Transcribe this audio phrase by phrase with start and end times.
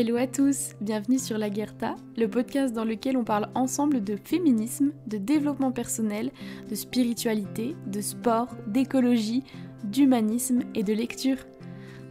[0.00, 4.14] Hello à tous, bienvenue sur La Guerta, le podcast dans lequel on parle ensemble de
[4.14, 6.30] féminisme, de développement personnel,
[6.68, 9.42] de spiritualité, de sport, d'écologie,
[9.82, 11.38] d'humanisme et de lecture.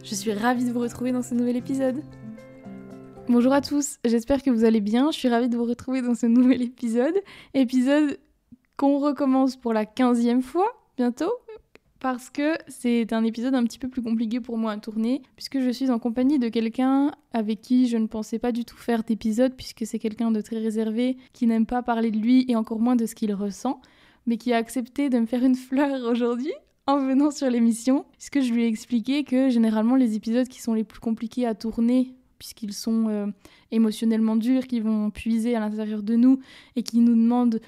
[0.04, 2.02] Je suis ravie de vous retrouver dans ce nouvel épisode.
[3.26, 6.14] Bonjour à tous, j'espère que vous allez bien, je suis ravie de vous retrouver dans
[6.14, 7.18] ce nouvel épisode.
[7.54, 8.18] Épisode
[8.76, 11.32] qu'on recommence pour la quinzième fois bientôt,
[12.00, 15.60] parce que c'est un épisode un petit peu plus compliqué pour moi à tourner, puisque
[15.60, 19.02] je suis en compagnie de quelqu'un avec qui je ne pensais pas du tout faire
[19.02, 22.78] d'épisode, puisque c'est quelqu'un de très réservé, qui n'aime pas parler de lui et encore
[22.78, 23.80] moins de ce qu'il ressent,
[24.26, 26.52] mais qui a accepté de me faire une fleur aujourd'hui
[26.86, 30.74] en venant sur l'émission, puisque je lui ai expliqué que généralement les épisodes qui sont
[30.74, 33.26] les plus compliqués à tourner, puisqu'ils sont euh,
[33.72, 36.38] émotionnellement durs, qui vont puiser à l'intérieur de nous
[36.76, 37.60] et qui nous demandent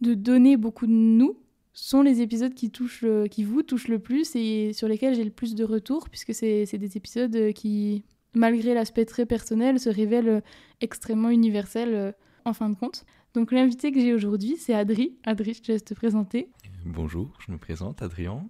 [0.00, 1.36] de donner beaucoup de nous,
[1.72, 5.30] sont les épisodes qui, touchent qui vous touchent le plus et sur lesquels j'ai le
[5.30, 8.04] plus de retours, puisque c'est des épisodes qui,
[8.34, 10.42] malgré l'aspect très personnel, se révèlent
[10.80, 12.12] extrêmement universels euh,
[12.44, 13.04] en fin de compte.
[13.34, 15.16] Donc l'invité que j'ai aujourd'hui, c'est Adri.
[15.24, 16.48] Adri, je te laisse te présenter.
[16.84, 18.44] Bonjour, je me présente, Adrien.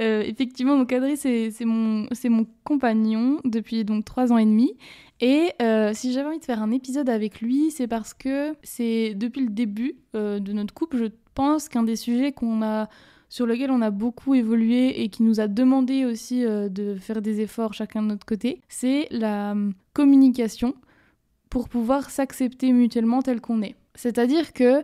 [0.00, 4.76] Euh, effectivement, donc Adri, c'est mon, mon compagnon depuis donc trois ans et demi.
[5.20, 9.14] Et euh, si j'avais envie de faire un épisode avec lui, c'est parce que c'est
[9.14, 12.88] depuis le début de notre couple, je pense qu'un des sujets qu'on a
[13.30, 17.22] sur lequel on a beaucoup évolué et qui nous a demandé aussi euh, de faire
[17.22, 20.74] des efforts chacun de notre côté, c'est la hum, communication
[21.48, 23.76] pour pouvoir s'accepter mutuellement tel qu'on est.
[23.94, 24.82] C'est-à-dire que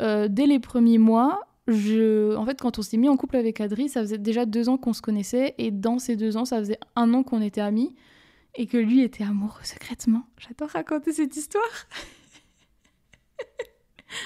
[0.00, 2.34] euh, dès les premiers mois, je...
[2.36, 4.78] en fait, quand on s'est mis en couple avec Adri, ça faisait déjà deux ans
[4.78, 7.94] qu'on se connaissait et dans ces deux ans, ça faisait un an qu'on était amis
[8.56, 10.24] et que lui était amoureux secrètement.
[10.38, 11.86] J'adore raconter cette histoire.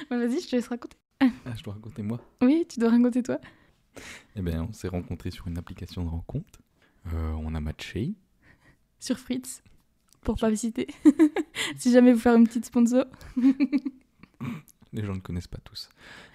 [0.11, 1.00] Vas-y, je te laisse raconter.
[1.20, 3.38] Ah, je dois raconter moi Oui, tu dois raconter toi.
[4.36, 6.60] Eh bien, on s'est rencontrés sur une application de rencontre.
[7.12, 8.14] Euh, on a matché.
[8.98, 9.62] Sur Fritz,
[10.22, 10.86] pour pas visiter.
[11.76, 13.04] si jamais vous faire une petite sponsor.
[14.92, 15.88] Les gens ne connaissent pas tous.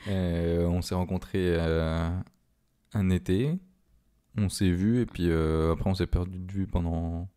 [0.07, 2.09] Euh, on s'est rencontrés euh,
[2.93, 3.57] un été.
[4.37, 7.29] On s'est vus et puis après on s'est perdu de vue pendant...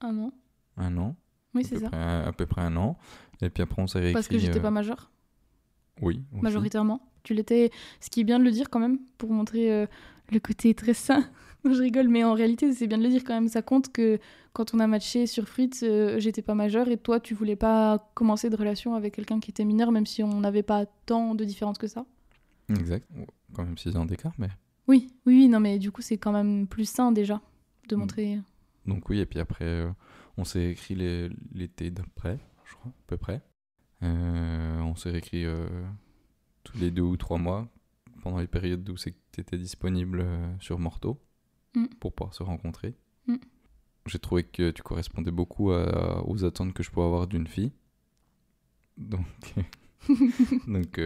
[0.00, 0.32] Un an.
[0.76, 1.16] Un an.
[1.54, 1.88] Oui, c'est ça.
[2.26, 2.98] à peu près un an.
[3.40, 4.14] Et puis après on s'est réécrit...
[4.14, 5.10] Parce que j'étais pas major
[6.02, 6.22] oui.
[6.32, 7.00] Majoritairement.
[7.22, 7.70] Tu l'étais.
[8.00, 9.86] Ce qui est bien de le dire quand même, pour montrer euh,
[10.32, 11.24] le côté très sain.
[11.64, 13.48] je rigole, mais en réalité, c'est bien de le dire quand même.
[13.48, 14.18] Ça compte que
[14.52, 18.10] quand on a matché sur Fritz, euh, j'étais pas majeure et toi, tu voulais pas
[18.14, 21.44] commencer de relation avec quelqu'un qui était mineur, même si on n'avait pas tant de
[21.44, 22.06] différence que ça.
[22.70, 23.06] Exact.
[23.52, 24.48] Quand même 6 ans d'écart, mais.
[24.88, 27.40] Oui, oui, oui, non, mais du coup, c'est quand même plus sain déjà
[27.88, 27.98] de mm.
[27.98, 28.38] montrer.
[28.86, 29.90] Donc, oui, et puis après, euh,
[30.36, 30.94] on s'est écrit
[31.54, 33.42] l'été d'après, je crois, à peu près.
[34.02, 35.68] Euh, on s'est réécrit euh,
[36.64, 37.68] tous les deux ou trois mois
[38.22, 41.20] pendant les périodes où tu étais disponible euh, sur Morto
[41.74, 41.86] mm.
[42.00, 42.94] pour pouvoir se rencontrer.
[43.26, 43.36] Mm.
[44.06, 47.70] J'ai trouvé que tu correspondais beaucoup aux attentes que je pouvais avoir d'une fille.
[48.96, 49.54] Donc,
[50.66, 50.98] Donc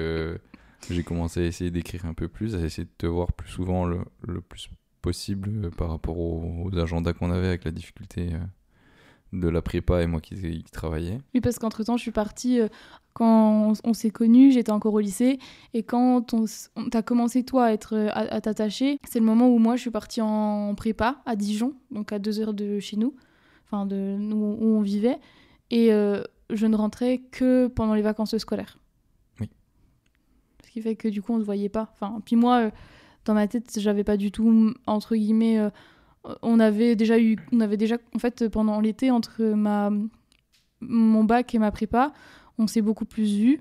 [0.88, 3.84] j'ai commencé à essayer d'écrire un peu plus, à essayer de te voir plus souvent
[3.84, 4.71] le, le plus
[5.03, 8.31] possible par rapport aux, aux agendas qu'on avait avec la difficulté
[9.34, 11.19] de la prépa et moi qui, travaillais.
[11.34, 12.69] Oui, parce qu'entre-temps, je suis partie, euh,
[13.12, 15.39] quand on, s'est connus, j'étais encore au lycée,
[15.75, 16.47] et quand on,
[16.91, 19.91] t'as commencé, toi, à, être, euh, à, t'attacher, c'est le moment où moi, je suis
[19.91, 23.15] partie en prépa à Dijon, donc à deux heures de chez nous,
[23.67, 25.19] enfin, de nous où on vivait,
[25.71, 28.78] et euh, je ne rentrais que pendant les vacances scolaires.
[29.41, 29.51] Oui.
[30.65, 31.93] Ce qui fait que du coup, on ne se voyait pas.
[31.93, 32.71] Enfin, puis moi,
[33.25, 35.59] dans ma tête, j'avais pas du tout, entre guillemets,
[36.43, 39.91] on avait déjà eu, on avait déjà, en fait, pendant l'été, entre ma,
[40.81, 42.12] mon bac et ma prépa,
[42.59, 43.61] on s'est beaucoup plus vus.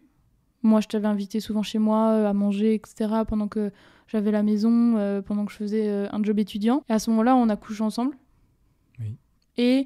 [0.61, 3.71] Moi, je t'avais invité souvent chez moi euh, à manger, etc., pendant que
[4.07, 6.83] j'avais la maison, euh, pendant que je faisais euh, un job étudiant.
[6.89, 8.15] Et à ce moment-là, on a couché ensemble.
[8.99, 9.17] Oui.
[9.57, 9.85] Et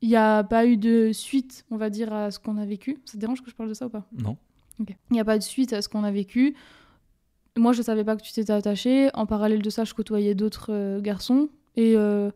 [0.00, 2.98] il n'y a pas eu de suite, on va dire, à ce qu'on a vécu.
[3.04, 4.06] Ça te dérange que je parle de ça ou pas?
[4.16, 4.38] Non.
[4.78, 6.54] Il n'y a pas de suite à ce qu'on a vécu.
[7.56, 9.10] Moi, je ne savais pas que tu t'étais attaché.
[9.12, 11.48] En parallèle de ça, je côtoyais d'autres garçons.
[11.78, 12.32] Et euh,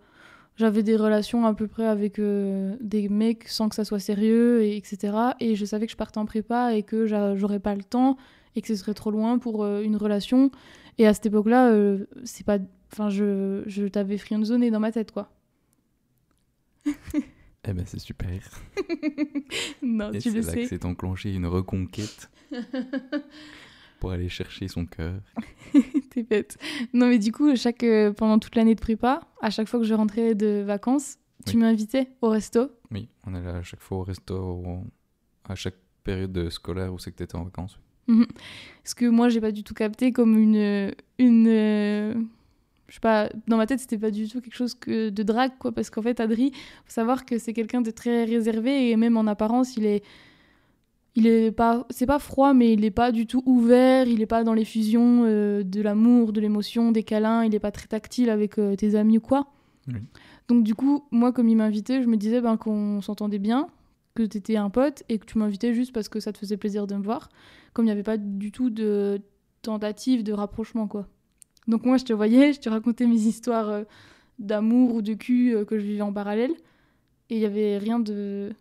[0.54, 4.62] j'avais des relations à peu près avec euh, des mecs sans que ça soit sérieux,
[4.62, 5.12] et etc.
[5.40, 7.06] Et je savais que je partais en prépa et que
[7.36, 8.16] j'aurais pas le temps
[8.54, 10.52] et que ce serait trop loin pour euh, une relation.
[10.98, 11.74] Et à cette époque-là,
[12.22, 12.58] c'est pas.
[12.92, 15.32] Enfin, je, je t'avais friendzoné dans ma tête, quoi.
[16.86, 18.28] eh ben, c'est super.
[19.82, 20.50] non, tu le sais.
[20.50, 22.30] C'est là que s'est enclenché une reconquête.
[24.02, 25.14] pour aller chercher son cœur.
[26.10, 26.58] T'es bête.
[26.92, 29.86] Non, mais du coup, chaque, euh, pendant toute l'année de prépa, à chaque fois que
[29.86, 34.02] je rentrais de vacances, tu m'invitais au resto Oui, on allait à chaque fois au
[34.02, 34.60] resto,
[35.48, 37.78] à chaque période scolaire où c'est que tu étais en vacances.
[38.08, 38.26] Mhm.
[38.82, 41.46] Ce que moi, j'ai pas du tout capté comme une, une,
[42.88, 45.52] je sais pas, dans ma tête, c'était pas du tout quelque chose que de drague,
[45.60, 46.50] quoi, parce qu'en fait, Adri,
[46.86, 50.02] faut savoir que c'est quelqu'un de très réservé et même en apparence, il est.
[51.14, 51.86] Il est pas.
[51.90, 54.64] C'est pas froid, mais il est pas du tout ouvert, il est pas dans les
[54.64, 58.76] fusions euh, de l'amour, de l'émotion, des câlins, il est pas très tactile avec euh,
[58.76, 59.48] tes amis ou quoi.
[59.88, 60.00] Oui.
[60.48, 63.68] Donc, du coup, moi, comme il m'invitait, je me disais ben, qu'on s'entendait bien,
[64.14, 66.86] que t'étais un pote et que tu m'invitais juste parce que ça te faisait plaisir
[66.86, 67.28] de me voir,
[67.74, 69.20] comme il n'y avait pas du tout de
[69.60, 71.06] tentative de rapprochement, quoi.
[71.68, 73.84] Donc moi, je te voyais, je te racontais mes histoires euh,
[74.38, 76.52] d'amour ou de cul que je vivais en parallèle.
[77.28, 78.52] Et il y avait rien de...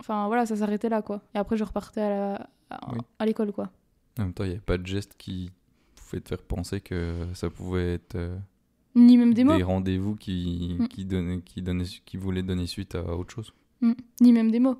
[0.00, 1.22] Enfin voilà, ça s'arrêtait là, quoi.
[1.34, 2.98] Et après, je repartais à la- Oui.
[3.26, 3.70] l'école, quoi.
[4.18, 5.50] En même temps, il n'y avait pas de geste qui
[5.94, 8.36] pouvait te faire penser que ça pouvait être euh,
[8.94, 9.56] Ni même des mots.
[9.56, 10.88] des rendez-vous qui, Mm.
[10.88, 13.52] qui, donnaient, qui, donnaient, qui voulaient donner suite à autre chose.
[13.82, 13.92] Mm.
[14.20, 14.76] Ni même des mots.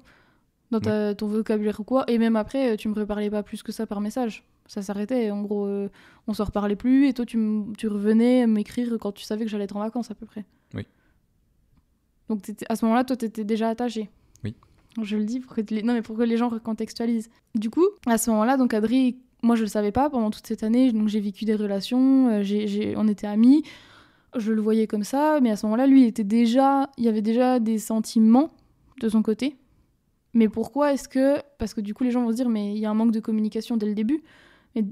[0.71, 2.05] Dans ta- ton vocabulaire ou quoi.
[2.09, 4.45] Et même après, euh, tu me reparlais pas plus que ça par message.
[4.67, 5.31] Ça s'arrêtait.
[5.33, 5.89] En gros, euh,
[6.29, 7.09] on se reparlait plus.
[7.09, 7.37] Et toi, tu,
[7.77, 10.45] tu revenais m'écrire quand tu savais que j'allais être en vacances, à peu près.
[10.75, 10.87] Oui.
[12.29, 14.11] Donc à ce moment-là, toi, t'étais déjà attaché.
[15.01, 15.83] Je le dis pour que, les...
[15.83, 17.31] non, mais les gens recontextualisent.
[17.55, 20.63] Du coup, à ce moment-là, donc Adri, moi, je le savais pas pendant toute cette
[20.63, 20.93] année.
[20.93, 22.29] Donc j'ai vécu des relations.
[22.29, 23.63] euh, on était amis.
[24.37, 25.41] Je le voyais comme ça.
[25.41, 26.91] Mais à ce moment-là, lui, il était déjà...
[26.99, 28.53] il y avait déjà des sentiments
[29.01, 29.57] de son côté.
[30.35, 31.41] Mais pourquoi est-ce que...
[31.59, 33.13] Parce que du coup, les gens vont se dire, mais il y a un manque
[33.13, 34.23] de communication dès le début.
[34.75, 34.85] Mais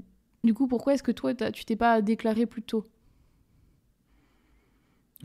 [0.43, 2.85] du coup, pourquoi est-ce que toi, tu t'es pas déclaré plus tôt?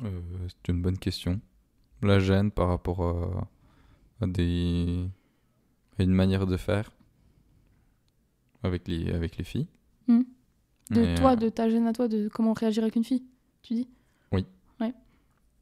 [0.02, 1.40] Euh, c'est une bonne question.
[2.02, 3.48] La gêne par rapport à,
[4.24, 5.04] à des,
[5.98, 6.90] à une manière de faire
[8.62, 9.68] avec les, avec les filles.
[10.08, 10.22] Hmm.
[10.90, 13.24] De Et, toi, euh, de ta gêne à toi, de comment réagir avec une fille,
[13.62, 13.88] tu dis?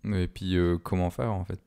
[0.04, 1.60] Et puis euh, comment faire en fait?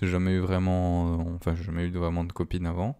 [0.00, 2.98] J'ai jamais eu vraiment, euh, enfin j'ai jamais eu vraiment de copine avant.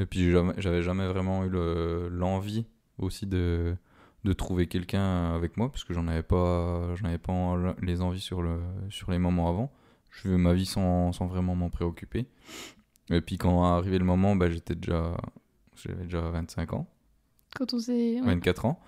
[0.00, 2.66] Et puis j'avais jamais vraiment eu le- l'envie
[2.98, 3.76] aussi de,
[4.24, 8.20] de trouver quelqu'un avec moi parce que j'en avais pas, j'en avais pas les envies
[8.20, 8.58] sur le,
[8.90, 9.72] sur les moments avant.
[10.16, 12.26] Je vivais ma vie sans, sans vraiment m'en préoccuper.
[13.10, 15.16] Et puis quand est arrivé le moment, bah, j'étais déjà,
[15.76, 16.86] j'avais déjà 25 ans.
[17.56, 18.20] Quand on s'est...
[18.20, 18.26] ouais.
[18.26, 18.80] 24 ans.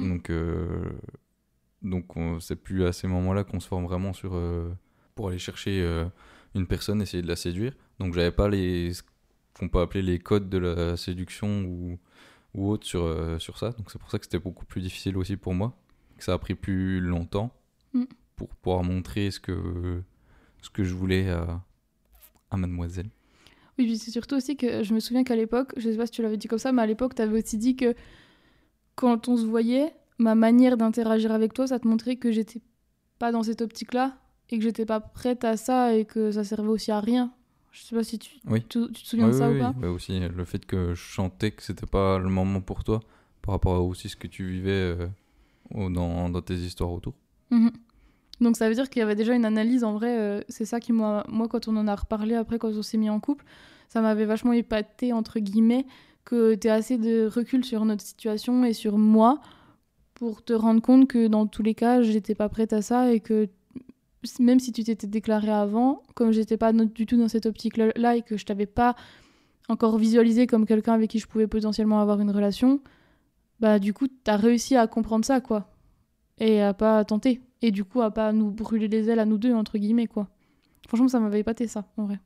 [0.00, 0.90] Donc, euh,
[1.82, 4.70] donc on- c'est plus à ces moments-là qu'on se forme vraiment sur, euh,
[5.14, 6.04] pour aller chercher euh,
[6.54, 7.72] une personne, essayer de la séduire.
[7.98, 9.02] Donc j'avais pas les, ce
[9.58, 11.98] qu'on peut appeler les codes de la séduction ou,
[12.54, 13.70] ou autre sur, sur ça.
[13.72, 15.76] Donc c'est pour ça que c'était beaucoup plus difficile aussi pour moi.
[16.18, 17.52] Que ça a pris plus longtemps
[17.94, 18.04] Mm.
[18.34, 20.02] pour pouvoir montrer ce que,
[20.62, 21.60] ce que je voulais à,
[22.50, 23.08] à mademoiselle.
[23.78, 26.12] Oui, puis c'est surtout aussi que je me souviens qu'à l'époque, je sais pas si
[26.12, 27.94] tu l'avais dit comme ça, mais à l'époque, tu avais aussi dit que
[28.94, 32.62] quand on se voyait, ma manière d'interagir avec toi, ça te montrait que j'étais
[33.18, 34.16] pas dans cette optique-là
[34.50, 37.32] et que j'étais pas prête à ça et que ça servait aussi à rien.
[37.72, 38.62] Je sais pas si tu, Oui.
[38.66, 39.74] tu, tu te souviens de ça oui, ou pas?
[39.76, 39.82] oui.
[39.82, 43.00] Ouais, aussi le fait que je chantais que c'était pas le moment pour toi
[43.42, 45.08] par rapport à aussi ce que tu vivais euh,
[45.70, 47.12] dans, dans tes histoires autour.
[47.50, 47.70] Mhm.
[48.40, 50.18] Donc ça veut dire qu'il y avait déjà une analyse en vrai.
[50.18, 52.98] euh, c'est ça qui m'a, moi quand on en a reparlé après quand on s'est
[52.98, 53.44] mis en couple,
[53.88, 55.86] ça m'avait vachement épaté entre guillemets
[56.24, 59.40] que tu assez de recul sur notre situation et sur moi
[60.14, 63.20] pour te rendre compte que dans tous les cas j'étais pas prête à ça et
[63.20, 63.48] que
[64.40, 68.16] même si tu t'étais déclaré avant, comme j'étais pas du tout dans cette optique là
[68.16, 68.96] et que je t'avais pas
[69.68, 72.80] encore visualisé comme quelqu'un avec qui je pouvais potentiellement avoir une relation,
[73.60, 75.70] bah du coup t'as réussi à comprendre ça quoi
[76.38, 79.38] et à pas tenter et du coup à pas nous brûler les ailes à nous
[79.38, 80.28] deux entre guillemets quoi
[80.86, 82.20] franchement ça m'avait épaté ça en vrai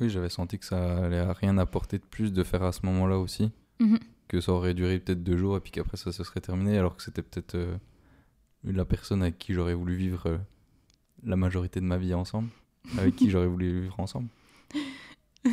[0.00, 2.84] Oui, j'avais senti que ça allait à rien apporter de plus de faire à ce
[2.86, 3.50] moment-là aussi.
[3.80, 3.98] Mhm.
[4.28, 6.96] Que ça aurait duré peut-être deux jours et puis qu'après ça se serait terminé alors
[6.96, 7.76] que c'était peut-être euh,
[8.64, 10.38] la personne avec qui j'aurais voulu vivre euh,
[11.24, 12.48] la majorité de ma vie ensemble.
[12.98, 14.28] Avec qui j'aurais voulu vivre ensemble.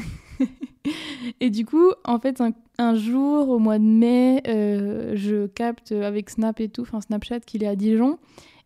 [1.39, 5.91] et du coup en fait un, un jour au mois de mai euh, je capte
[5.91, 8.19] avec Snap et tout enfin Snapchat qu'il est à Dijon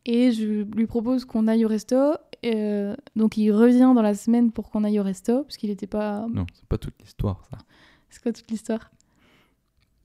[0.05, 1.97] et je lui propose qu'on aille au resto
[2.43, 5.85] Euh, donc il revient dans la semaine pour qu'on aille au resto parce qu'il était
[5.87, 7.57] pas Non, c'est pas toute l'histoire ça.
[8.09, 8.89] c'est quoi toute l'histoire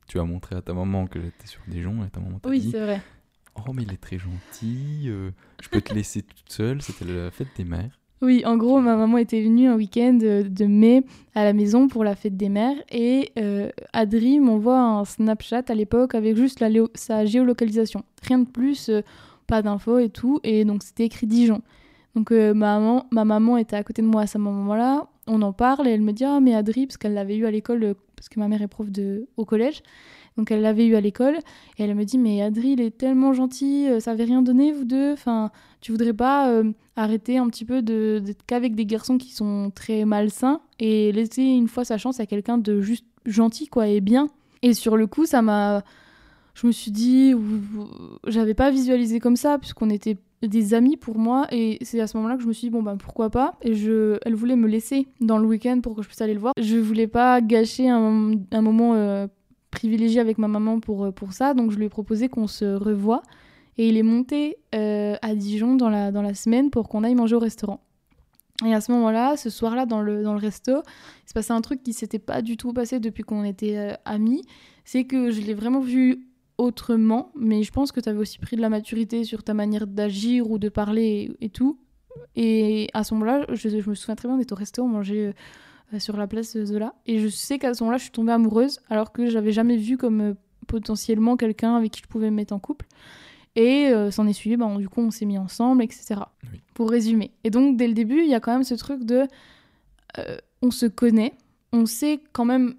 [0.07, 2.61] Tu as montré à ta maman que j'étais sur Dijon et ta maman t'a oui
[2.61, 3.01] dit c'est vrai
[3.67, 5.05] Oh, mais il est très gentil.
[5.07, 5.31] euh,
[5.63, 6.83] je peux te laisser toute seule.
[6.83, 7.99] C'était la fête des mères.
[8.21, 11.89] Oui, en gros, ma maman était venue un week-end de, de mai à la maison
[11.89, 16.61] pour la fête des mères et euh, Adri m'envoie un Snapchat à l'époque avec juste
[16.61, 18.05] la sa géolocalisation.
[18.23, 19.01] Rien de plus, euh,
[19.47, 20.41] pas d'infos et tout.
[20.45, 21.63] Et donc c'était écrit Dijon.
[22.17, 25.07] Donc euh, ma, maman, ma maman était à côté de moi à ce moment-là.
[25.27, 27.51] On en parle et elle me dit Ah, mais Adri, parce qu'elle l'avait eu à
[27.51, 29.83] l'école, euh, parce que ma mère est prof de, au collège.
[30.39, 31.39] Donc elle l'avait eu à l'école
[31.79, 34.73] et elle me dit Mais Adri, il est tellement gentil, euh, ça avait rien donné,
[34.73, 35.13] vous deux.
[35.13, 35.51] Enfin,
[35.83, 36.63] tu voudrais pas.
[36.97, 41.69] arrêter un petit peu d'être qu'avec des garçons qui sont très malsains et laisser une
[41.69, 44.31] fois sa chance à quelqu'un de juste gentil quoi et bien
[44.63, 45.83] et sur le coup ça m'a
[46.57, 47.35] je me suis dit,
[48.27, 52.17] j'avais pas visualisé comme ça, puisqu'on était des amis pour moi, et c'est à ce
[52.17, 53.57] moment-là que je me suis dit, bon, ben pourquoi pas.
[53.61, 56.41] Et je, elle voulait me laisser dans le week-end pour que je puisse aller le
[56.41, 56.55] voir.
[56.59, 58.01] Je voulais pas gâcher un,
[58.55, 59.27] moment euh,
[59.71, 62.65] privilégié avec ma maman pour, euh, pour ça, donc je lui ai proposé qu'on se
[62.65, 63.23] revoie.
[63.77, 67.15] Et il est monté euh, à Dijon dans la, dans la semaine pour qu'on aille
[67.15, 67.83] manger au restaurant.
[68.65, 71.61] Et à ce moment-là, ce soir-là, dans le, dans le resto, il se passait un
[71.61, 74.41] truc qui s'était pas du tout passé depuis qu'on était amis.
[74.87, 76.26] C'est que je l'ai vraiment vu
[76.59, 79.87] autrement, mais je pense que tu avais aussi pris de la maturité sur ta manière
[79.87, 81.79] d'agir ou de parler et, tout.
[82.35, 85.35] Et à ce moment-là, je, me souviens très bien d'être au resto, on mangeait
[85.93, 86.95] euh, sur la place Zola.
[87.07, 89.97] Et je sais qu'à ce moment-là, je suis tombée amoureuse, alors que j'avais jamais vu
[89.99, 90.35] comme euh,
[90.67, 92.87] potentiellement quelqu'un avec qui je pouvais me mettre en couple.
[93.55, 96.21] Et euh, s'en est suivi, bah, du coup, on s'est mis ensemble, etc.
[96.75, 97.33] Pour résumer.
[97.45, 99.27] Et donc, dès le début, il y a quand même ce truc de.
[100.63, 101.35] on se connaît,
[101.73, 102.75] on sait quand même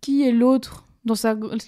[0.00, 1.14] qui est l'autre dans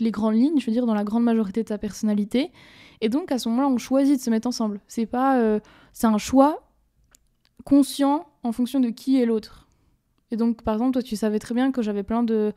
[0.01, 2.53] les grandes lignes, je veux dire, dans la grande majorité de sa personnalité.
[3.01, 4.81] Et donc, à ce moment-là, on choisit de se mettre ensemble.
[4.87, 5.61] C'est pas, euh,
[5.93, 6.63] c'est un choix
[7.65, 9.69] conscient en fonction de qui est l'autre.
[10.31, 12.53] Et donc, par exemple, toi, tu savais très bien que j'avais plein de,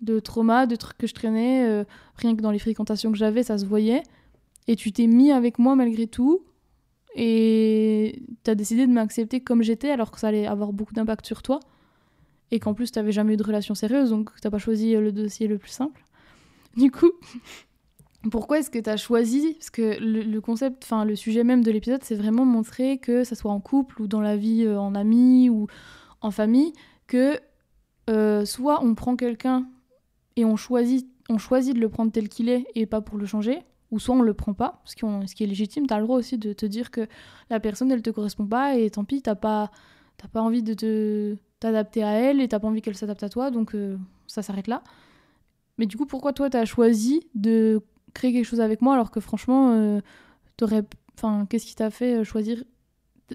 [0.00, 1.84] de traumas, de trucs que je traînais, euh,
[2.16, 4.02] rien que dans les fréquentations que j'avais, ça se voyait.
[4.68, 6.44] Et tu t'es mis avec moi malgré tout.
[7.16, 11.26] Et tu as décidé de m'accepter comme j'étais, alors que ça allait avoir beaucoup d'impact
[11.26, 11.58] sur toi.
[12.52, 14.92] Et qu'en plus, tu n'avais jamais eu de relation sérieuse, donc tu n'as pas choisi
[14.94, 16.04] le dossier le plus simple.
[16.76, 17.10] Du coup,
[18.30, 21.70] pourquoi est-ce que tu as choisi Parce que le, concept, enfin le sujet même de
[21.70, 24.94] l'épisode, c'est vraiment montrer que ça soit en couple ou dans la vie euh, en
[24.94, 25.68] ami ou
[26.20, 26.72] en famille,
[27.06, 27.40] que
[28.10, 29.66] euh, soit on prend quelqu'un
[30.36, 33.26] et on choisit, on choisit de le prendre tel qu'il est et pas pour le
[33.26, 33.60] changer,
[33.90, 36.38] ou soit on le prend pas, ce qui, est légitime, tu as le droit aussi
[36.38, 37.06] de te dire que
[37.48, 39.70] la personne elle te correspond pas et tant pis, t'as pas,
[40.32, 43.50] pas envie de te t'adapter à elle et t'as pas envie qu'elle s'adapte à toi,
[43.50, 43.96] donc euh,
[44.26, 44.82] ça s'arrête là.
[45.80, 47.80] Mais du coup, pourquoi toi, tu as choisi de
[48.12, 50.00] créer quelque chose avec moi alors que franchement, euh,
[50.58, 50.84] t'aurais.
[51.14, 52.62] Enfin, qu'est-ce qui t'a fait euh, choisir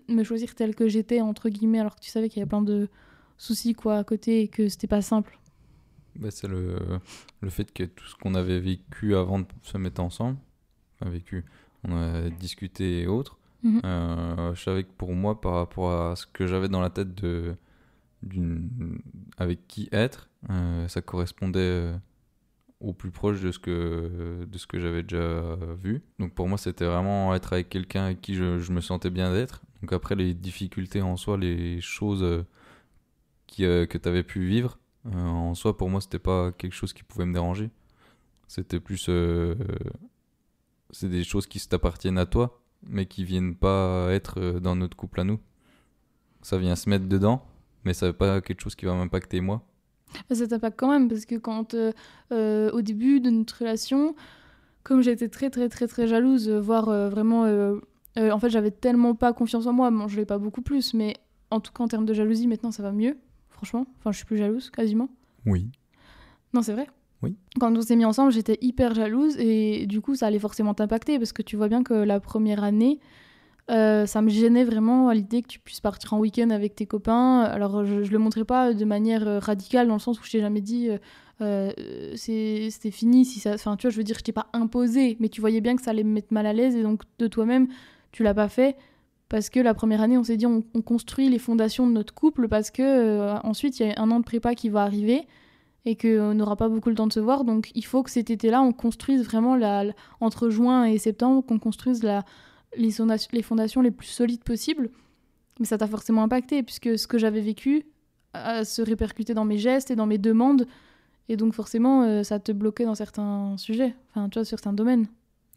[0.09, 2.61] me choisir tel que j'étais entre guillemets alors que tu savais qu'il y avait plein
[2.61, 2.89] de
[3.37, 5.39] soucis quoi à côté et que c'était pas simple?
[6.17, 6.77] Bah, c'est le,
[7.41, 10.37] le fait que tout ce qu'on avait vécu avant de se mettre ensemble,
[11.01, 11.45] enfin vécu,
[11.83, 13.81] on a discuté et autres, mhm.
[13.85, 17.15] euh, je savais que pour moi, par rapport à ce que j'avais dans la tête
[17.15, 17.55] de,
[18.21, 18.99] d'une,
[19.37, 20.29] avec qui être,
[20.87, 21.91] ça correspondait
[22.82, 26.03] au plus proche de ce que, de ce que j'avais déjà vu.
[26.20, 29.34] Donc pour moi, c'était vraiment être avec quelqu'un avec qui je, je me sentais bien
[29.34, 29.62] d'être.
[29.86, 32.44] Donc après, les difficultés en soi, les choses euh,
[33.46, 36.74] qui, euh, que tu avais pu vivre, euh, en soi, pour moi, c'était pas quelque
[36.74, 37.70] chose qui pouvait me déranger.
[38.48, 39.10] C'était plus.
[40.89, 45.20] c'est des choses qui t'appartiennent à toi, mais qui viennent pas être dans notre couple
[45.22, 45.39] à nous.
[46.41, 47.46] Ça vient se mettre dedans,
[47.84, 49.67] mais ça n'est pas quelque chose qui va m'impacter moi.
[50.31, 51.91] Ça t'impacte quand même, parce que quand, euh,
[52.31, 54.15] euh, au début de notre relation,
[54.83, 57.43] comme j'étais très, très, très, très jalouse, euh, voire vraiment.
[58.17, 61.15] en fait, j'avais tellement pas confiance en moi, bon, je l'ai pas beaucoup plus, mais
[61.51, 63.17] en tout cas, en termes de jalousie, maintenant, ça va mieux,
[63.50, 63.85] franchement.
[64.00, 65.09] Enfin, je suis plus jalouse, quasiment.
[65.45, 65.67] Oui.
[66.53, 66.88] Non, c'est vrai.
[67.21, 67.35] Oui.
[67.59, 71.17] Quand on s'est mis ensemble, j'étais hyper jalouse, et du coup, ça allait forcément t'impacter,
[71.17, 73.00] parce que tu vois bien que la première année,
[73.72, 76.86] euh, ça me gênait vraiment à l'idée que tu puisses partir en week-end avec tes
[76.86, 77.41] copains.
[77.41, 80.31] Alors, je, je le montrais pas de manière euh, radicale, dans le sens où je
[80.31, 80.89] t'ai jamais dit
[81.41, 81.72] euh,
[82.15, 83.25] c'était fini.
[83.25, 83.53] Si ça...
[83.55, 85.81] Enfin, tu vois, je veux dire, je t'ai pas imposé, mais tu voyais bien que
[85.81, 87.67] ça allait me mettre mal à l'aise, et donc de toi-même,
[88.12, 88.75] tu l'as pas fait.
[89.29, 92.48] Parce que la première année, on s'est dit, on, construit les fondations de notre couple,
[92.48, 95.27] parce que ensuite, il y a un an de prépa qui va arriver
[95.86, 97.43] et qu'on n'aura pas beaucoup le temps de se voir.
[97.43, 99.86] Donc, il faut que cet été-là, on construise vraiment, la,
[100.22, 102.24] entre juin et septembre, qu'on construise la,
[102.77, 102.89] les,
[103.31, 104.89] les fondations les plus solides possibles.
[105.60, 107.86] Mais ça t'a forcément impacté, puisque ce que j'avais vécu
[108.34, 110.67] a se répercuté dans mes gestes et dans mes demandes.
[111.29, 114.74] Et donc forcément, euh, ça te bloquait dans certains sujets, enfin, tu vois, sur certains
[114.74, 115.07] domaines.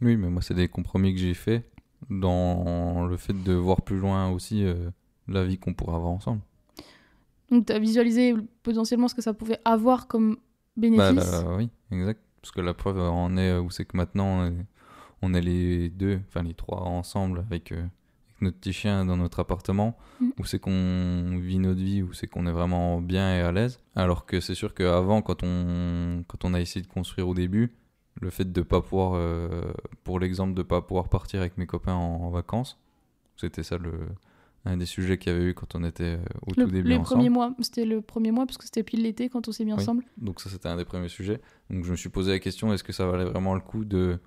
[0.01, 1.65] Oui, mais moi, c'est des compromis que j'ai faits
[2.09, 4.91] dans le fait de voir plus loin aussi euh,
[5.27, 6.41] la vie qu'on pourrait avoir ensemble.
[7.51, 10.37] Donc, tu as visualisé potentiellement ce que ça pouvait avoir comme
[10.77, 12.21] bénéfice bah, Oui, exact.
[12.41, 14.67] Parce que la preuve en est où c'est que maintenant, on est
[15.23, 17.85] les deux, enfin les trois ensemble avec, euh,
[18.41, 20.31] notre petit chien dans notre appartement, mm.
[20.39, 23.81] où c'est qu'on vit notre vie, où c'est qu'on est vraiment bien et à l'aise.
[23.95, 27.73] Alors que c'est sûr qu'avant, quand on, quand on a essayé de construire au début,
[28.21, 29.73] le fait de pas pouvoir, euh,
[30.05, 32.79] pour l'exemple, de pas pouvoir partir avec mes copains en, vacances,
[33.37, 33.93] c'était ça le,
[34.65, 37.01] un des sujets qu'il y avait eu quand on était euh, au tout début le
[37.01, 39.73] Premier mois, c'était le premier mois parce que c'était pile l'été quand on s'est mis
[39.73, 40.05] ensemble.
[40.17, 41.41] Donc ça c'était un des premiers sujets.
[41.71, 44.19] Donc je me suis posé la question est-ce que ça valait vraiment le coup de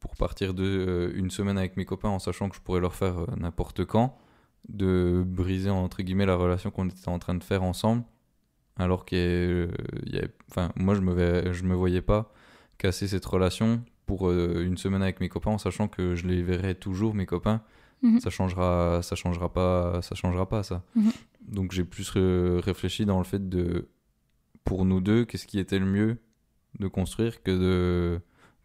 [0.00, 2.94] pour partir de euh, une semaine avec mes copains en sachant que je pourrais leur
[2.94, 4.16] faire euh, n'importe quand,
[4.68, 8.04] de briser entre guillemets la relation qu'on était en train de faire ensemble,
[8.76, 12.32] alors que euh, enfin moi je me je me voyais pas
[12.78, 16.42] casser cette relation pour euh, une semaine avec mes copains en sachant que je les
[16.42, 17.62] verrai toujours mes copains
[18.02, 18.20] Mhm.
[18.20, 21.12] ça changera ça changera pas ça changera pas ça Mhm.
[21.48, 23.88] donc j'ai plus ré- réfléchi dans le fait de
[24.64, 26.18] pour nous deux qu'est-ce qui était le mieux
[26.78, 28.20] de construire que de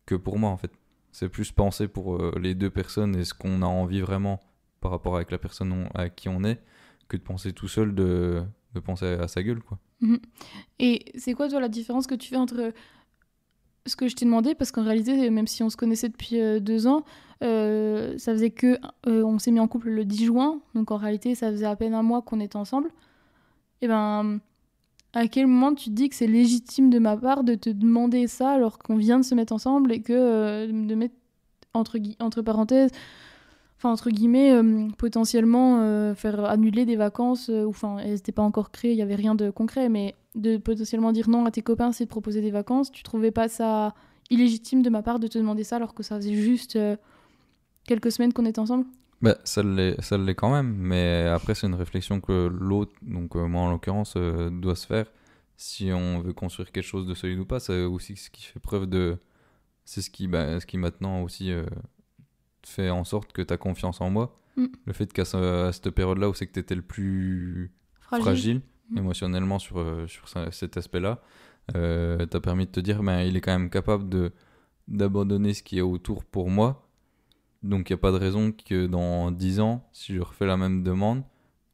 [0.06, 0.72] que pour moi en fait
[1.12, 4.39] c'est plus penser pour euh, les deux personnes et ce qu'on a envie vraiment
[4.80, 6.62] par rapport avec la personne on- à qui on est
[7.08, 9.77] que de penser tout seul de de penser à sa gueule quoi
[10.80, 12.72] Et c'est quoi, toi, la différence que tu fais entre
[13.86, 14.56] ce que je t'ai demandé?
[14.56, 17.03] Parce qu'en réalité, même si on se connaissait depuis euh, deux ans,
[17.44, 18.77] euh, ça faisait que.
[19.06, 21.94] on s'est mis en couple le 10 juin, donc en réalité, ça faisait à peine
[21.94, 22.89] un mois qu'on était ensemble.
[23.82, 24.39] Et ben.
[25.13, 28.27] À quel moment tu te dis que c'est légitime de ma part de te demander
[28.27, 31.15] ça alors qu'on vient de se mettre ensemble et que euh, de mettre
[31.74, 32.91] entre, entre parenthèses,
[33.77, 38.41] enfin entre guillemets, euh, potentiellement euh, faire annuler des vacances, ou enfin, elles n'étaient pas
[38.41, 41.62] encore créées, il n'y avait rien de concret, mais de potentiellement dire non à tes
[41.62, 43.94] copains, c'est de proposer des vacances, tu trouvais pas ça
[44.30, 46.77] illégitime de ma part de te demander ça alors que ça faisait juste
[47.86, 48.86] quelques semaines qu'on était ensemble?
[49.22, 53.62] Bah, ça l'est, quand même, mais après, c'est une réflexion que l'autre, donc euh, moi
[53.62, 55.06] en l'occurrence, euh, doit se faire
[55.58, 57.60] si on veut construire quelque chose de solide ou pas.
[57.60, 59.18] C'est aussi ce qui fait preuve de.
[59.86, 61.66] C'est ce qui, bah, ce qui maintenant aussi euh,
[62.66, 64.40] fait en sorte que tu as confiance en moi.
[64.58, 64.66] Mm.
[64.86, 68.98] Le fait qu'à ce- cette période-là où c'est que tu étais le plus fragile, Mm.
[68.98, 71.22] émotionnellement sur, sur cet aspect-là,
[71.74, 74.32] t'as permis de te dire ben, il est quand même capable
[74.88, 76.88] d'abandonner ce qui est autour pour moi.
[77.63, 80.58] Donc il n'y a pas de raison que dans 10 ans, si je refais la
[80.58, 81.24] même demande,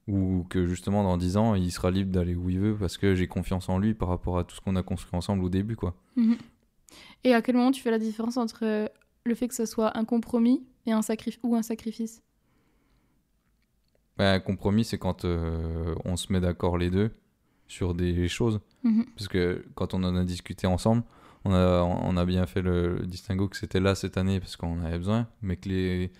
[0.07, 3.15] ou que justement dans 10 ans, il sera libre d'aller où il veut parce que
[3.15, 5.75] j'ai confiance en lui par rapport à tout ce qu'on a construit ensemble au début.
[5.75, 5.95] quoi.
[6.15, 6.37] Mhm.
[7.23, 8.87] Et à quel moment tu fais la différence entre euh,
[9.25, 12.21] le fait que ce soit un compromis et un sacrifice ou un sacrifice?
[14.17, 17.11] Ben, un compromis, c'est quand euh, on se met d'accord les deux
[17.67, 18.61] sur des choses.
[18.83, 19.05] Mhm.
[19.15, 21.03] Parce que quand on en a discuté ensemble,
[21.47, 24.55] on a, on a bien fait le, le distinguo que c'était là cette année parce
[24.55, 26.11] qu'on avait besoin, mais que les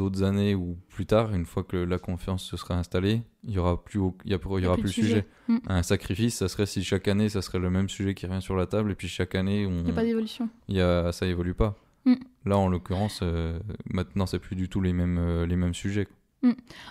[0.00, 3.58] autres années ou plus tard, une fois que la confiance se sera installée, il y
[3.58, 5.26] aura plus, il y a- il y aura plus, de sujet.
[5.48, 5.58] Mm.
[5.68, 8.56] Un sacrifice, ça serait si chaque année, ça serait le même sujet qui revient sur
[8.56, 10.48] la table et puis chaque année, on, Il n'y a pas d'évolution.
[10.68, 11.76] il y a, ça évolue pas.
[12.06, 12.14] Mm.
[12.46, 13.58] Là, en l'occurrence, euh,
[13.90, 16.06] maintenant, c'est plus du tout les mêmes, euh, les mêmes sujets.
[16.06, 16.14] quoi.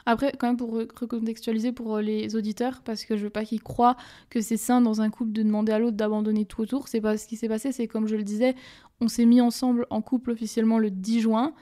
[0.06, 3.46] Après, quand même, pour re- recontextualiser pour euh, les auditeurs, parce que je veux pas
[3.46, 3.96] qu'ils croient
[4.30, 6.88] que c'est sain dans un couple de demander à l'autre d'abandonner tout autour.
[6.88, 7.72] C'est pas ce qui s'est passé.
[7.72, 8.56] C'est comme je le disais,
[9.00, 11.54] on s'est mis ensemble en couple officiellement le 10 juin.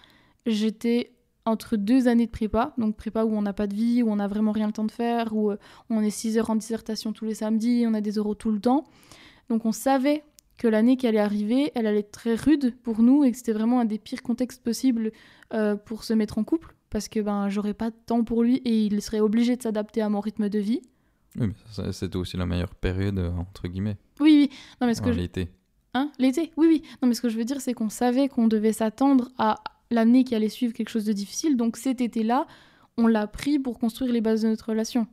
[0.46, 1.14] J'étais
[1.46, 4.16] entre deux années de prépa, donc prépa où on n'a pas de vie, où on
[4.16, 5.58] n'a vraiment rien le temps de faire, où euh,
[5.90, 8.60] on est 6 heures en dissertation tous les samedis, on a des euros tout le
[8.60, 8.86] temps.
[9.50, 10.24] Donc on savait
[10.58, 13.52] que l'année qui allait arriver, elle allait être très rude pour nous et que c'était
[13.54, 15.12] vraiment un des pires contextes possibles
[15.54, 18.58] euh, pour se mettre en couple parce que ben j'aurais pas de temps pour lui
[18.64, 20.82] et il serait obligé de s'adapter à mon rythme de vie.
[21.38, 24.58] Oui, mais c'était aussi la meilleure période, euh, entre guillemets, Oui, oui.
[24.80, 25.16] Non, mais ce que je...
[25.16, 25.50] réalité.
[25.96, 26.12] Hein?
[26.20, 26.52] L'été?
[26.58, 26.82] Oui, oui.
[27.02, 29.56] Non, mais ce que je veux dire, c'est qu'on savait qu'on devait s'attendre à
[29.92, 31.58] l'année qui allait suivre quelque chose de difficile.
[31.58, 32.46] Donc cet été-là,
[32.98, 35.08] on l'a pris pour construire les bases de notre relation.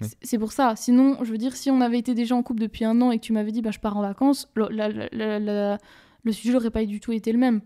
[0.00, 0.08] Oui.
[0.22, 0.74] C'est- pour ça.
[0.76, 3.18] Sinon, je veux dire, si on avait été déjà en couple depuis un an et
[3.18, 5.78] que tu m'avais dit, bah, je pars en vacances, le, la- la- la- la-
[6.22, 7.60] le sujet n'aurait pas du tout été le même.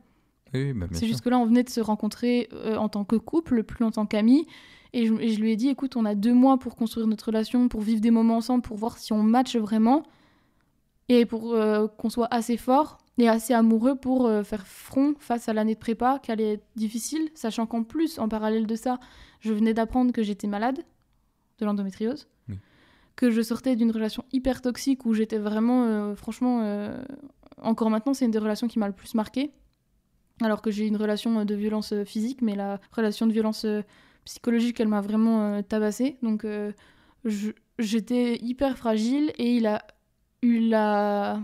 [0.55, 3.17] Oui, bah, C'est juste que là, on venait de se rencontrer euh, en tant que
[3.17, 4.47] couple, plus en tant qu'amis.
[4.93, 7.27] Et je, et je lui ai dit, écoute, on a deux mois pour construire notre
[7.27, 10.05] relation, pour vivre des moments ensemble, pour voir si on match vraiment.
[11.09, 15.49] Et pour euh, qu'on soit assez fort et assez amoureux pour euh, faire front face
[15.49, 18.99] à l'année de prépa, qui allait être difficile, sachant qu'en plus, en parallèle de ça,
[19.41, 20.81] je venais d'apprendre que j'étais malade
[21.59, 22.29] de l'endométriose.
[22.49, 22.57] Oui.
[23.17, 26.89] Que je sortais d'une relation hyper toxique où j'étais vraiment, franchement,
[27.61, 29.53] encore maintenant, c'est une des relations qui m'a le plus marquée
[30.41, 33.83] alors que j'ai une relation de violence euh, physique, mais la relation de violence euh,
[34.25, 36.17] psychologique, elle m'a vraiment euh, tabassée.
[36.23, 36.73] Donc euh,
[37.79, 39.83] j'étais hyper fragile et il a
[40.43, 41.41] eu la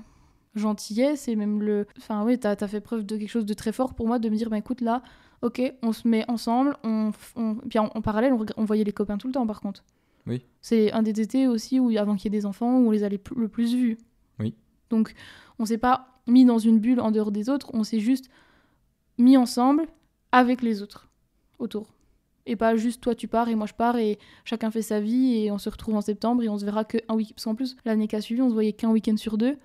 [0.55, 1.87] gentillesse et même le...
[1.99, 4.29] Enfin oui, t'as as fait preuve de quelque chose de très fort pour moi, de
[4.31, 5.03] me dire, bah écoute là,
[5.43, 7.11] ok, on se met ensemble, on...
[7.11, 7.57] f- on...
[7.69, 9.85] Puis en, en parallèle, on, voyait les copains tout le temps par contre.
[10.27, 10.45] Oui.
[10.61, 13.05] C'est un des étés aussi où, avant qu'il y ait des enfants, où on les
[13.05, 13.99] a les le plus vus.
[14.39, 14.55] Oui.
[14.89, 15.13] Donc
[15.59, 18.31] on s'est pas mis dans une bulle en dehors des autres, on s'est juste
[19.19, 19.87] mis ensemble
[20.33, 21.09] avec les autres
[21.59, 21.87] autour.
[22.49, 25.35] Et pas juste toi tu pars et moi je pars et chacun fait sa vie
[25.37, 27.33] et on se retrouve en septembre et on se verra que un week-end.
[27.35, 29.57] Parce qu'en plus, l'année qui a suivi, on se voyait qu'un week-end sur deux,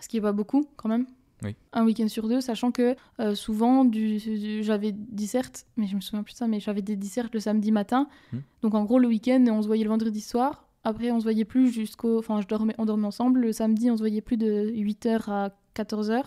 [0.00, 1.06] ce qui est pas beaucoup quand même.
[1.42, 1.54] Oui.
[1.74, 6.00] Un week-end sur deux, sachant que euh, souvent du, du- j'avais dissertes, mais je me
[6.00, 8.08] souviens plus de ça, mais j'avais des dissertes le samedi matin.
[8.32, 8.38] Hmm.
[8.62, 10.66] Donc en gros le week-end on se voyait le vendredi soir.
[10.84, 12.18] Après on se voyait plus jusqu'au...
[12.18, 13.40] Enfin je dormais, on dormait ensemble.
[13.40, 16.22] Le samedi on se voyait plus de 8h à 14h.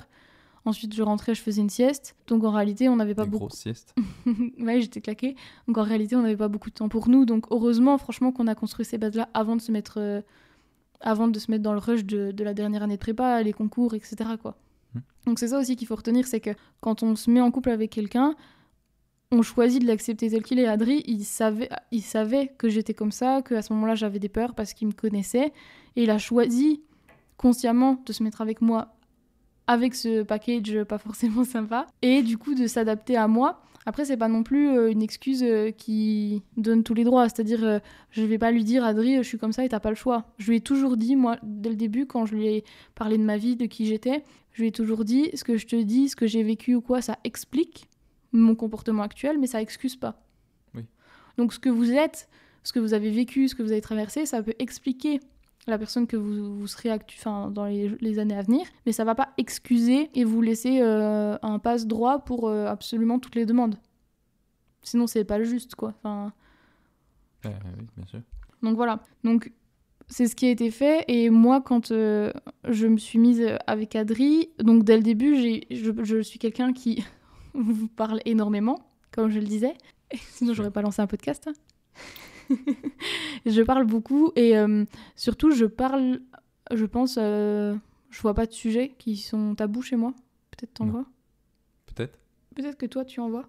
[0.67, 2.17] Ensuite, je rentrais, je faisais une sieste.
[2.27, 3.45] Donc en réalité, on n'avait pas beaucoup.
[3.45, 3.95] grosse sieste.
[4.59, 5.37] ouais, j'étais claquée.
[5.65, 7.23] Donc en réalité, on n'avait pas beaucoup de temps pour nous.
[7.23, 10.21] Donc heureusement, franchement, qu'on a construit ces bases-là avant de se mettre, euh,
[10.99, 13.53] avant de se mettre dans le rush de, de la dernière année de prépa, les
[13.53, 14.17] concours, etc.
[14.41, 14.57] Quoi.
[15.25, 16.49] Donc c'est ça aussi qu'il faut retenir, c'est que
[16.81, 18.35] quand on se met en couple avec quelqu'un,
[19.31, 20.67] on choisit de l'accepter tel qu'il est.
[20.67, 24.53] Adri, il savait, il savait que j'étais comme ça, qu'à ce moment-là j'avais des peurs
[24.53, 25.53] parce qu'il me connaissait,
[25.95, 26.81] et il a choisi
[27.37, 28.96] consciemment de se mettre avec moi
[29.67, 33.61] avec ce package pas forcément sympa, et du coup de s'adapter à moi.
[33.87, 37.29] Après, c'est pas non plus euh, une excuse euh, qui donne tous les droits.
[37.29, 37.79] C'est-à-dire, euh,
[38.11, 40.25] je vais pas lui dire, Adri, je suis comme ça et t'as pas le choix.
[40.37, 43.23] Je lui ai toujours dit, moi, dès le début, quand je lui ai parlé de
[43.23, 46.09] ma vie, de qui j'étais, je lui ai toujours dit, ce que je te dis,
[46.09, 47.87] ce que j'ai vécu ou quoi, ça explique
[48.33, 50.21] mon comportement actuel, mais ça excuse pas.
[50.75, 50.83] Oui.
[51.37, 52.27] Donc, ce que vous êtes,
[52.63, 55.21] ce que vous avez vécu, ce que vous avez traversé, ça peut expliquer
[55.71, 58.91] la personne que vous, vous serez actu enfin, dans les, les années à venir, mais
[58.91, 63.35] ça va pas excuser et vous laisser euh, un passe droit pour euh, absolument toutes
[63.35, 63.77] les demandes.
[64.81, 65.93] Sinon, c'est pas le juste, quoi.
[65.97, 66.31] Enfin,
[67.45, 68.21] Euh, oui, bien sûr.
[68.63, 69.03] donc voilà.
[69.23, 69.51] Donc
[70.09, 71.03] c'est ce qui a été fait.
[71.09, 72.31] Et moi, quand euh,
[72.67, 76.71] je me suis mise avec Adri, donc dès le début, j'ai- je, je suis quelqu'un
[76.73, 77.03] qui
[77.53, 78.79] vous parle énormément,
[79.11, 79.73] comme je le disais.
[80.31, 81.49] Sinon, j'aurais pas lancé un podcast.
[83.45, 86.21] je parle beaucoup et euh, surtout, je parle,
[86.73, 87.75] je pense, euh,
[88.09, 90.13] je vois pas de sujets qui sont tabous chez moi.
[90.51, 90.91] Peut-être t'en Non.
[90.91, 91.05] vois.
[91.87, 92.17] Peut-être
[92.55, 93.47] Peut-être que toi, tu en vois.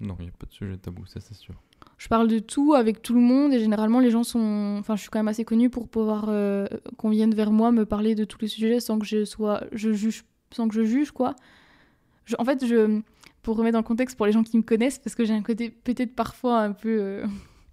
[0.00, 1.54] Non, il n'y a pas de sujet tabou, ça c'est sûr.
[1.96, 4.76] Je parle de tout avec tout le monde et généralement les gens sont.
[4.80, 7.86] Enfin, je suis quand même assez connue pour pouvoir euh, qu'on vienne vers moi me
[7.86, 9.62] parler de tous les sujets sans que je sois.
[9.70, 11.36] Je juge, sans que je juge quoi.
[12.24, 13.00] Je- en fait, je.
[13.42, 15.42] Pour remettre dans le contexte pour les gens qui me connaissent, parce que j'ai un
[15.42, 16.88] côté peut-être parfois un peu.
[17.00, 17.26] euh,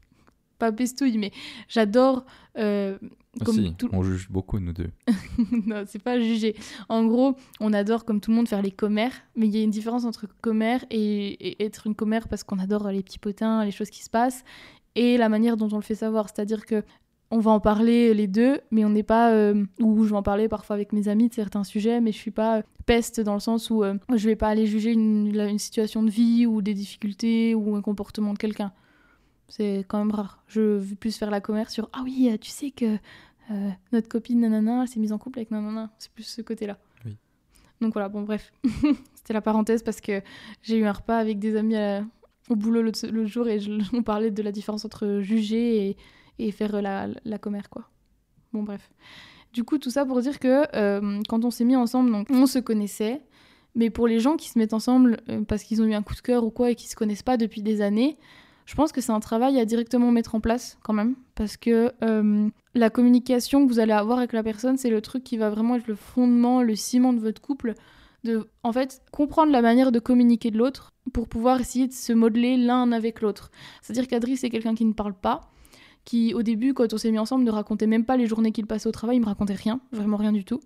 [0.60, 1.32] pas pestouille, mais
[1.68, 2.26] j'adore.
[2.58, 2.98] euh,
[3.46, 4.90] comme si, tout- on juge beaucoup nous deux.
[5.68, 6.56] non, c'est pas juger.
[6.90, 9.64] En gros, on adore, comme tout le monde, faire les commères, mais il y a
[9.64, 13.64] une différence entre commère et, et être une commère parce qu'on adore les petits potins,
[13.64, 14.44] les choses qui se passent,
[14.96, 16.28] et la manière dont on le fait savoir.
[16.28, 16.84] C'est-à-dire que
[17.32, 19.32] on va en parler les deux, mais on n'est pas.
[19.32, 22.18] euh, ou je vais en parler parfois avec mes amis de certains sujets, mais je
[22.18, 25.60] suis pas euh, peste dans le sens où euh, je vais pas aller juger une,
[25.60, 28.72] situation de vie ou des difficultés ou un comportement de quelqu'un.
[29.48, 30.44] C'est quand même rare.
[30.48, 32.98] Je veux plus faire la commère sur Ah oui, euh, tu sais que
[33.52, 35.92] euh, notre copine nanana, elle s'est mise en couple avec nanana.
[36.00, 36.78] C'est plus ce côté-là.
[37.06, 37.16] Oui.
[37.82, 38.52] Donc voilà, bon bref.
[39.16, 40.22] C'était la parenthèse parce que
[40.64, 42.04] j'ai eu un repas avec des amis à-
[42.50, 45.98] au boulot l'autre jour et je- on parlait de la différence entre juger et,
[46.40, 47.90] et faire la, la commère, quoi.
[48.54, 48.90] Bon bref.
[49.54, 52.46] Du coup, tout ça pour dire que euh, quand on s'est mis ensemble, donc, on
[52.46, 53.22] se connaissait.
[53.76, 56.16] Mais pour les gens qui se mettent ensemble euh, parce qu'ils ont eu un coup
[56.16, 58.18] de cœur ou quoi et qui se connaissent pas depuis des années,
[58.66, 61.16] je pense que c'est un travail à directement mettre en place quand même.
[61.36, 65.24] Parce que euh, la communication que vous allez avoir avec la personne, c'est le truc
[65.24, 67.74] qui va vraiment être le fondement, le ciment de votre couple.
[68.24, 72.12] De, en fait, comprendre la manière de communiquer de l'autre pour pouvoir essayer de se
[72.12, 73.50] modeler l'un avec l'autre.
[73.82, 75.50] C'est-à-dire qu'Adri, c'est quelqu'un qui ne parle pas,
[76.06, 78.66] qui au début, quand on s'est mis ensemble, ne racontait même pas les journées qu'il
[78.66, 80.60] passait au travail, il me racontait rien, vraiment rien du tout.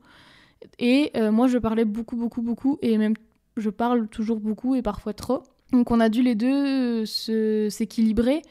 [0.80, 3.16] Et euh, moi, je parlais beaucoup, beaucoup, beaucoup, et même
[3.58, 5.44] je parle toujours beaucoup et parfois trop.
[5.72, 8.42] Donc on a dû les deux se- s'équilibrer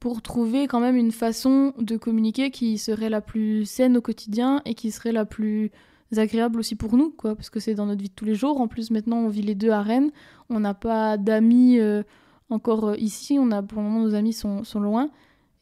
[0.00, 4.62] pour trouver quand même une façon de communiquer qui serait la plus saine au quotidien
[4.64, 5.70] et qui serait la plus
[6.16, 8.60] agréable aussi pour nous, quoi, parce que c'est dans notre vie de tous les jours.
[8.60, 10.12] En plus, maintenant, on vit les deux à Rennes.
[10.50, 12.02] On n'a pas d'amis euh,
[12.48, 13.38] encore euh, ici.
[13.40, 15.10] On a, pour le moment, nos amis sont, sont loin.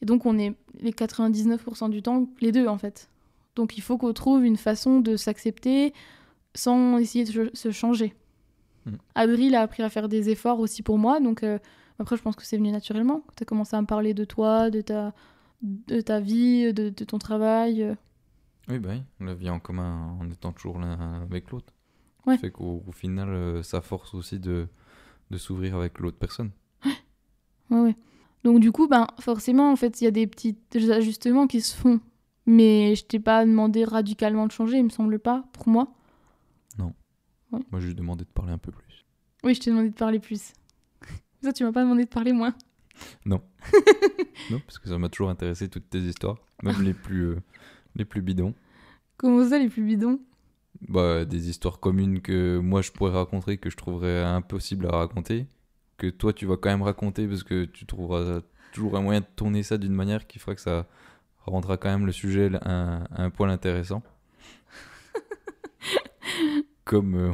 [0.05, 3.09] Et donc, on est les 99% du temps les deux, en fait.
[3.55, 5.93] Donc, il faut qu'on trouve une façon de s'accepter
[6.53, 8.13] sans essayer de se changer.
[8.85, 8.91] Mm.
[9.15, 11.19] Adril a appris à faire des efforts aussi pour moi.
[11.19, 11.57] Donc, euh,
[11.97, 13.23] après, je pense que c'est venu naturellement.
[13.35, 15.11] Tu as commencé à me parler de toi, de ta,
[15.63, 17.81] de ta vie, de, de ton travail.
[17.81, 17.95] euh.
[18.67, 21.73] Oui, bah oui, on la vie en commun en étant toujours l'un avec l'autre.
[22.27, 22.37] Ouais.
[22.37, 24.67] fait qu'au au final, euh, ça force aussi de,
[25.31, 26.51] de s'ouvrir avec l'autre personne.
[27.71, 27.95] Ouais, ouais.
[28.45, 30.55] Donc du coup, ben, forcément, en fait, il y a des petits
[30.91, 31.99] ajustements qui se font.
[32.45, 35.91] Mais je t'ai pas demandé radicalement de changer, il me semble pas, pour moi.
[37.51, 39.05] Moi, j'ai juste demandé de parler un peu plus.
[39.43, 40.53] Oui, je t'ai demandé de parler plus.
[41.41, 42.53] Ça, tu m'as pas demandé de parler moins.
[43.25, 43.41] Non,
[44.59, 47.41] parce que ça m'a toujours intéressé toutes tes histoires, même les plus, euh,
[47.95, 48.53] les plus bidons.
[49.17, 50.19] Comment ça, les plus bidons?
[50.87, 55.47] Bah, des histoires communes que moi je pourrais raconter, que je trouverais impossible à raconter,
[55.97, 58.41] que toi tu vas quand même raconter parce que tu trouveras
[58.73, 60.85] toujours un moyen de tourner ça d'une manière qui fera que ça
[61.45, 64.03] rendra quand même le sujet un, un poil intéressant.
[66.83, 67.33] comme, euh,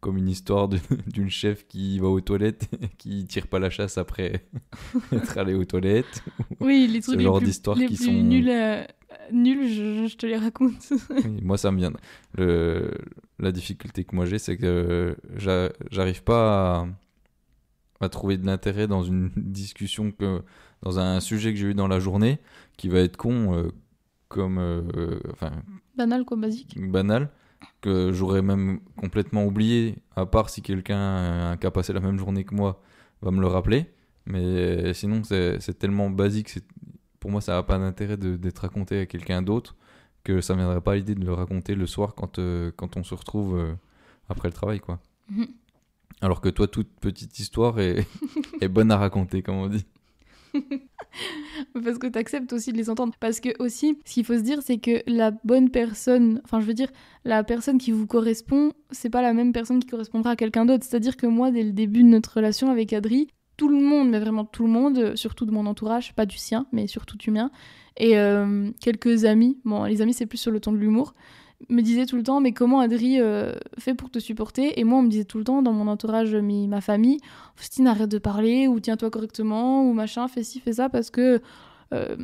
[0.00, 3.98] comme une histoire d'une chef qui va aux toilettes et qui tire pas la chasse
[3.98, 4.44] après
[5.12, 6.22] être allé aux toilettes.
[6.60, 8.84] Oui, les trucs Ce les genre plus, les qui plus sont- nuls, euh,
[9.32, 10.92] nuls je, je te les raconte.
[11.24, 11.92] Oui, moi, ça me vient.
[12.36, 12.90] Le,
[13.38, 16.86] la difficulté que moi j'ai, c'est que j'a- j'arrive pas à,
[18.02, 20.42] à trouver de l'intérêt dans une discussion, que,
[20.82, 22.38] dans un sujet que j'ai eu dans la journée,
[22.76, 23.70] qui va être con, euh,
[24.28, 24.58] comme.
[24.58, 25.52] euh, enfin,
[25.96, 26.76] Banal, quoi, basique.
[26.78, 27.30] banal.
[27.80, 32.44] que j'aurais même complètement oublié, à part si quelqu'un qui a passé la même journée
[32.44, 32.80] que moi
[33.22, 33.86] va me le rappeler.
[34.26, 36.64] Mais sinon, c'est tellement basique, c'est-
[37.20, 39.76] pour moi, ça n'a pas d'intérêt de- d'être raconté à quelqu'un d'autre
[40.24, 42.96] que ça ne viendrait pas à l'idée de le raconter le soir quand, euh, quand
[42.96, 43.74] on se retrouve euh,
[44.28, 44.80] après le travail.
[44.80, 44.98] quoi.
[45.30, 45.46] Mhm.
[46.22, 48.06] Alors que toi, toute petite histoire est,
[48.70, 49.84] bonne à raconter, comme on dit.
[51.74, 53.12] Parce que tu acceptes aussi de les entendre.
[53.18, 56.66] Parce que aussi, ce qu'il faut se dire, c'est que la bonne personne, enfin je
[56.66, 56.90] veux dire,
[57.24, 60.84] la personne qui vous correspond, c'est pas la même personne qui correspondra à quelqu'un d'autre.
[60.88, 64.20] C'est-à-dire que moi, dès le début de notre relation avec Adri, tout le monde, mais
[64.20, 67.30] vraiment tout le monde, euh, surtout de mon entourage, pas du sien, mais surtout du
[67.30, 67.50] mien,
[67.96, 71.14] et euh, quelques amis, bon les amis c'est plus sur le ton de l'humour,
[71.68, 74.78] me disaient tout le temps, mais comment Adri euh, fait pour te supporter?
[74.80, 77.18] Et moi, on me disait tout le temps, dans mon entourage, ma famille,
[77.56, 81.40] Faustine, arrête de parler, ou tiens-toi correctement, ou machin, fais ci, fais ça, parce que
[81.92, 82.16] euh,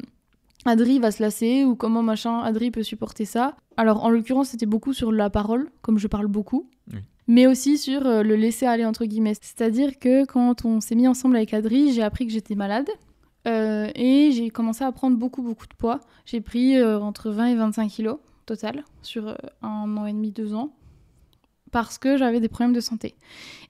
[0.64, 3.56] Adri va se lasser, ou comment machin, Adri peut supporter ça.
[3.76, 6.98] Alors, en l'occurrence, c'était beaucoup sur la parole, comme je parle beaucoup, Oui.
[7.28, 9.34] mais aussi sur euh, le laisser aller, entre guillemets.
[9.40, 12.88] C'est-à-dire que quand on s'est mis ensemble avec Adri, j'ai appris que j'étais malade.
[13.46, 16.00] euh, et j'ai commencé à prendre beaucoup, beaucoup de poids.
[16.26, 18.18] J'ai pris euh, entre 20 et 25 kilos
[18.48, 20.72] total sur euh, un an et demi, deux ans,
[21.70, 23.14] parce que j'avais des problèmes de santé.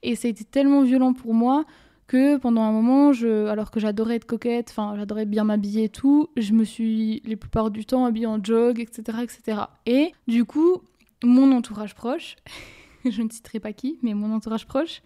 [0.01, 1.65] Et ça a été tellement violent pour moi
[2.07, 6.29] que pendant un moment, je, alors que j'adorais être coquette, enfin j'adorais bien m'habiller tout,
[6.37, 9.61] je me suis les plupart du temps habillée en jog, etc., etc.
[9.85, 10.81] Et du coup,
[11.23, 12.35] mon entourage proche,
[13.05, 15.01] je ne citerai pas qui, mais mon entourage proche,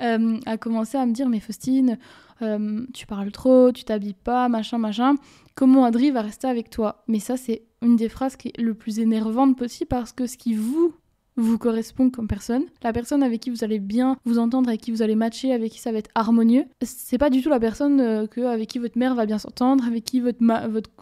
[0.00, 1.98] euh, a commencé à me dire mais Faustine,
[2.42, 5.14] euh, tu parles trop, tu t'habilles pas, machin, machin.
[5.54, 7.04] Comment Adri va rester avec toi?
[7.08, 10.36] Mais ça, c'est une des phrases qui est le plus énervante possible parce que ce
[10.36, 10.94] qui vous
[11.36, 14.92] vous correspond comme personne, la personne avec qui vous allez bien vous entendre, avec qui
[14.92, 18.00] vous allez matcher, avec qui ça va être harmonieux, c'est pas du tout la personne
[18.00, 20.38] euh, que, avec qui votre mère va bien s'entendre, avec qui votre,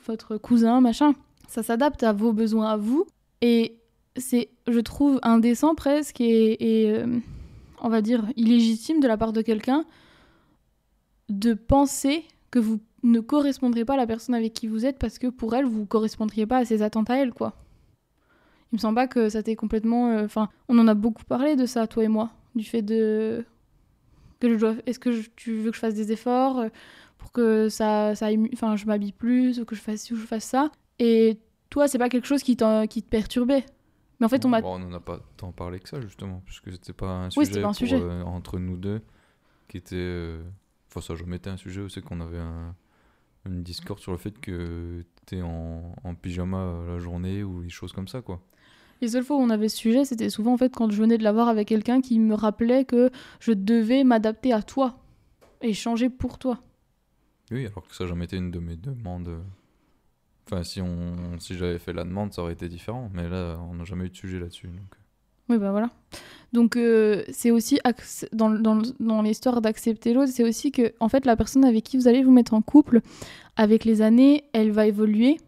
[0.07, 1.13] votre, cousin, machin.
[1.49, 3.07] Ça s'adapte à vos besoins à vous
[3.43, 3.77] et
[4.17, 7.07] c'est, je trouve, indécent presque et, et, euh,
[7.83, 9.85] on va dire illégitime de la part de quelqu'un
[11.39, 15.19] de penser que vous ne correspondrez pas à la personne avec qui vous êtes parce
[15.19, 17.55] que pour elle, vous correspondriez pas à ses attentes à elle, quoi.
[18.73, 20.11] Il me semble pas que ça t'ait complètement.
[20.13, 23.45] euh, Enfin, on en a beaucoup parlé de ça, toi et moi, du fait de
[24.41, 24.75] que je dois.
[24.87, 26.69] Est-ce que je- tu veux que je fasse des efforts euh,
[27.19, 30.45] pour que ça, ça, enfin, je m'habille plus ou que je fasse ou je fasse
[30.45, 30.71] ça.
[30.99, 31.39] Et
[31.71, 32.57] toi, c'est pas quelque chose qui,
[32.89, 33.65] qui te perturbait.
[34.21, 34.61] Mais en fait, on m'a.
[34.61, 37.51] Bon, on n'en a pas tant parlé que ça, justement, puisque c'était pas un sujet,
[37.63, 37.99] pas un pour, sujet.
[38.01, 39.01] euh, entre nous deux
[39.69, 39.97] qui était.
[39.97, 40.43] euh,
[40.95, 42.75] Enfin, ça, je mettais un sujet aussi qu'on avait un,
[43.47, 47.71] une discorde sur le fait que t'es en, en pyjama euh, la journée ou des
[47.71, 48.43] choses comme ça, quoi.
[49.01, 51.19] Les seules fois où on avait ce sujet, c'était souvent en fait quand je venais
[51.19, 54.99] de l'avoir avec quelqu'un qui me rappelait que je devais m'adapter à toi
[55.61, 56.61] et changer pour toi.
[57.51, 59.29] Oui, alors que ça, jamais été une de mes demandes.
[59.29, 59.41] euh.
[60.47, 63.11] Enfin, si, on, si j'avais fait la demande, ça aurait été différent.
[63.15, 64.69] Mais là, on n'a jamais eu de sujet là-dessus.
[64.69, 64.95] donc.
[65.49, 65.91] Oui, bah voilà.
[66.53, 67.79] Donc, euh, c'est aussi,
[68.33, 71.97] dans, dans, dans l'histoire d'accepter l'autre, c'est aussi que, en fait, la personne avec qui
[71.97, 73.01] vous allez vous mettre en couple,
[73.57, 75.39] avec les années, elle va évoluer,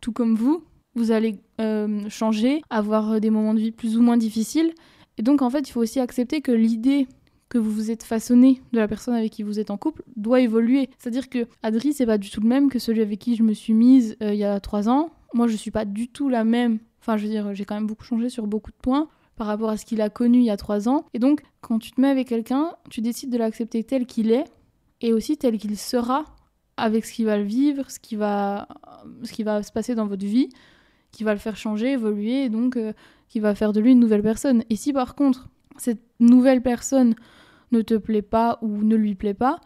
[0.00, 0.64] tout comme vous.
[0.94, 4.72] Vous allez euh, changer, avoir des moments de vie plus ou moins difficiles.
[5.16, 7.06] Et donc, en fait, il faut aussi accepter que l'idée
[7.48, 10.40] que vous vous êtes façonné de la personne avec qui vous êtes en couple doit
[10.40, 10.90] évoluer.
[10.98, 13.54] C'est-à-dire que Adri, c'est pas du tout le même que celui avec qui je me
[13.54, 15.10] suis mise euh, il y a trois ans.
[15.34, 16.78] Moi, je suis pas du tout la même.
[17.00, 19.08] Enfin, je veux dire, j'ai quand même beaucoup changé sur beaucoup de points
[19.38, 21.06] par rapport à ce qu'il a connu il y a trois ans.
[21.14, 24.44] Et donc, quand tu te mets avec quelqu'un, tu décides de l'accepter tel qu'il est
[25.00, 26.24] et aussi tel qu'il sera
[26.76, 28.66] avec ce qu'il va vivre, ce qui va,
[29.22, 30.48] ce qui va se passer dans votre vie,
[31.12, 32.92] qui va le faire changer, évoluer, et donc euh,
[33.28, 34.64] qui va faire de lui une nouvelle personne.
[34.70, 37.14] Et si par contre, cette nouvelle personne
[37.70, 39.60] ne te plaît pas ou ne lui plaît pas,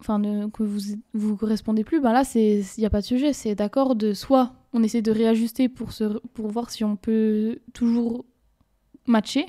[0.00, 0.20] enfin
[0.50, 3.54] que vous vous correspondez plus, ben là c'est il y a pas de sujet, c'est
[3.54, 8.24] d'accord de soit on essaie de réajuster pour se pour voir si on peut toujours
[9.06, 9.46] matcher.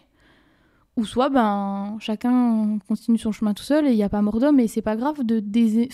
[0.95, 4.39] Ou soit ben chacun continue son chemin tout seul et il n'y a pas mort
[4.39, 5.89] d'homme et c'est pas grave de dés-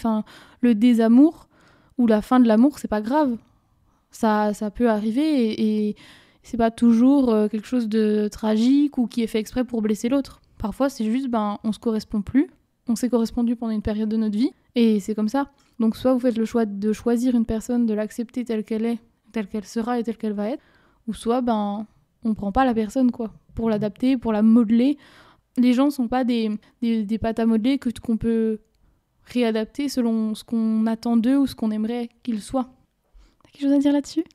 [0.59, 1.47] le désamour
[1.97, 3.37] ou la fin de l'amour c'est pas grave.
[4.11, 5.95] Ça ça peut arriver et, et
[6.43, 10.09] c'est pas toujours euh, quelque chose de tragique ou qui est fait exprès pour blesser
[10.09, 10.41] l'autre.
[10.57, 12.49] Parfois c'est juste ben on se correspond plus
[12.89, 15.49] on s'est correspondu pendant une période de notre vie et c'est comme ça.
[15.79, 18.99] Donc soit vous faites le choix de choisir une personne de l'accepter telle qu'elle est
[19.31, 20.63] telle qu'elle sera et telle qu'elle va être
[21.07, 21.87] ou soit ben
[22.23, 24.97] on prend pas la personne quoi pour l'adapter pour la modeler.
[25.57, 26.49] Les gens sont pas des,
[26.81, 28.59] des, des pâtes à modeler que qu'on peut
[29.25, 32.69] réadapter selon ce qu'on attend d'eux ou ce qu'on aimerait qu'ils soient.
[33.43, 34.23] T'as quelque chose à dire là-dessus?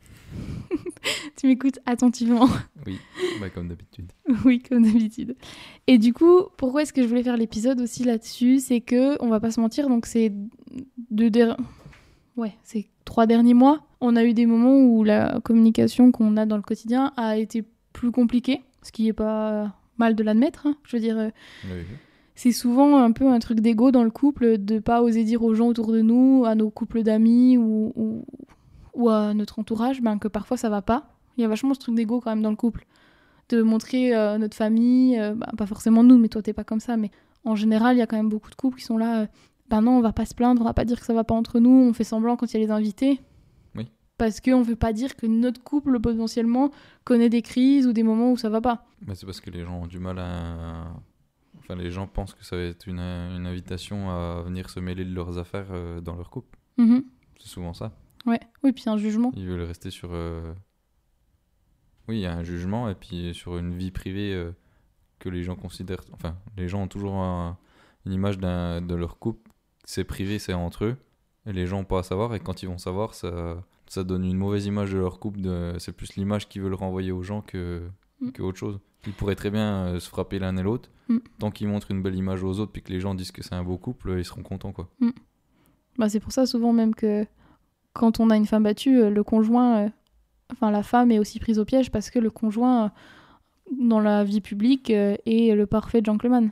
[1.37, 2.49] Tu m'écoutes attentivement.
[2.87, 2.99] Oui,
[3.41, 4.11] bah, comme d'habitude.
[4.45, 5.37] oui, comme d'habitude.
[5.87, 8.59] Et du coup, pourquoi est-ce que je voulais faire l'épisode aussi là-dessus?
[8.61, 10.33] C'est que, on va pas se mentir, donc c'est
[11.11, 11.57] deux der-
[12.37, 16.47] ouais, c'est trois derniers mois, on a eu des moments où la communication qu'on a
[16.47, 18.63] dans le quotidien a été plus compliquée.
[18.83, 20.67] ce qui est pas mal de l'admettre.
[20.67, 20.77] hein.
[20.85, 21.31] Je veux dire, euh,
[21.65, 21.85] oui.
[22.35, 25.55] c'est souvent un peu un truc d'ego dans le couple de pas oser dire aux
[25.55, 28.25] gens autour de nous, à nos couples d'amis ou, ou,
[28.93, 31.09] ou à notre entourage, ben, que parfois ça va pas.
[31.39, 32.85] Il y a vachement ce truc d'ego quand même dans le couple.
[33.49, 36.81] De montrer euh, notre famille, euh, ben, pas forcément nous, mais toi t'es pas comme
[36.81, 37.11] ça, mais
[37.45, 39.21] en général, il y a quand même beaucoup de couples qui sont là.
[39.23, 39.27] euh,
[39.71, 41.35] ben non, on va pas se plaindre, on va pas dire que ça va pas
[41.35, 43.21] entre nous, on fait semblant quand il y a les invités.
[44.17, 46.71] Parce qu'on veut pas dire que notre couple potentiellement
[47.05, 48.87] connaît des crises ou des moments où ça va pas.
[49.07, 50.87] Mais c'est parce que les gens ont du mal à.
[51.59, 55.05] Enfin, les gens pensent que ça va être une, une invitation à venir se mêler
[55.05, 56.59] de leurs affaires euh, dans leur couple.
[56.77, 57.05] Mhm.
[57.41, 57.93] C'est souvent ça.
[58.27, 59.33] Ouais, oui, puis un jugement.
[59.35, 60.11] Ils veulent rester sur.
[60.13, 60.53] euh,
[62.09, 64.53] Oui, il y a un jugement et puis sur une vie privée euh,
[65.19, 66.03] que les gens considèrent.
[66.13, 67.57] Enfin, les gens ont toujours un-
[68.07, 69.51] une image de leur couple.
[69.85, 70.97] C'est privé, c'est entre eux.
[71.47, 72.35] Et les gens n'ont pas à savoir.
[72.35, 73.63] Et quand ils vont savoir, ça,
[73.95, 75.41] ça donne une mauvaise image de leur couple.
[75.41, 75.75] De...
[75.79, 77.83] C'est plus l'image qu'ils veulent renvoyer aux gens que,
[78.21, 78.31] Mm.
[78.33, 78.79] que autre chose.
[79.07, 80.91] Ils pourraient très bien euh, se frapper l'un et l'autre.
[81.09, 81.19] Mm.
[81.39, 83.55] Tant qu'ils montrent une belle image aux autres puis que les gens disent que c'est
[83.55, 84.73] un beau couple, ils seront contents.
[84.73, 84.89] quoi.
[85.99, 87.27] Bah, c'est pour ça souvent même que
[87.93, 89.89] quand on a une femme battue, euh, le conjoint, euh,
[90.53, 92.89] enfin la femme est aussi prise au piège parce que le conjoint, euh,
[93.81, 96.51] dans la vie publique, euh, est le parfait gentleman.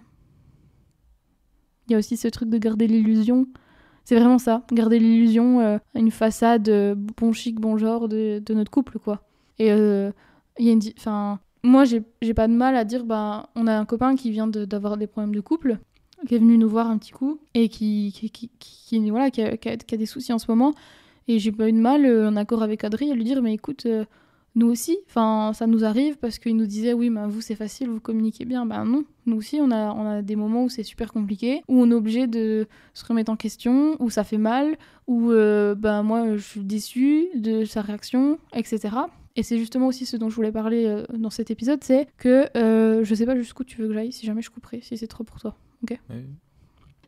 [1.88, 3.46] Il y a aussi ce truc de garder l'illusion.
[4.04, 8.70] C'est vraiment ça, garder l'illusion, euh, une façade euh, bon chic, bon genre de, notre
[8.70, 9.22] couple, quoi.
[9.58, 9.68] Et
[10.58, 12.02] il y a Enfin, moi, j'ai
[12.34, 15.34] pas de mal à dire, bah, on a un copain qui vient d'avoir des problèmes
[15.34, 15.78] de couple,
[16.26, 19.42] qui est venu nous voir un petit coup et qui, qui, qui, qui- voilà, qui
[19.42, 20.72] a, qui a- des soucis en ce moment.
[21.28, 23.54] Et j'ai pas eu de mal, euh, en accord avec Adri, à lui dire Mais
[23.54, 23.86] écoute,
[24.54, 27.88] nous aussi, enfin, ça nous arrive parce qu'il nous disait Oui, ben, vous c'est facile,
[27.88, 28.66] vous communiquez bien.
[28.66, 31.80] Ben non, nous aussi, on a, on a des moments où c'est super compliqué, où
[31.80, 36.02] on est obligé de se remettre en question, où ça fait mal, où euh, ben,
[36.02, 38.90] moi je suis déçue de sa réaction, etc.
[39.36, 42.46] Et c'est justement aussi ce dont je voulais parler euh, dans cet épisode c'est que
[42.56, 45.06] euh, je sais pas jusqu'où tu veux que j'aille, si jamais je couperai, si c'est
[45.06, 45.56] trop pour toi.
[46.10, 46.24] Oui.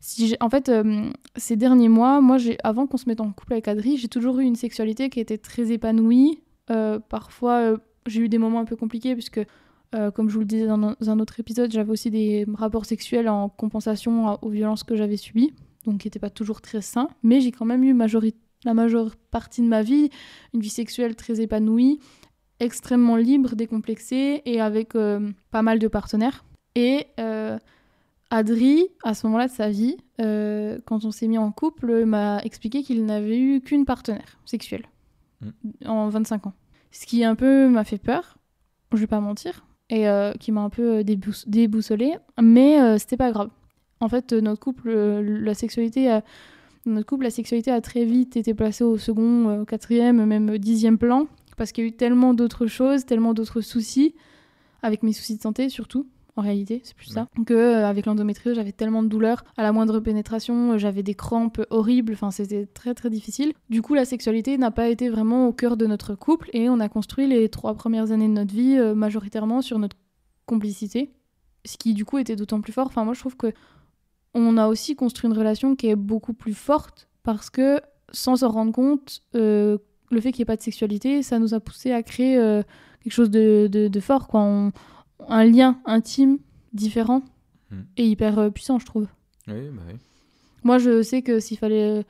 [0.00, 3.68] Si en fait, euh, ces derniers mois, moi, avant qu'on se mette en couple avec
[3.68, 6.40] Adri, j'ai toujours eu une sexualité qui était très épanouie.
[6.70, 9.40] Euh, parfois, euh, j'ai eu des moments un peu compliqués, puisque,
[9.94, 13.28] euh, comme je vous le disais dans un- autre épisode, j'avais aussi des rapports sexuels
[13.28, 15.52] en compensation aux violences que j'avais subies,
[15.86, 17.08] donc qui n'étaient pas toujours très sains.
[17.22, 17.94] Mais j'ai quand même eu
[18.64, 20.10] la majeure partie de ma vie
[20.54, 22.00] une vie sexuelle très épanouie,
[22.60, 26.44] extrêmement libre, décomplexée, et avec pas mal de partenaires.
[26.74, 27.58] Et euh,
[28.30, 32.82] Adri, à ce moment-là de sa vie, quand on s'est mis en couple, m'a expliqué
[32.82, 34.84] qu'il n'avait eu qu'une partenaire sexuelle
[35.84, 36.52] en 25 ans.
[36.90, 38.38] Ce qui un peu m'a fait peur,
[38.92, 43.16] je vais pas mentir, et euh, qui m'a un peu débous- déboussolée, mais euh, c'était
[43.16, 43.50] pas grave.
[44.00, 46.22] En fait, euh, notre couple, euh, la sexualité, a,
[46.86, 50.98] notre couple, la sexualité a très vite été placée au second, euh, quatrième, même dixième
[50.98, 51.26] plan,
[51.56, 54.14] parce qu'il y a eu tellement d'autres choses, tellement d'autres soucis,
[54.82, 57.28] avec mes soucis de santé surtout en réalité, c'est plus ça.
[57.46, 59.44] Que euh, avec l'endométriose, j'avais tellement de douleurs.
[59.56, 62.12] À la moindre pénétration, euh, j'avais des crampes horribles.
[62.14, 63.52] Enfin, c'était très très difficile.
[63.70, 66.80] Du coup, la sexualité n'a pas été vraiment au cœur de notre couple et on
[66.80, 69.96] a construit les trois premières années de notre vie euh, majoritairement sur notre
[70.46, 71.12] complicité.
[71.64, 72.86] Ce qui, du coup, était d'autant plus fort.
[72.88, 73.52] Enfin, moi, je trouve que
[74.34, 77.80] on a aussi construit une relation qui est beaucoup plus forte parce que,
[78.12, 79.78] sans s'en rendre compte, euh,
[80.10, 82.34] le fait qu'il n'y ait pas de sexualité, ça nous a poussé à créer
[83.02, 84.40] quelque chose de, de- de fort, quoi.
[84.40, 84.72] On-
[85.28, 86.38] un lien intime
[86.72, 87.22] différent
[87.70, 87.76] Mm.
[87.96, 89.06] et hyper euh, puissant, je trouve.
[89.48, 89.94] Oui, bah oui.
[90.64, 92.04] Moi, je sais que s'il fallait.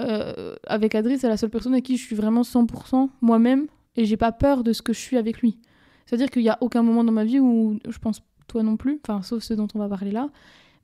[0.00, 3.66] euh, avec Adri, c'est la seule personne à qui je suis vraiment 100% moi-même
[3.96, 5.58] et j'ai pas peur de ce que je suis avec lui.
[6.06, 9.00] C'est-à-dire qu'il y a aucun moment dans ma vie où, je pense toi non plus,
[9.06, 10.28] enfin, sauf ceux dont on va parler là,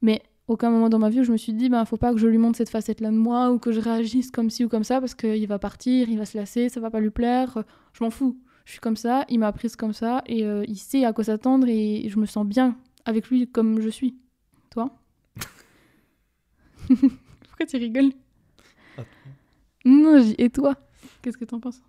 [0.02, 2.18] mais aucun moment dans ma vie où je me suis dit, ben, faut pas que
[2.18, 4.84] je lui montre cette facette-là de moi ou que je réagisse comme ci ou comme
[4.84, 7.64] ça parce qu'il va partir, il va se lasser, ça va pas lui plaire.
[7.92, 8.36] Je m'en fous.
[8.64, 11.24] Je suis comme ça, il m'a prise comme ça et euh, il sait à quoi
[11.24, 14.16] s'attendre et je me sens bien avec lui comme je suis.
[14.70, 14.90] Toi
[16.86, 18.12] Pourquoi tu rigoles
[19.84, 20.76] Non, je dis, et toi
[21.20, 21.82] Qu'est-ce que t'en penses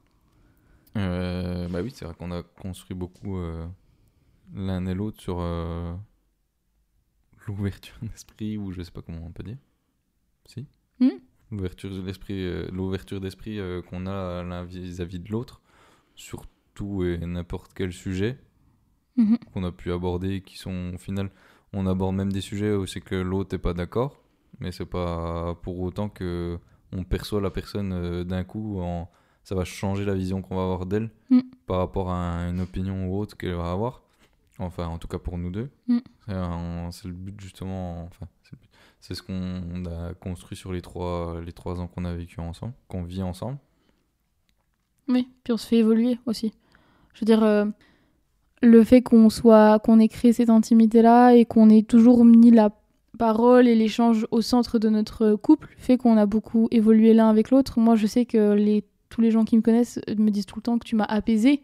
[0.97, 3.65] Euh, bah oui, c'est vrai qu'on a construit beaucoup euh,
[4.53, 5.93] l'un et l'autre sur euh,
[7.47, 9.57] l'ouverture d'esprit, ou je sais pas comment on peut dire.
[10.45, 10.67] Si
[10.99, 11.09] Hmm
[11.51, 15.61] L'ouverture d'esprit, euh, l'ouverture d'esprit euh, qu'on a l'un vis-à-vis de l'autre,
[16.15, 18.37] sur tout et n'importe quel sujet
[19.15, 19.37] Mhm.
[19.53, 21.29] qu'on a pu aborder, qui sont au final,
[21.71, 24.19] on aborde même des sujets où c'est que l'autre n'est pas d'accord,
[24.59, 26.57] mais c'est pas pour autant que
[26.91, 29.09] on perçoit la personne euh, d'un coup en
[29.43, 31.41] ça va changer la vision qu'on va avoir d'elle Mm.
[31.67, 34.01] par rapport à une opinion ou autre qu'elle va avoir.
[34.59, 35.69] Enfin, en tout cas pour nous deux.
[35.87, 35.97] Mm.
[36.91, 38.03] C'est le but justement.
[38.05, 38.27] Enfin.
[38.99, 42.73] C'est ce qu'on a construit sur les trois, les trois ans qu'on a vécu ensemble,
[42.87, 43.57] qu'on vit ensemble.
[45.09, 46.53] Oui, puis on se fait évoluer aussi.
[47.13, 47.65] Je veux dire, euh,
[48.61, 52.51] le fait qu'on soit qu'on ait créé cette intimité là et qu'on ait toujours mis
[52.51, 52.71] la
[53.17, 57.51] parole et l'échange au centre de notre couple fait qu'on a beaucoup évolué l'un avec
[57.51, 57.79] l'autre.
[57.79, 60.79] Moi, je sais que tous les gens qui me connaissent me disent tout le temps
[60.79, 61.61] que tu m'as apaisé,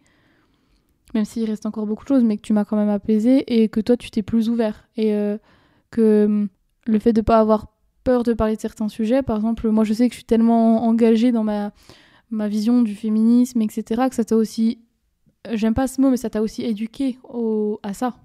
[1.14, 3.68] même s'il reste encore beaucoup de choses, mais que tu m'as quand même apaisé et
[3.68, 4.88] que toi, tu t'es plus ouvert.
[4.96, 5.38] Et euh,
[5.90, 6.48] que hum,
[6.86, 7.66] le fait de ne pas avoir
[8.04, 10.84] peur de parler de certains sujets, par exemple, moi, je sais que je suis tellement
[10.84, 11.72] engagée dans ma,
[12.30, 14.78] ma vision du féminisme, etc., que ça t'a aussi.
[15.52, 18.16] J'aime pas ce mot, mais ça t'a aussi éduqué au, à ça.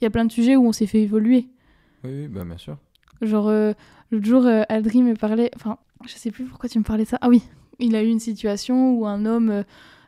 [0.00, 1.48] Il y a plein de sujets où on s'est fait évoluer.
[2.04, 2.78] Oui, oui, bah bien sûr.
[3.20, 3.72] Genre, euh,
[4.10, 5.50] l'autre jour, euh, Adri me parlait.
[5.56, 7.18] Enfin, je sais plus pourquoi tu me parlais de ça.
[7.20, 7.42] Ah oui,
[7.78, 9.62] il a eu une situation où un homme euh,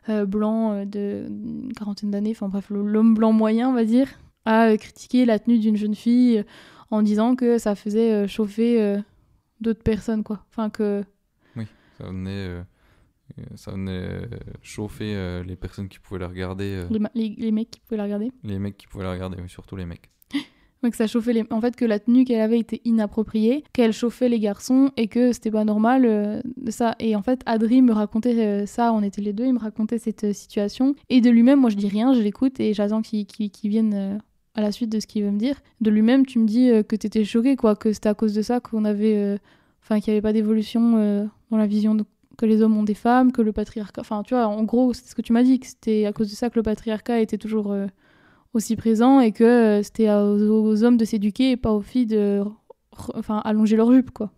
[0.09, 4.07] euh, blanc euh, de une quarantaine d'années, enfin bref, l'homme blanc moyen, on va dire,
[4.45, 6.43] a euh, critiqué la tenue d'une jeune fille euh,
[6.89, 8.97] en disant que ça faisait euh, chauffer euh,
[9.61, 10.43] d'autres personnes, quoi.
[10.49, 11.03] Enfin, que.
[11.99, 12.63] Ça venait, euh, euh,
[13.55, 14.25] ça venait euh,
[14.61, 17.79] chauffer euh, les personnes qui pouvaient la regarder, euh, Les, ma- les- les mecs qui
[17.79, 18.31] pouvaient la regarder?
[18.43, 20.09] les mecs qui pouvaient la regarder, oui, surtout les mecs.
[20.83, 21.45] Que ça chauffait les...
[21.49, 25.31] En fait, que la tenue qu'elle avait était inappropriée, qu'elle chauffait les garçons et que
[25.31, 26.95] c'était pas normal euh, ça.
[26.99, 29.97] Et en fait, Adri me racontait euh, ça, on était les deux, il me racontait
[29.97, 30.93] cette euh, situation.
[31.09, 34.17] Et de lui-même, moi je dis rien, je l'écoute et j'attends qu'il qu'il vienne euh,
[34.55, 35.55] à la suite de ce qu'il veut me dire.
[35.79, 38.41] De lui-même, tu me dis euh, que t'étais choqué, quoi, que c'était à cause de
[38.41, 39.15] ça qu'on avait.
[39.15, 39.37] euh,
[39.83, 42.03] Enfin, qu'il n'y avait pas d'évolution euh, dans la vision de-
[42.37, 44.01] que les hommes ont des femmes, que le patriarcat.
[44.01, 46.29] Enfin, tu vois, en gros, c'est ce que tu m'as dit, que c'était à cause
[46.29, 47.71] de ça que le patriarcat était toujours.
[47.71, 47.87] euh,
[48.55, 52.05] aussi présent et que euh, c'était aux, aux hommes de s'éduquer et pas aux filles
[52.05, 52.43] de
[53.15, 54.31] enfin allonger leur jupe quoi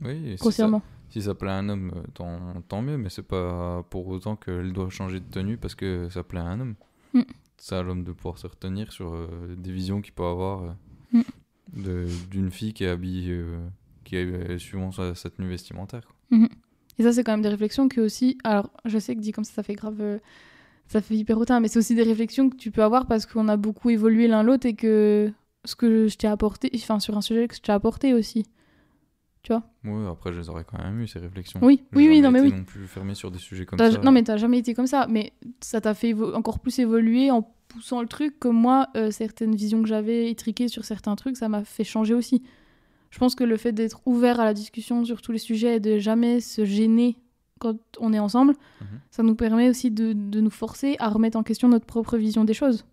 [0.00, 2.38] Oui, et si ça, grossièrement si ça plaît à un homme, euh, tant,
[2.68, 6.22] tant mieux, mais c'est pas pour autant qu'elle doit changer de tenue parce que ça
[6.22, 6.74] plaît à un homme.
[7.14, 7.22] Mm.
[7.56, 9.26] C'est à l'homme de pouvoir se retenir sur euh,
[9.58, 10.76] des visions qu'il peut avoir
[11.12, 11.22] Mm.
[12.30, 13.42] d'une fille qui est habillée
[14.04, 16.02] qui est suivant sa, sa tenue vestimentaire.
[16.06, 16.38] quoi.
[16.98, 19.44] Et ça c'est quand même des réflexions que aussi alors je sais que dit comme
[19.44, 20.18] ça ça fait grave euh,
[20.88, 23.48] ça fait hyper hautain mais c'est aussi des réflexions que tu peux avoir parce qu'on
[23.48, 25.32] a beaucoup évolué l'un l'autre et que
[25.64, 28.44] ce que je t'ai apporté enfin sur un sujet que je t'ai apporté aussi
[29.84, 31.60] Ouais, après, je les aurais quand même eu, ces réflexions.
[31.62, 33.98] oui oui oui non mais oui non plus fermé sur des sujets comme T'as- ça.
[34.00, 37.30] non mais t'as jamais été comme ça mais ça t'a fait évo- encore plus évoluer
[37.30, 41.36] en poussant le truc comme moi euh, certaines visions que j'avais étriquées sur certains trucs
[41.36, 42.42] ça m'a fait changer aussi
[43.16, 45.80] je pense que le fait d'être ouvert à la discussion sur tous les sujets et
[45.80, 47.16] de jamais se gêner
[47.58, 48.52] quand on est ensemble
[48.82, 48.86] Mhm.
[49.10, 52.44] ça nous permet aussi de, de nous forcer à remettre en question notre propre vision
[52.44, 52.84] des choses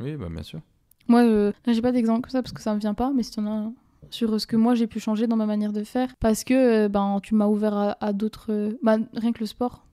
[0.00, 0.60] Oui, bah bien sûr.
[1.08, 3.32] moi euh, j'ai pas d'exemple comme ça parce que ça me vient pas mais si
[3.32, 3.74] t'en as un
[4.08, 6.54] sur euh, ce que moi j'ai pu changer dans ma manière de faire parce que
[6.54, 9.84] euh, ben tu m'as ouvert à, à d'autres bah, rien que le sport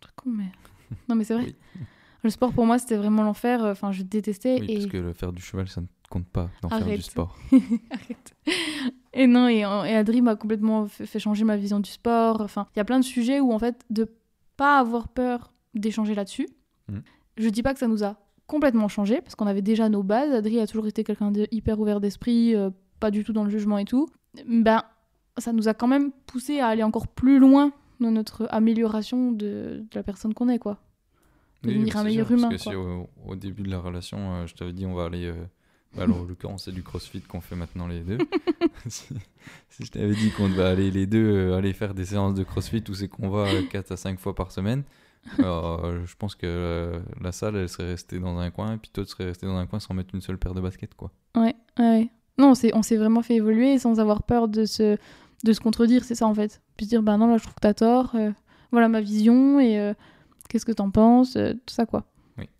[0.00, 0.50] truc con mais
[1.08, 1.54] non mais c'est vrai Oui.
[2.24, 5.12] le sport pour moi c'était vraiment l'enfer enfin je détestais Oui, et parce que le
[5.14, 7.36] faire du cheval, ça ne compte pas dans faire du sport.
[7.90, 8.34] Arrête.
[9.12, 12.66] et non et, et Adri m'a complètement fait, fait changer ma vision du sport enfin
[12.74, 14.08] il y a plein de sujets où en fait de
[14.56, 16.48] pas avoir peur d'échanger là-dessus
[16.88, 17.02] Mhm.
[17.36, 18.14] je dis pas que ça nous a
[18.46, 21.80] complètement changé parce qu'on avait déjà nos bases Adri a toujours été quelqu'un de hyper
[21.80, 24.08] ouvert d'esprit euh, pas du tout dans le jugement et tout
[24.46, 24.82] ben
[25.38, 29.82] ça nous a quand même poussé à aller encore plus loin dans notre amélioration de,
[29.90, 30.78] de la personne qu'on est quoi
[31.62, 32.72] devenir un meilleur sûr, humain, Parce que quoi.
[32.72, 35.24] si au, au début de la relation, euh, je t'avais dit on va aller.
[35.24, 35.34] euh,
[35.98, 38.18] alors, en l'occurrence, c'est du crossfit qu'on fait maintenant les deux.
[38.88, 39.14] si,
[39.80, 42.82] je t'avais dit qu'on devait aller les deux euh, aller faire des séances de crossfit
[42.88, 44.84] où c'est qu'on va 4 à 5 fois par semaine,
[45.40, 48.90] euh, je pense que euh, la salle elle serait restée dans un coin et puis
[48.92, 50.94] toi tu serais resté dans un coin sans mettre une seule paire de baskets.
[50.94, 51.10] quoi.
[51.36, 52.10] Ouais, ouais.
[52.38, 54.98] Non, on s'est, vraiment fait évoluer sans avoir peur de se,
[55.44, 56.60] de se contredire, c'est ça en fait.
[56.76, 58.14] Puis dire, bah non, là je trouve que t'as tort,
[58.72, 59.94] voilà ma vision et
[60.48, 62.04] qu'est-ce que t'en penses, tout ça quoi.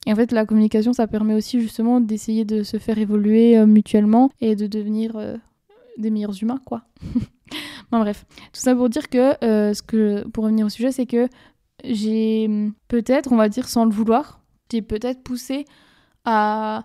[0.06, 3.66] Et en fait, la communication, ça permet aussi justement d'essayer de se faire évoluer euh,
[3.66, 5.36] mutuellement et de devenir euh,
[5.98, 6.82] des meilleurs humains quoi.
[7.92, 11.28] bon, bref, tout ça pour dire que, euh, que, pour revenir au sujet, c'est que
[11.84, 12.48] j'ai
[12.88, 15.66] peut-être, on va dire sans le vouloir, j'ai peut-être poussé
[16.24, 16.82] à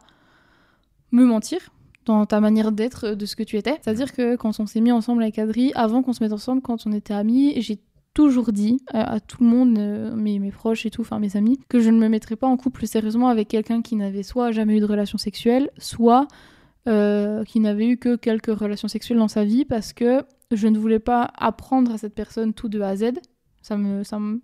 [1.11, 1.59] me mentir
[2.05, 3.79] dans ta manière d'être de ce que tu étais.
[3.81, 6.85] C'est-à-dire que quand on s'est mis ensemble avec Adri, avant qu'on se mette ensemble, quand
[6.85, 7.79] on était amis, j'ai
[8.14, 11.80] toujours dit à tout le monde, euh, mes, proches et tout, enfin mes amis, que
[11.80, 14.80] je ne me mettrais pas en couple sérieusement avec quelqu'un qui n'avait soit jamais eu
[14.80, 16.28] de relation sexuelle, soit
[16.88, 20.78] euh, qui n'avait eu que quelques relations sexuelles dans sa vie parce que je ne
[20.78, 23.14] voulais pas apprendre à cette personne tout de A à Z.
[23.62, 24.41] Ça me, ça me,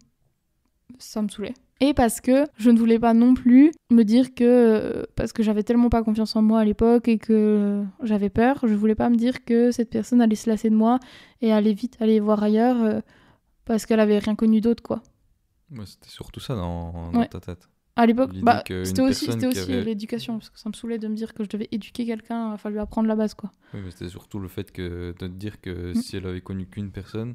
[0.97, 1.55] ça me saoulait.
[1.79, 5.43] Et parce que je ne voulais pas non plus me dire que, euh, parce que
[5.43, 9.09] j'avais tellement pas confiance en moi à l'époque et que j'avais peur, je voulais pas
[9.09, 10.99] me dire que cette personne allait se lasser de moi
[11.41, 13.01] et allait vite aller voir ailleurs
[13.67, 15.01] parce qu'elle avait rien connu d'autre, quoi.
[15.71, 17.27] Ouais, C'était surtout ça dans, dans Ouais.
[17.27, 17.69] ta tête.
[17.95, 21.15] À l'époque, bah, c'était aussi, aussi avait- l'éducation, parce que ça me saoulait de me
[21.15, 23.51] dire que je devais éduquer quelqu'un, il fallu apprendre la base, quoi.
[23.73, 25.95] Oui, mais c'était surtout le fait que, de te dire que Mm.
[25.95, 27.33] si elle avait connu qu'une personne,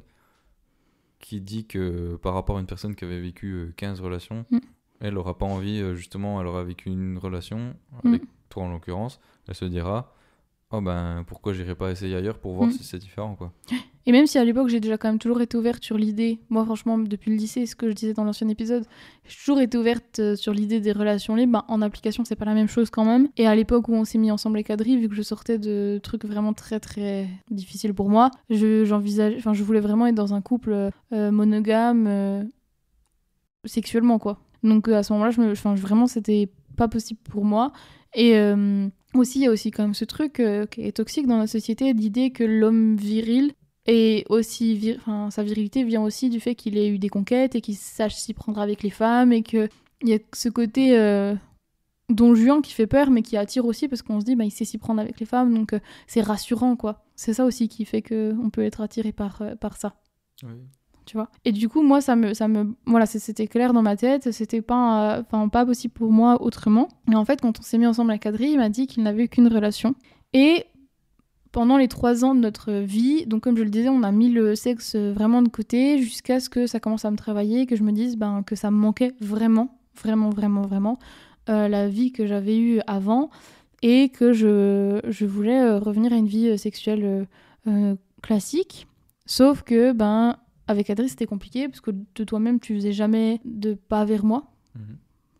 [1.19, 4.59] qui dit que par rapport à une personne qui avait vécu euh, 15 relations, Mm.
[5.01, 8.07] elle aura pas envie, euh, justement, elle aura vécu une relation, Mm.
[8.07, 10.13] avec toi en l'occurrence, elle se dira
[10.75, 12.71] Oh ben, pourquoi j'irai pas essayer ailleurs pour voir Mm.
[12.71, 13.51] si c'est différent, quoi.
[14.07, 16.65] Et même si à l'époque j'ai déjà quand même toujours été ouverte sur l'idée, moi
[16.65, 18.83] franchement depuis le lycée, ce que je disais dans l'ancien épisode,
[19.25, 22.43] j'ai toujours été ouverte euh, sur l'idée des relations libres, bah, en application c'est pas
[22.45, 23.29] la même chose quand même.
[23.37, 26.01] Et à l'époque où on s'est mis ensemble avec Adri, vu que je sortais de
[26.03, 30.33] trucs vraiment très très difficiles pour moi, je, j'envisage, enfin je voulais vraiment être dans
[30.33, 32.43] un couple euh, monogame euh,
[33.65, 34.39] sexuellement quoi.
[34.63, 37.71] Donc à ce moment-là, je me, enfin vraiment c'était pas possible pour moi.
[38.15, 41.27] Et euh, aussi, il y a aussi quand même ce truc euh, qui est toxique
[41.27, 43.53] dans la société, l'idée que l'homme viril
[43.85, 47.55] et aussi, vir- enfin, sa virilité vient aussi du fait qu'il ait eu des conquêtes
[47.55, 49.69] et qu'il sache s'y prendre avec les femmes et qu'il
[50.03, 51.35] y a ce côté euh,
[52.09, 54.51] don Juan qui fait peur mais qui attire aussi parce qu'on se dit bah, il
[54.51, 57.03] sait s'y prendre avec les femmes donc euh, c'est rassurant quoi.
[57.15, 59.95] C'est ça aussi qui fait que on peut être attiré par, euh, par ça
[61.05, 61.29] tu vois.
[61.45, 64.61] Et du coup, moi, ça me, ça me, voilà, c'était clair dans ma tête, c'était
[64.61, 66.87] pas, euh, enfin, pas possible pour moi autrement.
[67.11, 69.27] Et en fait, quand on s'est mis ensemble à Cadry, il m'a dit qu'il n'avait
[69.27, 69.95] qu'une relation.
[70.33, 70.65] Et
[71.51, 74.29] pendant les trois ans de notre vie, donc comme je le disais, on a mis
[74.29, 77.83] le sexe vraiment de côté jusqu'à ce que ça commence à me travailler, que je
[77.83, 80.99] me dise ben, que ça me manquait vraiment, vraiment, vraiment, vraiment
[81.49, 83.29] euh, la vie que j'avais eue avant
[83.81, 87.27] et que je, je voulais euh, revenir à une vie sexuelle
[88.21, 88.87] classique.
[89.25, 90.35] Sauf que, ben,
[90.67, 94.51] avec Adri, c'était compliqué parce que de toi-même, tu faisais jamais de pas vers moi.
[94.75, 94.97] Mhm.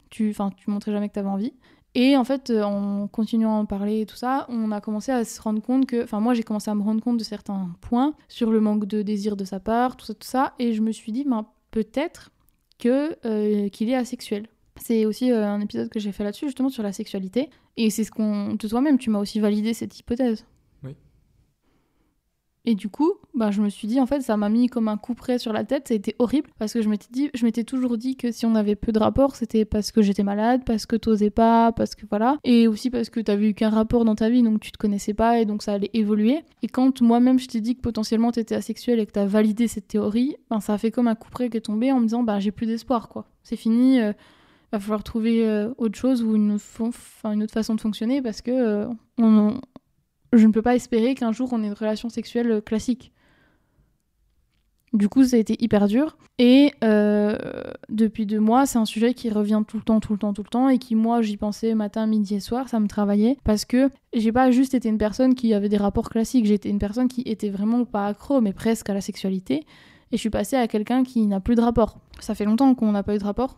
[0.10, 1.54] Tu, tu montrais jamais que tu avais envie.
[1.96, 5.12] Et en fait, euh, en continuant à en parler et tout ça, on a commencé
[5.12, 7.70] à se rendre compte que, enfin, moi, j'ai commencé à me rendre compte de certains
[7.82, 10.82] points sur le manque de désir de sa part, tout ça, tout ça, et je
[10.82, 12.32] me suis dit, ben, peut-être
[12.80, 14.48] que euh, qu'il est asexuel.
[14.78, 17.50] C'est aussi euh, un épisode que j'ai fait là-dessus, justement, sur la sexualité.
[17.78, 18.56] Et c'est ce qu'on.
[18.56, 20.46] De toi-même, tu m'as aussi validé cette hypothèse.
[22.66, 24.98] Et du coup, bah, je me suis dit, en fait, ça m'a mis comme un
[24.98, 25.90] coup près sur la tête.
[25.90, 28.46] Ça a été horrible parce que je m'étais dit, je m'étais toujours dit que si
[28.46, 31.96] on avait peu de rapports, c'était parce que j'étais malade, parce que t'osais pas, parce
[31.96, 32.38] que voilà.
[32.46, 35.14] Et aussi parce que t'avais eu qu'un rapport dans ta vie, donc tu te connaissais
[35.14, 36.40] pas et donc ça allait évoluer.
[36.62, 39.88] Et quand moi-même je t'ai dit que potentiellement t'étais asexuel et que t'as validé cette
[39.88, 42.24] théorie, ben, ça a fait comme un coup près qui est tombé en me disant,
[42.24, 43.26] bah, j'ai plus d'espoir, quoi.
[43.44, 44.00] C'est fini.
[44.00, 44.14] euh,
[44.74, 48.88] va falloir trouver euh, autre chose ou une autre façon de fonctionner parce que euh,
[49.20, 49.60] on,
[50.34, 53.12] je ne peux pas espérer qu'un jour on ait une relation sexuelle euh, classique.
[54.94, 56.18] Du coup, ça a été hyper dur.
[56.38, 57.36] Et euh,
[57.90, 60.44] depuis deux mois, c'est un sujet qui revient tout le temps, tout le temps, tout
[60.44, 63.66] le temps, et qui, moi, j'y pensais matin, midi et soir, ça me travaillait, parce
[63.66, 67.08] que j'ai pas juste été une personne qui avait des rapports classiques, j'étais une personne
[67.08, 69.66] qui était vraiment pas accro, mais presque à la sexualité,
[70.12, 71.98] et je suis passée à quelqu'un qui n'a plus de rapport.
[72.20, 73.58] Ça fait longtemps qu'on n'a pas eu de rapport.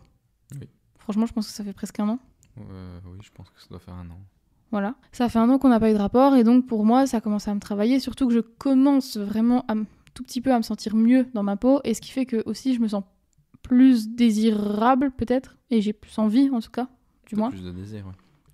[0.58, 0.68] Oui.
[0.98, 2.18] Franchement, je pense que ça fait presque un an.
[2.58, 4.18] Euh, oui, je pense que ça doit faire un an.
[4.76, 4.94] Voilà.
[5.10, 7.22] Ça fait un an qu'on n'a pas eu de rapport et donc pour moi, ça
[7.22, 7.98] commence à me travailler.
[7.98, 9.74] Surtout que je commence vraiment à
[10.12, 12.42] tout petit peu à me sentir mieux dans ma peau et ce qui fait que
[12.44, 13.02] aussi je me sens
[13.62, 16.88] plus désirable peut-être et j'ai plus envie en tout cas,
[17.26, 17.48] du moins.
[17.48, 18.12] plus de désir, ouais.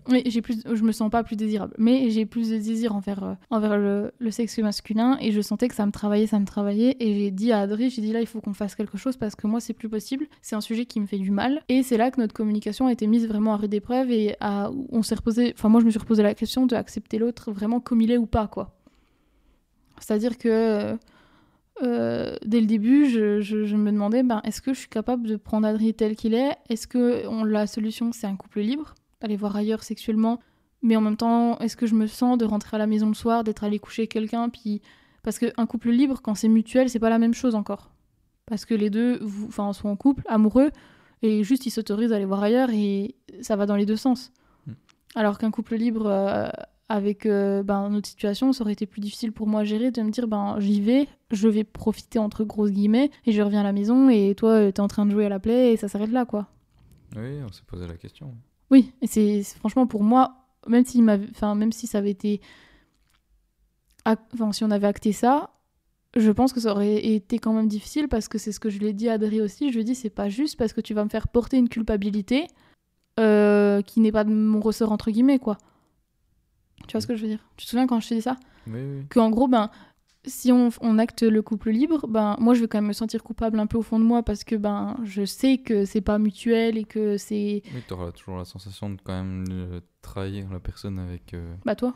[0.09, 3.23] Oui, j'ai plus, je me sens pas plus désirable, mais j'ai plus de désir envers,
[3.23, 6.45] euh, envers le, le sexe masculin et je sentais que ça me travaillait, ça me
[6.45, 6.97] travaillait.
[6.99, 9.37] Et j'ai dit à Adri, j'ai dit là il faut qu'on fasse quelque chose parce
[9.37, 11.63] que moi c'est plus possible, c'est un sujet qui me fait du mal.
[11.69, 15.03] Et c'est là que notre communication a été mise vraiment à rude épreuve et on
[15.05, 18.01] s'est reposé, enfin moi je me suis reposé la question de accepter l'autre vraiment comme
[18.01, 18.75] il est ou pas quoi.
[20.01, 20.97] C'est-à-dire que
[21.83, 25.27] euh, dès le début, je, je- je me demandais, ben, est-ce que je suis capable
[25.27, 26.57] de prendre Adri tel qu'il est?
[26.69, 28.95] Est-ce que on- la solution c'est un couple libre?
[29.23, 30.41] Aller voir ailleurs sexuellement
[30.83, 33.15] mais en même temps est-ce que je me sens de rentrer à la maison le
[33.15, 34.83] soir d'être allé coucher quelqu'un puis
[35.23, 37.91] parce qu'un couple libre quand c'est mutuel c'est pas la même chose encore
[38.47, 39.47] parce que les deux vous...
[39.47, 40.71] enfin sont en couple amoureux
[41.23, 44.33] et juste ils s'autorisent à aller voir ailleurs et ça va dans les deux sens
[44.67, 44.73] Mm.
[45.15, 46.49] alors qu'un couple libre euh,
[46.89, 50.03] avec euh, ben, notre situation ça aurait été plus difficile pour moi à gérer de
[50.03, 53.65] me dire ben j'y vais je vais profiter entre grosses guillemets et je reviens à
[53.65, 55.89] la maison et toi euh, t'es en train de jouer à la play et ça
[55.89, 56.49] s'arrête là quoi
[57.17, 58.35] Oui, on s'est posé la question.
[58.73, 62.41] Oui, c'est franchement pour moi, même si, enfin, même si ça avait été.
[64.05, 65.51] Enfin, si on avait acté ça,
[66.17, 68.81] je pense que ça aurait été quand même difficile parce que c'est ce que je
[68.81, 69.69] l'ai dit à Adri aussi.
[69.69, 71.69] Je lui ai dit, c'est pas juste parce que tu vas me faire porter une
[71.69, 72.47] culpabilité
[73.21, 75.59] euh, qui n'est pas de mon ressort, entre guillemets, quoi.
[76.89, 77.47] Tu vois ce que je veux dire?
[77.57, 78.37] Tu te souviens quand je t'ai dit ça?
[78.67, 79.07] Oui, oui.
[79.11, 79.71] Qu'en gros, ben.
[80.25, 83.25] Si on, on acte le couple libre, ben moi je vais quand même me sentir
[83.25, 86.19] coupable un peu au fond de moi parce que ben je sais que c'est pas
[86.19, 90.99] mutuel et que c'est Oui, t'auras toujours la sensation de quand même trahir la personne
[91.01, 91.35] avec.
[91.35, 91.95] euh, bah toi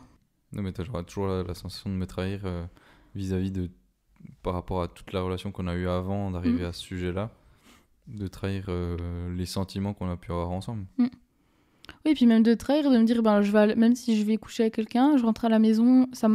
[0.51, 2.65] Non, mais t'auras toujours la, la sensation de me trahir euh,
[3.15, 3.69] vis-à-vis de.
[4.43, 6.69] par rapport à toute la relation qu'on a eue avant d'arriver Mhm.
[6.69, 7.31] à ce sujet-là.
[8.07, 10.85] De trahir euh, les sentiments qu'on a pu avoir ensemble.
[12.05, 14.35] Oui, puis même de trahir, de me dire, ben, je vais même si je vais
[14.37, 16.27] coucher avec quelqu'un, je rentre à la maison, ça,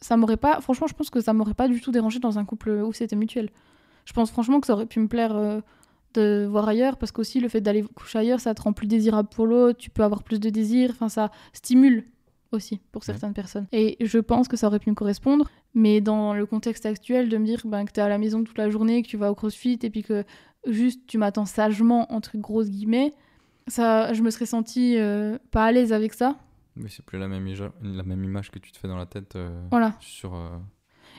[0.00, 0.60] ça m'aurait pas.
[0.60, 3.16] Franchement, je pense que ça m'aurait pas du tout dérangé dans un couple où c'était
[3.16, 3.50] mutuel.
[4.04, 5.60] Je pense franchement que ça aurait pu me plaire euh,
[6.14, 9.28] de voir ailleurs parce qu'aussi le fait d'aller coucher ailleurs ça te rend plus désirable
[9.28, 12.04] pour l'autre tu peux avoir plus de désir enfin ça stimule
[12.52, 16.34] aussi pour certaines personnes et je pense que ça aurait pu me correspondre mais dans
[16.34, 18.70] le contexte actuel de me dire ben, que tu es à la maison toute la
[18.70, 20.24] journée que tu vas au crossfit et puis que
[20.66, 23.12] juste tu m'attends sagement entre grosses guillemets
[23.68, 26.36] ça je me serais sentie euh, pas à l'aise avec ça
[26.76, 27.46] Mais c'est plus la même,
[27.82, 30.34] la même image que tu te fais dans la tête euh, voilà sur.
[30.34, 30.48] euh,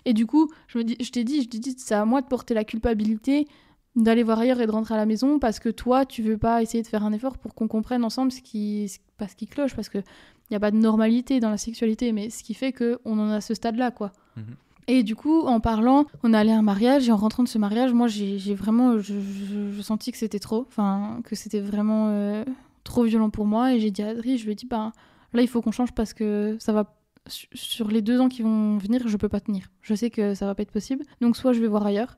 [0.05, 2.21] Et du coup, je, me dis, je t'ai dit, je t'ai dit, c'est à moi
[2.21, 3.47] de porter la culpabilité
[3.95, 6.61] d'aller voir ailleurs et de rentrer à la maison parce que toi, tu veux pas
[6.61, 9.47] essayer de faire un effort pour qu'on comprenne ensemble ce qui, ce- pas ce qui
[9.47, 12.53] cloche, parce que il y a pas de normalité dans la sexualité, mais ce qui
[12.53, 14.11] fait que on en à ce stade-là, quoi.
[14.37, 14.55] Mhm.
[14.87, 17.47] Et du coup, en parlant, on est allé à un mariage et en rentrant de
[17.49, 21.35] ce mariage, moi, j'ai j'ai vraiment, je, je, je sentis que c'était trop, enfin, que
[21.35, 22.43] c'était vraiment euh,
[22.83, 23.73] trop violent pour moi.
[23.73, 24.91] Et j'ai dit à Adri, je lui ai dit, bah,
[25.33, 26.95] là, il faut qu'on change parce que ça va
[27.27, 29.67] su- sur les deux ans qui vont venir, je peux pas tenir.
[29.81, 31.05] Je sais que ça va pas être possible.
[31.21, 32.17] Donc soit je vais voir ailleurs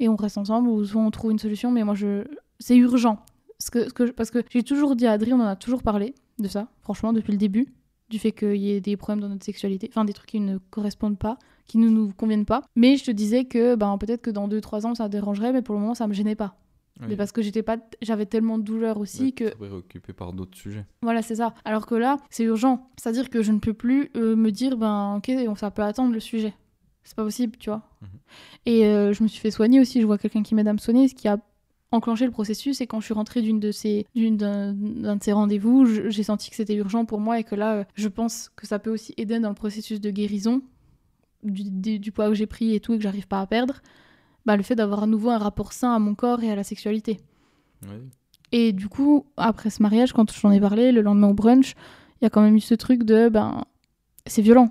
[0.00, 1.70] et on reste ensemble, ou soit on trouve une solution.
[1.70, 2.24] Mais moi, je,
[2.58, 3.18] c'est urgent.
[4.16, 7.12] Parce que, j'ai toujours dit à Adri, on en a toujours parlé de ça, franchement,
[7.12, 7.72] depuis le début,
[8.10, 10.58] du fait qu'il y ait des problèmes dans notre sexualité, enfin des trucs qui ne
[10.58, 12.62] correspondent pas, qui ne nous conviennent pas.
[12.74, 15.74] Mais je te disais que ben, peut-être que dans 2-3 ans ça dérangerait, mais pour
[15.76, 16.56] le moment ça me gênait pas.
[17.00, 17.06] Oui.
[17.10, 20.56] Mais parce que j'étais pas, j'avais tellement de douleur aussi Ouais, que préoccupé par d'autres
[20.56, 20.84] sujets.
[21.02, 21.52] voilà, c'est ça.
[21.64, 22.88] Alors que là, c'est urgent.
[22.96, 26.12] C'est-à-dire que je ne peux plus euh, me dire, ben, ok, on- ça peut attendre
[26.12, 26.54] le sujet.
[27.02, 27.82] C'est pas possible, tu vois.
[28.00, 28.08] Mhm.
[28.66, 30.00] Et euh, je me suis fait soigner aussi.
[30.00, 31.38] Je vois quelqu'un qui m'aide à me soigner, ce qui a
[31.90, 32.80] enclenché le processus.
[32.80, 36.48] Et quand je suis rentrée d'une de ces, d'une, d'un, de ces rendez-vous, j'ai senti
[36.50, 39.14] que c'était urgent pour moi et que là, euh, je pense que ça peut aussi
[39.16, 40.62] aider dans le processus de guérison
[41.42, 43.82] du, du- du poids que j'ai pris et tout et que j'arrive pas à perdre.
[44.46, 46.64] Bah, le fait d'avoir à nouveau un rapport sain à mon corps et à la
[46.64, 47.18] sexualité.
[47.82, 47.96] Oui.
[48.52, 51.74] Et du coup, après ce mariage, quand j'en ai parlé, le lendemain au brunch,
[52.20, 53.64] il y a quand même eu ce truc de, ben,
[54.26, 54.70] c'est violent.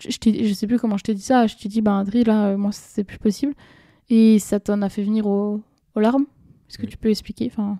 [0.00, 1.46] Je, je, sais plus comment je t'ai dit ça.
[1.46, 3.54] Je t'ai dit, ben, Adri, là, euh, moi, c'est plus possible.
[4.10, 5.62] Et ça t'en a fait venir au-
[5.94, 6.26] aux larmes.
[6.68, 6.88] Est-ce que Oui.
[6.88, 7.78] tu peux expliquer Enfin,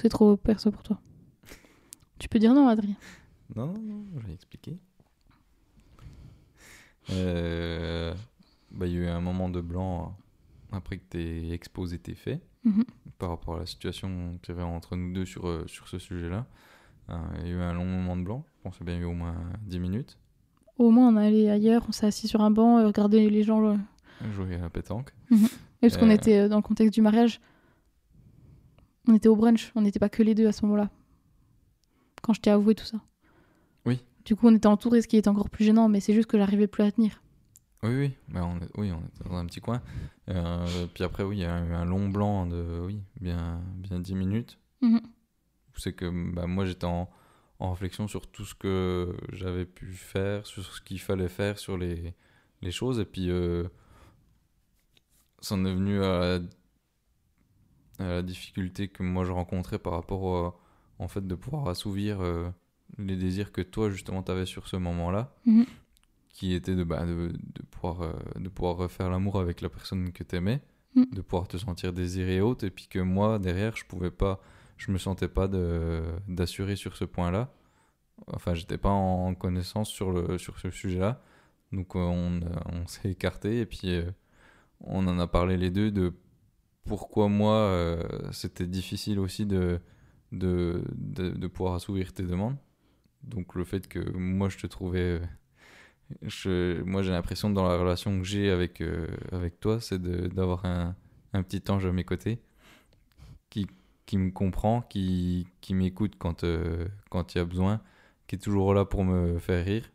[0.00, 1.00] c'est trop perso pour toi?
[2.18, 2.94] Tu peux dire non, Adri.
[3.54, 4.76] Non, non, non, je vais expliquer.
[7.10, 8.12] Euh,
[8.72, 10.22] bah, il y a eu un moment de blanc euh,
[10.72, 12.84] après que tes exposé tes faits Mhm.
[13.18, 15.98] par rapport à la situation qu'il y avait entre nous deux sur, euh, sur ce
[15.98, 16.46] sujet-là.
[17.10, 18.96] Euh, il y a eu un long moment de blanc, je pense qu'il y a
[18.96, 20.18] eu au moins 10 minutes.
[20.78, 23.42] Au moins, on est allé ailleurs, on s'est assis sur un banc, euh, regardé les
[23.44, 23.64] gens.
[23.64, 23.76] euh,
[24.34, 25.12] Jouer à la pétanque.
[25.30, 25.36] Et
[25.82, 27.40] parce qu'on était dans le contexte du mariage.
[29.08, 30.90] On était au brunch, on n'était pas que les deux à ce moment-là.
[32.22, 32.98] Quand je t'ai avoué tout ça.
[33.84, 34.02] Oui.
[34.24, 36.36] Du coup, on était entourés, ce qui est encore plus gênant, mais c'est juste que
[36.38, 37.22] j'arrivais plus à tenir.
[37.82, 39.82] Oui, oui, bah, on, est- oui, on était dans un petit coin.
[40.28, 44.00] Euh, puis après, oui, il y a eu un long blanc de oui, bien, bien
[44.00, 44.58] 10 minutes.
[44.80, 45.00] Mhm.
[45.76, 47.08] C'est que bah, moi, j'étais en,
[47.58, 51.76] en réflexion sur tout ce que j'avais pu faire, sur ce qu'il fallait faire, sur
[51.76, 52.14] les,
[52.62, 52.98] les choses.
[52.98, 53.68] Et puis, euh,
[55.40, 56.38] ça en est venu à
[57.98, 60.54] la, à la difficulté que moi je rencontrais par rapport au-
[60.98, 62.48] en fait de pouvoir assouvir euh,
[62.98, 65.66] les désirs que toi, justement, tu avais sur ce moment-là Mhm.
[66.36, 70.12] Qui était de, bah, de, de pouvoir, euh, de pouvoir refaire l'amour avec la personne
[70.12, 70.60] que t'aimais,
[70.96, 71.04] Mm.
[71.12, 74.40] de pouvoir te sentir désiré et autre, et puis que moi, derrière, je pouvais pas,
[74.78, 75.46] je me sentais pas
[76.26, 77.52] d'assurer sur ce point-là.
[78.28, 81.20] Enfin, j'étais pas en connaissance sur, le, sur ce sujet-là.
[81.72, 84.10] Donc, euh, on, euh, on s'est écarté, et puis euh,
[84.80, 86.14] on en a parlé les deux de
[86.84, 87.98] pourquoi moi,
[88.30, 89.80] c'était difficile aussi de,
[90.32, 92.56] de, de, de pouvoir assouvir tes demandes.
[93.22, 95.20] Donc, le fait que moi, je te trouvais.
[96.22, 100.64] Je, moi, j'ai l'impression dans la relation que j'ai avec, euh, avec toi, c'est d'avoir
[100.64, 100.94] un,
[101.32, 102.40] un petit ange à mes côtés
[103.50, 103.66] qui,
[104.06, 107.80] qui me comprend, qui, qui m'écoute quand euh, quand il y a besoin,
[108.26, 109.90] qui est toujours là pour me faire rire.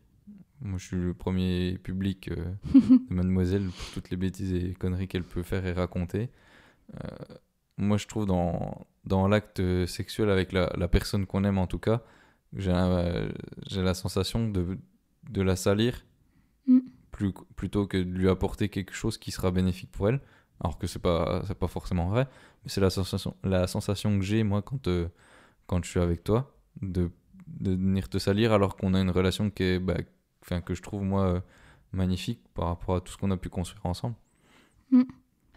[0.60, 2.44] Moi, je suis le premier public euh,
[2.74, 6.30] de mademoiselle pour toutes les bêtises et conneries qu'elle peut faire et raconter.
[7.78, 11.78] Moi, je trouve dans, dans l'acte sexuel avec la, la personne qu'on aime, en tout
[11.78, 12.02] cas,
[12.54, 13.28] j'ai la,
[13.66, 14.78] j'ai la sensation de,
[15.30, 16.04] de la salir
[16.66, 16.78] Mm.
[17.10, 20.20] plus, plutôt que de lui apporter quelque chose qui sera bénéfique pour elle.
[20.60, 22.28] Alors que c'est pas, pas forcément vrai,
[22.64, 25.08] mais c'est la sensation, la sensation que j'ai, moi, quand, euh,
[25.66, 27.10] quand je suis avec toi, de,
[27.48, 29.96] de venir te salir alors qu'on a une relation qui est, bah,
[30.64, 31.40] que je trouve, moi, euh,
[31.92, 34.14] magnifique par rapport à tout ce qu'on a pu construire ensemble.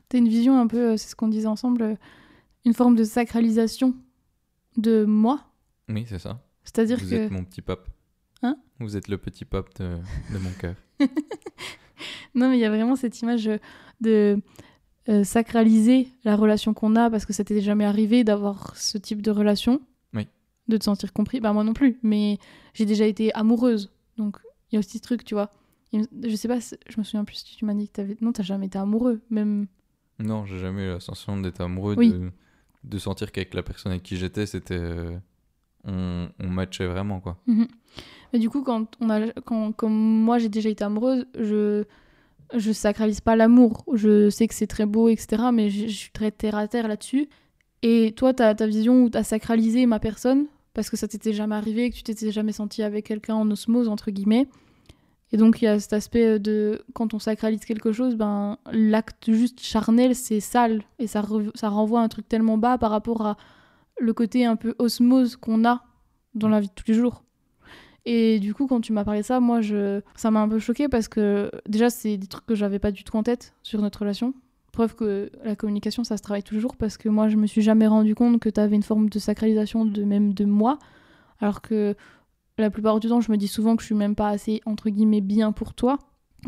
[0.09, 1.97] T'as une vision un peu, euh, c'est ce qu'on disait ensemble,
[2.65, 3.95] une forme de sacralisation
[4.77, 5.45] de moi.
[5.89, 6.41] Oui, c'est ça.
[6.63, 7.15] C'est-à-dire Vous que.
[7.15, 7.87] êtes mon petit pape.
[8.79, 9.97] Vous êtes le petit pape de,
[10.33, 10.75] de mon cœur.
[12.35, 13.49] Non, mais il y a vraiment cette image
[14.01, 14.41] de
[15.07, 19.21] euh, sacraliser la relation qu'on a parce que ça t'est jamais arrivé d'avoir ce type
[19.21, 19.79] de relation.
[20.13, 20.27] Oui.
[20.67, 21.39] De te sentir compris.
[21.39, 22.37] Bah, moi non plus, mais
[22.73, 23.89] j'ai déjà été amoureuse.
[24.17, 24.37] Donc,
[24.69, 25.49] il y a aussi ce truc, tu vois.
[25.93, 28.17] Je sais pas, je me souviens plus si tu m'as dit que t'avais.
[28.19, 29.21] Non, t'as jamais été amoureux.
[29.29, 29.67] Même.
[30.19, 32.11] Non, j'ai jamais eu la sensation d'être amoureux Oui.
[32.11, 32.31] de,
[32.83, 34.73] de sentir qu'avec la personne avec qui j'étais, c'était.
[34.77, 35.17] euh,
[35.85, 37.37] on, on matchait vraiment, quoi.
[37.47, 37.67] Mhm.
[38.35, 41.85] Mais du coup, quand on a, quand, moi j'ai déjà été amoureuse, je,
[42.53, 43.85] je sacralise pas l'amour.
[43.93, 45.43] Je sais que c'est très beau, etc.
[45.53, 47.29] Mais je, suis très terre à terre là-dessus.
[47.81, 51.07] Et toi, tu as ta vision où tu as sacralisé ma personne parce que ça
[51.07, 54.49] t'était jamais arrivé, que tu t'étais jamais senti avec quelqu'un en osmose, entre guillemets.
[55.31, 59.31] Et donc, il y a cet aspect de quand on sacralise quelque chose, ben, l'acte
[59.31, 60.83] juste charnel, c'est sale.
[60.99, 61.23] Et ça,
[61.53, 63.37] ça renvoie à un truc tellement bas par rapport à
[63.97, 65.85] le côté un peu osmose qu'on a
[66.33, 67.21] dans la vie de tous les jours.
[68.05, 69.61] Et du coup, quand tu m'as parlé ça, moi,
[70.15, 73.03] ça m'a un peu choqué parce que déjà, c'est des trucs que j'avais pas du
[73.03, 74.33] tout en tête sur notre relation.
[74.71, 77.87] Preuve que la communication, ça se travaille toujours parce que moi, je me suis jamais
[77.87, 80.77] rendu compte que tu avais une forme de sacralisation de même de moi.
[81.39, 81.95] Alors que
[82.57, 84.89] la plupart du temps, je me dis souvent que je suis même pas assez, entre
[84.89, 85.97] guillemets, bien pour toi.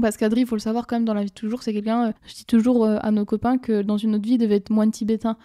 [0.01, 2.10] Parce qu'Adri, il faut le savoir quand même, dans la vie de toujours, c'est quelqu'un.
[2.10, 4.58] euh, je dis toujours euh, à nos copains que dans une autre vie, il devait
[4.58, 5.38] être moine tibétain.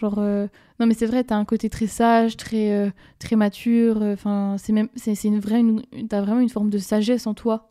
[0.00, 0.46] Genre, euh,
[0.80, 4.00] non, mais c'est vrai, t'as un côté très sage, très, euh, très mature.
[4.02, 7.34] Enfin, c'est même, c'est c'est une vraie, une- t'as vraiment une forme de sagesse en
[7.34, 7.70] toi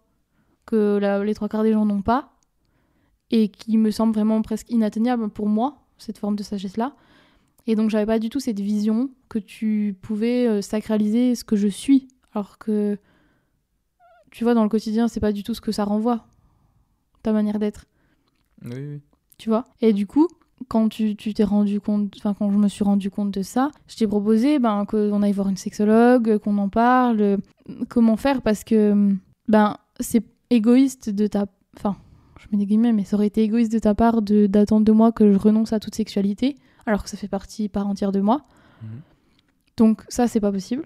[0.67, 2.33] que la- les trois quarts des gens n'ont pas
[3.31, 6.95] et qui me semble vraiment presque inatteignable pour moi, cette forme de sagesse-là.
[7.67, 11.55] Et donc, j'avais pas du tout cette vision que tu pouvais euh, sacraliser ce que
[11.55, 12.07] je suis.
[12.33, 12.97] Alors que,
[14.31, 16.25] tu vois, dans le quotidien, c'est pas du tout ce que ça renvoie,
[17.23, 17.85] ta manière d'être
[18.63, 19.01] Oui, oui.
[19.37, 19.65] tu vois?
[19.81, 20.27] Et du coup,
[20.67, 23.95] quand tu t'es rendu compte, enfin quand je me suis rendu compte de ça, je
[23.95, 27.37] t'ai proposé ben qu'on aille voir une sexologue, qu'on en parle,
[27.87, 29.13] comment faire parce que
[29.47, 31.45] ben c'est égoïste de ta,
[31.77, 31.95] enfin
[32.39, 34.91] je mets des guillemets, mais ça aurait été égoïste de ta part de d'attendre de
[34.91, 36.55] moi que je renonce à toute sexualité,
[36.85, 38.45] alors que ça fait partie part entière de moi.
[38.81, 38.89] Mhm.
[39.77, 40.85] Donc ça c'est pas possible.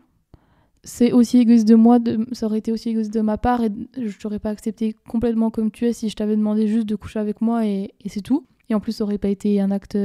[0.86, 3.72] C'est aussi égoïste de moi, de, ça aurait été aussi égoïste de ma part et
[3.96, 7.20] je t'aurais pas accepté complètement comme tu es si je t'avais demandé juste de coucher
[7.20, 8.46] avec moi et, et c'est tout.
[8.70, 9.98] Et en plus ça aurait pas été un acte,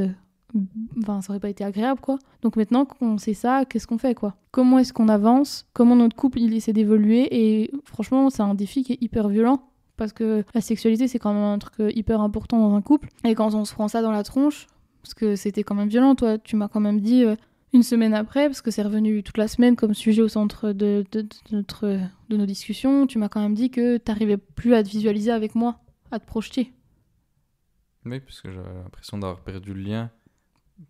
[0.99, 2.19] enfin ça aurait pas été agréable quoi.
[2.43, 4.35] Donc maintenant qu'on sait ça, qu'est-ce qu'on fait quoi?
[4.51, 5.67] Comment est-ce qu'on avance?
[5.73, 7.29] Comment notre couple il essaie d'évoluer?
[7.31, 9.63] Et franchement c'est un défi qui est hyper violent
[9.97, 13.09] parce que la sexualité c'est quand même un truc euh, hyper important dans un couple.
[13.25, 14.67] Et quand on se prend ça dans la tronche,
[15.03, 17.37] parce que c'était quand même violent, toi tu m'as quand même dit euh,
[17.75, 21.05] une semaine après, parce que c'est revenu toute la semaine comme sujet au centre de-
[21.13, 21.99] de notre,
[22.31, 25.55] de nos discussions, tu m'as quand même dit que t'arrivais plus à te visualiser avec
[25.55, 25.81] moi,
[26.11, 26.73] à te projeter.
[28.11, 30.11] Oui, parce que j'avais l'impression d'avoir perdu le lien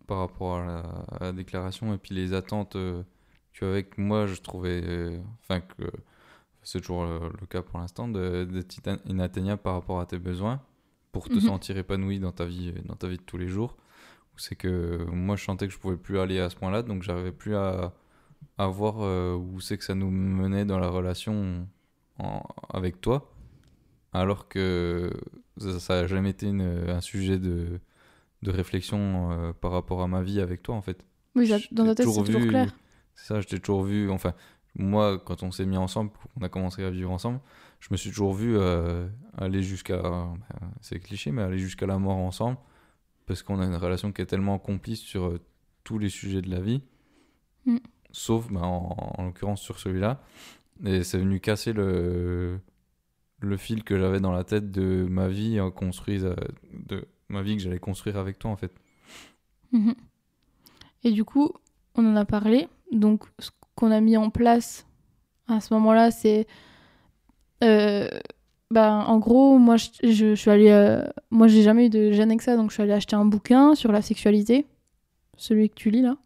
[0.07, 3.03] par rapport à la, à la déclaration et puis les attentes euh,
[3.53, 5.91] que avec moi je trouvais, euh, enfin que
[6.63, 10.61] c'est toujours le, le cas pour l'instant, d'être inatteignable par rapport à tes besoins
[11.13, 11.41] pour te Mhm.
[11.41, 13.77] sentir épanoui dans ta vie, dans ta vie de tous les jours.
[14.37, 17.31] C'est que moi je sentais que je pouvais plus aller à ce point-là, donc j'arrivais
[17.33, 17.93] plus à,
[18.57, 21.67] à voir euh, où c'est que ça nous menait dans la relation
[22.19, 22.43] en-
[22.73, 23.31] avec toi,
[24.13, 25.11] alors que
[25.57, 27.79] ça, ça a jamais été une- un sujet de,
[28.41, 31.05] de réflexion euh, par rapport à ma vie avec toi en fait.
[31.35, 32.75] Oui, dans ta tête c'est toujours clair.
[33.15, 34.09] C'est ça, je t'ai toujours vu.
[34.09, 34.33] Enfin,
[34.75, 37.39] moi, quand on s'est mis ensemble, qu'on a commencé à vivre ensemble,
[37.79, 39.07] je me suis toujours vu euh,
[39.37, 40.01] aller jusqu'à.
[40.01, 40.37] ben,
[40.81, 42.57] c'est cliché, mais aller jusqu'à la mort ensemble.
[43.25, 45.39] Parce qu'on a une relation qui est tellement complice sur euh,
[45.83, 46.81] tous les sujets de la vie.
[47.65, 47.77] Mm.
[48.11, 50.21] Sauf, ben, en, en l'occurrence, sur celui-là.
[50.85, 52.59] Et c'est venu casser le,
[53.41, 56.35] le fil que j'avais dans la tête de ma vie construise, euh,
[56.73, 58.73] de ma vie que j'allais construire avec toi, en fait.
[59.71, 59.95] Mhm.
[61.03, 61.51] Et du coup,
[61.95, 62.67] on en a parlé.
[62.91, 64.85] Donc, ce qu'on a mis en place
[65.47, 66.47] à ce moment-là, c'est.
[67.63, 68.07] euh,
[68.71, 70.69] ben, en gros, moi, je, je- je suis allée.
[70.69, 73.25] euh, moi, j'ai jamais eu de gêne avec ça, donc je suis allée acheter un
[73.25, 74.67] bouquin sur la sexualité.
[75.37, 76.17] Celui que tu lis là.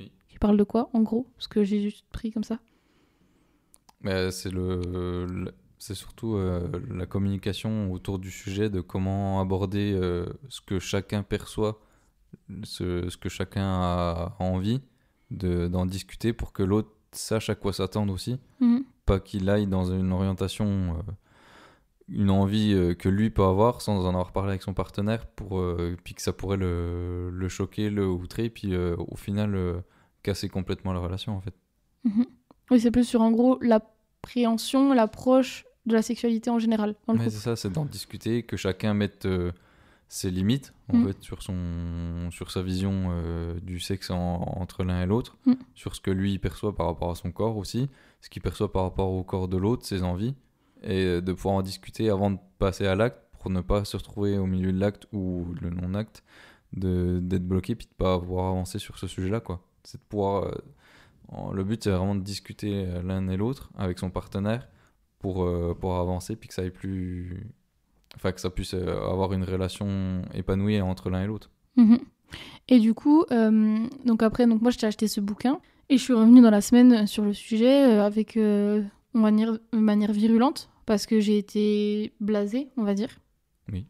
[0.00, 0.12] Oui.
[0.28, 1.26] Qui parle de quoi, en gros?
[1.36, 2.58] Parce que j'ai juste pris comme ça.
[4.00, 4.80] Mais c'est le,
[5.26, 5.54] le-
[5.84, 11.22] c'est surtout euh, la communication autour du sujet de comment aborder euh, ce que chacun
[11.22, 11.78] perçoit,
[12.62, 14.80] ce, ce que chacun a envie
[15.30, 18.84] de d'en discuter pour que l'autre sache à quoi s'attendre aussi, Mhm.
[19.04, 21.12] pas qu'il aille dans une orientation, euh,
[22.08, 25.62] une envie que lui peut avoir sans en avoir parlé avec son partenaire pour
[26.02, 29.82] puis que ça pourrait le, le choquer, le outrer, puis au final
[30.22, 31.54] casser complètement la relation en fait.
[32.04, 32.24] Mhm.
[32.70, 37.18] Oui, c'est plus sur en gros l'appréhension, l'approche de la sexualité en général dans le
[37.18, 39.52] Mais c'est ça, c'est d'en discuter, que chacun mette euh,
[40.08, 41.06] ses limites en Mm.
[41.08, 45.52] fait sur son sur sa vision euh, du sexe en- entre l'un et l'autre, Mm.
[45.74, 47.88] sur ce que lui perçoit par rapport à son corps aussi,
[48.20, 50.34] ce qu'il perçoit par rapport au corps de l'autre, ses envies,
[50.82, 53.96] et euh, de pouvoir en discuter avant de passer à l'acte pour ne pas se
[53.96, 56.22] retrouver au milieu de l'acte ou le non-acte,
[56.72, 59.60] de d'être bloqué puis de pas pouvoir avancer sur ce sujet-là quoi.
[59.84, 64.10] C'est de pouvoir euh, le but c'est vraiment de discuter l'un et l'autre avec son
[64.10, 64.66] partenaire
[65.24, 67.46] pour, euh, pour avancer puis que ça aille plus
[68.14, 71.98] enfin que ça puisse euh, avoir une relation épanouie entre l'un et l'autre Mhm.
[72.68, 75.58] Et du coup, euh, donc après, donc moi, je t'ai acheté ce bouquin
[75.88, 79.78] et je suis revenue dans la semaine sur le sujet avec, on va dire, de
[79.78, 83.08] manière virulente parce que j'ai été blasée, on va dire.
[83.72, 83.86] Oui.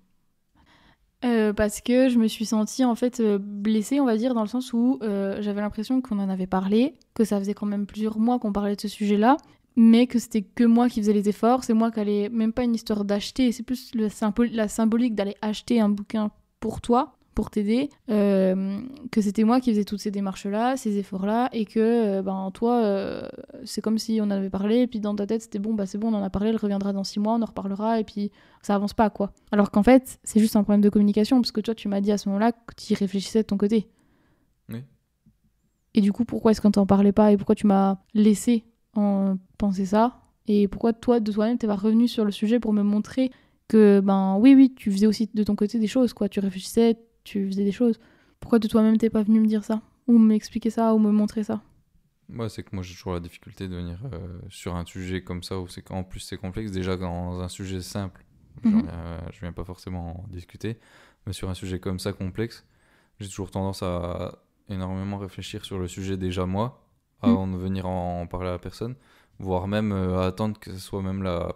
[1.25, 4.49] Euh, parce que je me suis sentie en fait blessée, on va dire, dans le
[4.49, 8.19] sens où euh, j'avais l'impression qu'on en avait parlé, que ça faisait quand même plusieurs
[8.19, 9.37] mois qu'on parlait de ce sujet-là,
[9.77, 11.65] mais que c'était que moi qui faisais les efforts.
[11.65, 14.09] C'est moi qui allais, même pas une histoire d'acheter, c'est plus le
[14.53, 19.71] la symbolique d'aller acheter un bouquin pour toi, pour t'aider, euh, que c'était moi qui
[19.71, 23.29] faisais toutes ces démarches-là, ces efforts-là, et que euh, ben, toi, euh,
[23.65, 25.87] c'est comme si on en avait parlé, et puis dans ta tête, c'était bon, bah
[25.87, 28.05] c'est bon, on en a parlé, elle reviendra dans six mois, on en reparlera, et
[28.05, 28.31] puis
[28.63, 29.33] ça avance pas, quoi.
[29.51, 32.13] Alors qu'en fait, c'est juste un problème de communication, parce que toi, tu m'as dit
[32.13, 33.89] à ce moment-là que tu y réfléchissais de ton côté.
[34.69, 34.85] Oui.
[35.95, 38.65] Et du coup, pourquoi est-ce qu'on t'en parlait pas, et pourquoi tu m'as laissé
[38.97, 42.73] en penser ça, et pourquoi toi, de toi-même, t'es pas revenu sur le sujet pour
[42.73, 43.31] me montrer
[43.69, 46.29] que, ben oui, oui, tu faisais aussi de ton côté des choses, quoi.
[46.29, 47.99] Tu réfléchissais, tu faisais des choses.
[48.41, 51.45] Pourquoi de toi-même t'es pas venu me dire ça Ou m'expliquer ça, ou me montrer
[51.45, 51.63] ça?
[52.29, 55.43] Ouais, c'est que moi j'ai toujours la difficulté de venir euh, sur un sujet comme
[55.43, 56.71] ça où c'est qu'en plus c'est complexe.
[56.73, 58.25] Déjà dans un sujet simple,
[58.65, 58.83] Mhm.
[58.83, 60.79] viens- je viens pas forcément en discuter,
[61.27, 62.65] mais sur un sujet comme ça complexe,
[63.21, 64.39] j'ai toujours tendance à
[64.71, 66.84] énormément réfléchir sur le sujet déjà moi,
[67.31, 68.95] avant de venir en, en parler à la personne,
[69.39, 71.55] voire même euh, à attendre que ce soit même la,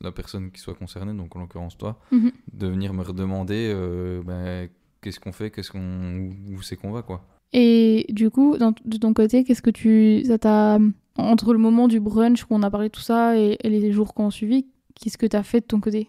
[0.00, 2.32] la personne qui soit concernée, donc en l'occurrence toi, Mhm.
[2.52, 4.68] de venir me redemander euh, ben,
[5.00, 7.24] qu'est-ce qu'on fait, qu'est-ce qu'on, où, c'est qu'on va quoi.
[7.52, 10.24] Et du coup, dans- de ton côté, qu'est-ce que tu.
[10.24, 10.78] Ça t'a.
[11.16, 13.92] Entre le moment du brunch où on a parlé de tout ça et, et les
[13.92, 16.08] jours qui ont suivi, qu'est-ce que t'as fait de ton côté?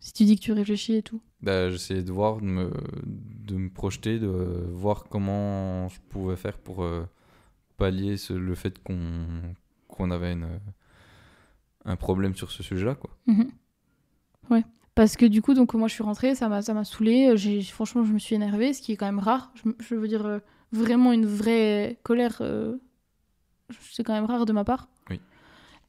[0.00, 1.20] Si tu dis que tu réfléchis et tout.
[1.42, 2.70] Bah, j'essayais de voir, de me,
[3.06, 4.28] de me projeter, de
[4.72, 7.04] voir comment je pouvais faire pour euh,
[7.80, 9.26] pallier ce- le fait qu'on
[9.88, 10.60] qu'on avait une,
[11.84, 12.94] un problème sur ce sujet-là.
[12.94, 13.10] Quoi.
[13.26, 13.50] Mhm.
[14.50, 14.64] Ouais.
[14.94, 17.36] Parce que du coup, donc moi je suis rentrée, ça m'a ça saoulée.
[17.36, 19.52] J'ai franchement, je me suis énervée, ce qui est quand même rare.
[19.78, 20.38] Je, veux dire euh,
[20.72, 22.76] vraiment une vraie colère, euh,
[23.90, 24.88] c'est quand même rare de ma part.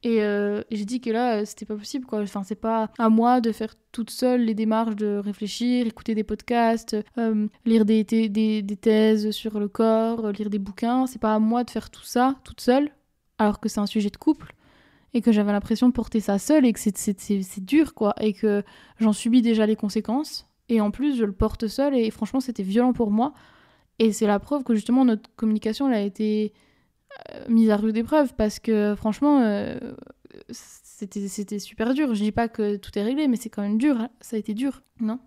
[0.04, 0.10] Oui.
[0.10, 2.20] Et euh, j'ai dit que là, euh, c'était pas possible quoi.
[2.20, 6.24] Enfin, c'est pas à moi de faire toute seule les démarches de réfléchir, écouter des
[6.24, 8.04] podcasts, euh, lire des,
[8.80, 11.06] thèses sur le corps, euh, lire des bouquins.
[11.06, 12.90] C'est pas à moi de faire tout ça toute seule,
[13.38, 14.54] alors que c'est un sujet de couple
[15.14, 18.62] et que j'avais l'impression de porter ça seule et que c'est- dur quoi et que
[18.98, 22.62] j'en subis déjà les conséquences et en plus je le porte seule et franchement c'était
[22.62, 23.34] violent pour moi
[23.98, 26.58] et c'est la preuve que justement notre communication elle a été euh,
[27.48, 29.78] mise à rude épreuve parce que franchement euh,
[30.50, 33.96] c'était super dur je dis pas que tout est réglé mais c'est quand même dur
[34.00, 34.10] hein.
[34.20, 35.18] ça a été dur non?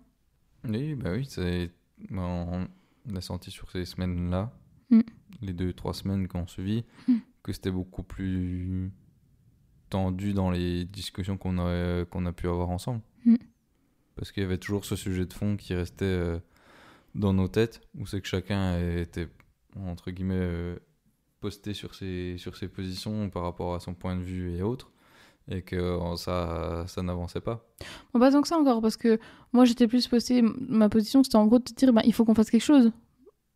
[0.68, 1.70] Oui, bah oui, c'est,
[2.10, 2.66] bah, on
[3.08, 4.50] on a senti sur ces semaines-là,
[4.90, 5.00] Mm.
[5.42, 7.14] les deux, trois semaines qu'on suivi, Mm.
[7.44, 8.90] que c'était beaucoup plus
[9.90, 13.02] tendu dans les discussions qu'on a, qu'on a pu avoir ensemble.
[13.24, 13.36] Mm.
[14.16, 16.38] Parce qu'il y avait toujours ce sujet de fond qui restait euh,
[17.14, 19.28] dans nos têtes, où c'est que chacun était,
[19.76, 20.76] entre guillemets, euh,
[21.46, 24.90] posté sur ses, sur ses positions par rapport à son point de vue et autres,
[25.48, 27.64] et que euh, ça, ça n'avançait pas.
[28.12, 29.18] Bon, pas tant que ça encore parce que
[29.52, 32.24] moi j'étais plus postée ma position c'était en gros de te dire bah, il faut
[32.24, 32.90] qu'on fasse quelque chose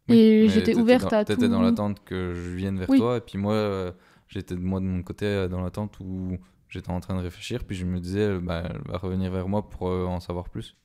[0.08, 1.52] Oui, Et j'étais t'étais ouverte dans- à T'étais tout.
[1.52, 2.98] dans l'attente que je vienne vers Oui.
[2.98, 3.90] toi, et puis moi, euh,
[4.28, 6.38] j'étais de moi de mon côté euh, dans l'attente où
[6.68, 9.68] j'étais en train de réfléchir, puis je me disais, bah, elle va revenir vers moi
[9.68, 10.76] pour euh, en savoir plus.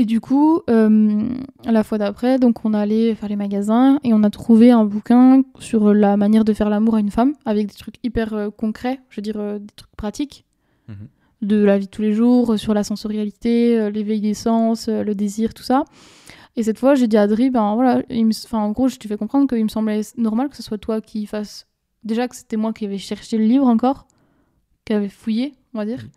[0.00, 1.28] Et du coup, euh,
[1.64, 5.42] la fois d'après, donc on allait faire les magasins et on a trouvé un bouquin
[5.58, 9.00] sur la manière de faire l'amour à une femme avec des trucs hyper euh, concrets,
[9.10, 10.44] je veux dire euh, des trucs pratiques
[10.88, 11.08] Mhm.
[11.42, 15.52] de la vie de tous les jours, sur la sensorialité, l'éveil des sens, le désir,
[15.52, 15.84] tout ça.
[16.56, 18.96] Et cette fois, j'ai dit à Adri, ben voilà, il me- enfin, en gros, je
[18.96, 21.66] te fais comprendre qu'il me semblait normal que ce soit toi qui fasse.
[22.04, 24.06] Déjà que c'était moi qui avais cherché le livre encore,
[24.86, 25.98] qui avait fouillé, on va dire.
[26.04, 26.08] Mhm.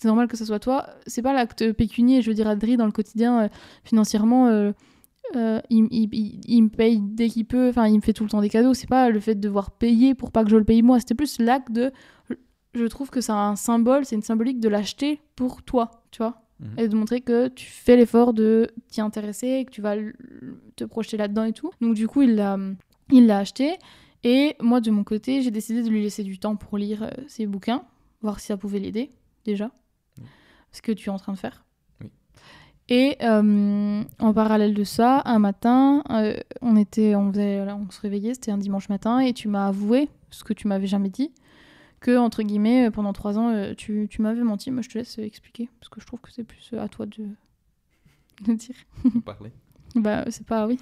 [0.00, 0.86] C'était normal que ce soit toi.
[1.06, 3.48] C'est pas l'acte pécunier, je veux dire, Adri, dans le quotidien, euh,
[3.84, 4.72] financièrement, euh,
[5.36, 8.24] euh, il, il- il- il me paye dès qu'il peut, enfin, il me fait tout
[8.24, 8.72] le temps des cadeaux.
[8.72, 11.00] C'est pas le fait de devoir payer pour pas que je le paye moi.
[11.00, 11.92] C'était plus l'acte de.
[12.72, 16.40] Je trouve que c'est un symbole, c'est une symbolique de l'acheter pour toi, tu vois.
[16.60, 16.78] Mhm.
[16.78, 19.96] Et de montrer que tu fais l'effort de t'y intéresser, que tu vas
[20.76, 21.70] te projeter là-dedans et tout.
[21.82, 22.56] Donc, du coup, il l'a
[23.12, 23.76] il l'a acheté.
[24.24, 27.44] Et moi, de mon côté, j'ai décidé de lui laisser du temps pour lire ses
[27.46, 27.82] bouquins,
[28.22, 29.10] voir si ça pouvait l'aider,
[29.44, 29.70] déjà.
[30.72, 31.64] Ce que tu es en train de faire.
[32.00, 32.10] Oui.
[32.88, 38.00] Et euh, en parallèle de ça, un matin, euh, on était, on, faisait, on se
[38.00, 41.32] réveillait, c'était un dimanche matin, et tu m'as avoué, ce que tu m'avais jamais dit,
[42.00, 44.70] que, entre guillemets, euh, pendant trois ans, tu, tu m'avais menti.
[44.70, 47.26] Moi, je te laisse expliquer, parce que je trouve que c'est plus à toi de,
[48.46, 48.76] de dire.
[49.24, 49.52] Parler.
[49.96, 50.78] Bah, c'est pas, oui.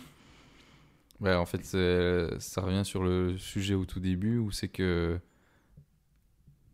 [1.19, 5.19] Ouais, en fait, ça revient sur le sujet au tout début, où c'est que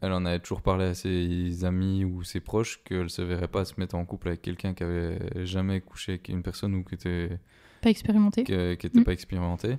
[0.07, 3.65] elle en avait toujours parlé à ses amis ou ses proches qu'elle se verrait pas
[3.65, 6.95] se mettre en couple avec quelqu'un qui avait jamais couché avec une personne ou qui
[6.95, 7.39] était
[7.83, 8.45] Pas expérimenté.
[8.45, 9.05] qui n'était Mm.
[9.05, 9.79] pas expérimenté.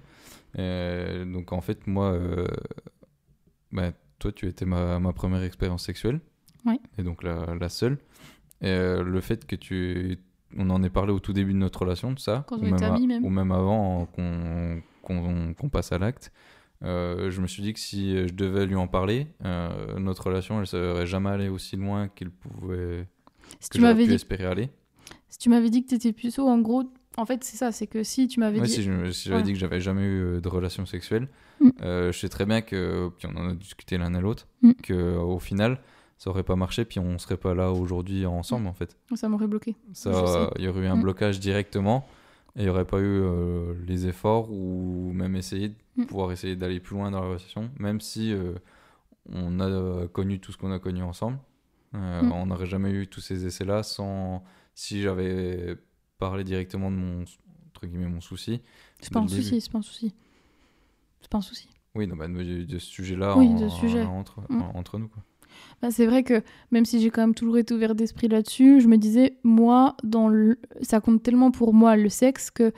[0.57, 2.47] Euh, donc en fait, moi, euh,
[3.71, 6.19] bah, toi, tu étais ma, ma première expérience sexuelle.
[6.65, 6.79] Ouais.
[6.97, 7.97] Et donc la, la seule.
[8.61, 10.17] Et euh, le fait que tu.
[10.57, 12.45] On en ait parlé au tout début de notre relation, de ça.
[12.47, 13.25] Quand ou était a- amis, même.
[13.25, 16.31] Ou même avant qu'on qu'on qu'on passe à l'acte.
[16.85, 20.59] Euh, je me suis dit que si je devais lui en parler, euh, notre relation,
[20.59, 23.07] elle serait jamais allée aussi loin qu'il pouvait
[23.59, 24.69] Si que tu j'aurais m'avais pu dit, espérer aller.
[25.29, 26.83] si tu m'avais dit que t'étais puceau, en gros,
[27.17, 28.71] en fait, c'est ça, c'est que si tu m'avais Ouais, dit.
[28.73, 29.43] si j'avais Ouais.
[29.43, 31.27] dit que j'avais jamais eu euh, de relation sexuelle,
[31.61, 31.69] Mm.
[31.81, 34.71] euh, je sais très bien que, puis on en a discuté l'un à l'autre, Mm.
[34.83, 35.79] que euh, au final,
[36.17, 38.97] ça aurait pas marché, puis on serait pas là aujourd'hui ensemble en fait.
[39.15, 39.75] Ça m'aurait bloqué.
[39.93, 41.01] Ça, il y aurait eu un Mm.
[41.01, 42.05] blocage directement,
[42.57, 46.05] et il y aurait pas eu euh, les efforts ou même essayer de Mm.
[46.05, 48.53] pouvoir essayer d'aller plus loin dans la relation, même si euh,
[49.31, 51.37] on a euh, connu tout ce qu'on a connu ensemble.
[51.95, 52.31] Euh, Mm.
[52.33, 54.43] On n'aurait jamais eu tous ces essais-là sans
[54.73, 55.77] si j'avais
[56.17, 57.21] parlé directement de mon
[57.69, 58.61] entre guillemets mon souci.
[58.99, 60.13] C'est pas un souci, c'est pas un souci.
[61.21, 61.69] C'est pas un souci.
[61.95, 64.61] Oui, non, bah, de, de ce sujet-là Oui, en- entre, Mm.
[64.61, 65.07] en- entre nous.
[65.07, 65.23] Quoi.
[65.81, 66.41] Bah, c'est vrai que
[66.71, 70.27] même si j'ai quand même toujours été ouvert d'esprit là-dessus, je me disais, moi, dans
[70.27, 70.59] le...
[70.81, 72.73] ça compte tellement pour moi le sexe que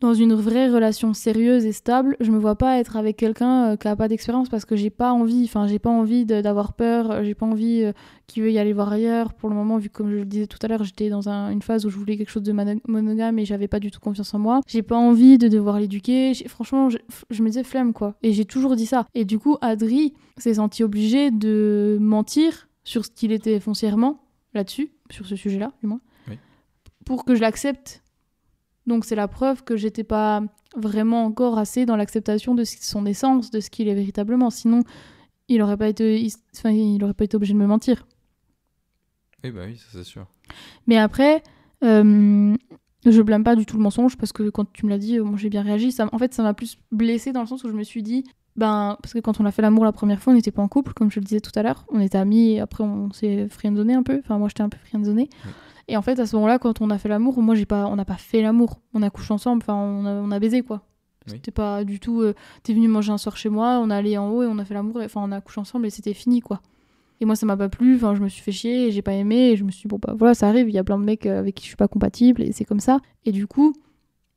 [0.00, 3.76] dans une vraie relation sérieuse et stable, je me vois pas être avec quelqu'un euh,
[3.76, 7.10] qui a pas d'expérience parce que j'ai pas envie, enfin j'ai pas envie d'avoir peur,
[7.10, 7.92] euh, j'ai pas envie euh,
[8.28, 9.34] qu'il veuille aller voir ailleurs.
[9.34, 11.50] Pour le moment, vu que, comme je le disais tout à l'heure, j'étais dans un-
[11.50, 13.98] une phase où je voulais quelque chose de mono- monogame et j'avais pas du tout
[13.98, 14.60] confiance en moi.
[14.68, 16.32] J'ai pas envie de devoir l'éduquer.
[16.46, 16.98] Franchement, je,
[17.30, 18.14] je me disais flemme quoi.
[18.22, 19.06] Et j'ai toujours dit ça.
[19.14, 24.20] Et du coup, Adri s'est senti obligé de mentir sur ce qu'il était foncièrement
[24.54, 26.38] là-dessus, sur ce sujet-là, du moins, Oui.
[27.04, 28.02] pour que je l'accepte.
[28.88, 30.42] Donc c'est la preuve que j'étais pas
[30.76, 34.50] vraiment encore assez dans l'acceptation de son essence, de ce qu'il est véritablement.
[34.50, 34.82] Sinon,
[35.48, 38.06] il aurait pas été, il- enfin, il aurait pas été obligé de me mentir.
[39.44, 40.26] Oui, bah oui, ça c'est sûr.
[40.86, 41.42] Mais après,
[41.84, 42.56] euh,
[43.06, 45.22] je blâme pas du tout le mensonge parce que quand tu me l'as dit, euh,
[45.24, 45.92] moi j'ai bien réagi.
[45.92, 48.24] Ça, en fait, ça m'a plus blessée dans le sens où je me suis dit,
[48.56, 50.68] ben, parce que quand on a fait l'amour la première fois, on n'était pas en
[50.68, 51.84] couple, comme je le disais tout à l'heure.
[51.90, 54.18] On était amis et après on s'est friendzonné un peu.
[54.24, 55.28] Enfin, moi j'étais un peu friendzonné.
[55.44, 55.50] Oui.
[55.88, 57.96] Et en fait, à ce moment-là, quand on a fait l'amour, moi j'ai pas, on
[57.96, 58.80] n'a pas fait l'amour.
[58.94, 60.82] On a couché ensemble, enfin, on a, on a baisé quoi.
[61.26, 61.34] Oui.
[61.34, 62.20] C'était pas du tout.
[62.22, 64.58] euh, T'es venu manger un soir chez moi, on est allé en haut et on
[64.58, 66.60] a fait l'amour, enfin, on a couché ensemble et c'était fini quoi.
[67.20, 69.12] Et moi, ça m'a pas plu, enfin, je me suis fait chier, et j'ai pas
[69.12, 70.98] aimé, et je me suis dit, bon, bah voilà, ça arrive, il y a plein
[71.00, 73.00] de mecs euh, avec qui je suis pas compatible, et c'est comme ça.
[73.24, 73.72] Et du coup,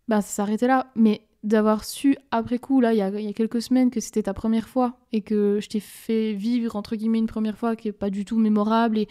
[0.07, 0.87] bah, ça s'arrêtait là.
[0.95, 3.99] Mais d'avoir su après coup, là, il y a, il y a quelques semaines, que
[3.99, 7.75] c'était ta première fois, et que je t'ai fait vivre, entre guillemets, une première fois
[7.75, 9.07] qui est pas du tout mémorable, et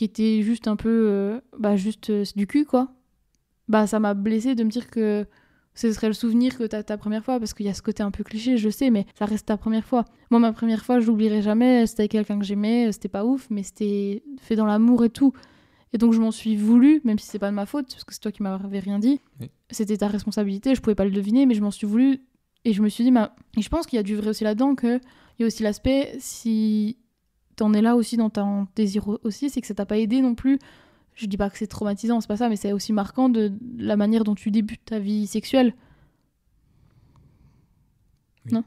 [0.00, 2.88] qui était juste un peu, euh, bah, juste euh, du cul, quoi.
[3.68, 5.26] Bah, ça m'a blessé de me dire que
[5.74, 8.02] ce serait le souvenir que t'as ta première fois, parce qu'il y a ce côté
[8.02, 10.06] un peu cliché, je sais, mais ça reste ta première fois.
[10.30, 11.86] Moi, ma première fois, je l'oublierai jamais.
[11.86, 12.90] C'était avec quelqu'un que j'aimais.
[12.92, 15.34] C'était pas ouf, mais c'était fait dans l'amour et tout.
[15.92, 18.14] Et donc, je m'en suis voulu, même si c'est pas de ma faute, parce que
[18.14, 19.20] c'est toi qui m'avais rien dit.
[19.38, 19.50] Oui.
[19.68, 22.22] C'était ta responsabilité, je pouvais pas le deviner, mais je m'en suis voulu.
[22.64, 23.36] Et je me suis dit, bah...
[23.58, 24.98] et je pense qu'il y a du vrai aussi là-dedans, qu'il
[25.40, 26.96] y a aussi l'aspect, si
[27.60, 30.34] t'en es là aussi dans ton désir aussi, c'est que ça t'a pas aidé non
[30.34, 30.58] plus.
[31.14, 33.96] Je dis pas que c'est traumatisant, c'est pas ça, mais c'est aussi marquant de la
[33.96, 35.74] manière dont tu débutes ta vie sexuelle.
[38.46, 38.52] Oui.
[38.54, 38.64] Non?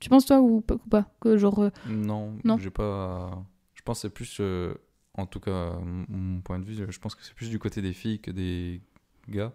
[0.00, 1.60] Tu penses toi ou pas, ou pas Que genre.
[1.60, 2.58] euh, Non, Non?
[2.58, 3.42] j'ai pas.
[3.74, 4.74] Je pense que c'est plus, euh,
[5.14, 5.78] en tout cas,
[6.08, 8.82] mon point de vue, je pense que c'est plus du côté des filles que des
[9.28, 9.52] gars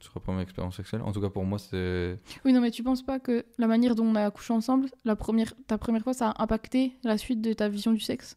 [0.00, 1.02] sur la première expérience sexuelle.
[1.02, 2.18] En tout cas, pour moi, c'est.
[2.44, 5.16] Oui, non, mais tu penses pas que la manière dont on a accouché ensemble, la
[5.16, 8.36] première, ta première fois, ça a impacté la suite de ta vision du sexe?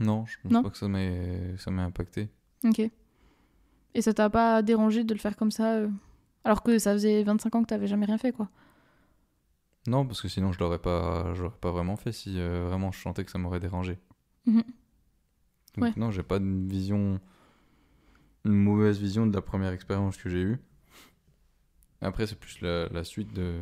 [0.00, 2.28] Non, je pense Non pas que ça m'ait ça m'ait impacté.
[2.64, 2.80] Ok.
[3.94, 5.88] Et ça t'a pas dérangé de le faire comme ça euh,
[6.44, 8.48] Alors que ça faisait 25 ans que t'avais jamais rien fait, quoi?
[9.86, 12.90] Non, parce que sinon, je l'aurais pas, je l'aurais pas vraiment fait si euh, vraiment
[12.92, 13.98] je sentais que ça m'aurait dérangé.
[14.46, 14.62] Mhm.
[15.76, 15.92] Donc, Ouais.
[15.96, 17.20] non, j'ai pas une vision,
[18.46, 20.58] une mauvaise vision de la première expérience que j'ai eue.
[22.00, 23.54] Après, c'est plus la, la suite de,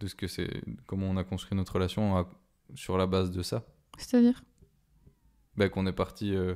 [0.00, 2.28] de ce que c'est, comment on a construit notre relation à-
[2.74, 3.64] sur la base de ça.
[3.98, 4.42] C'est-à-dire?
[5.56, 6.54] Ben, qu'on est parti, euh,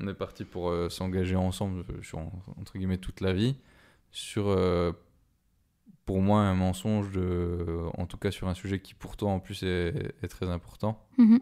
[0.00, 2.18] on est parti pour euh, s'engager ensemble euh, sur
[2.56, 3.56] entre guillemets toute la vie
[4.10, 4.92] sur, euh,
[6.06, 9.40] pour moi, un mensonge de, en tout cas sur un sujet qui pour toi en
[9.40, 11.06] plus est, est très important.
[11.18, 11.40] Mhm.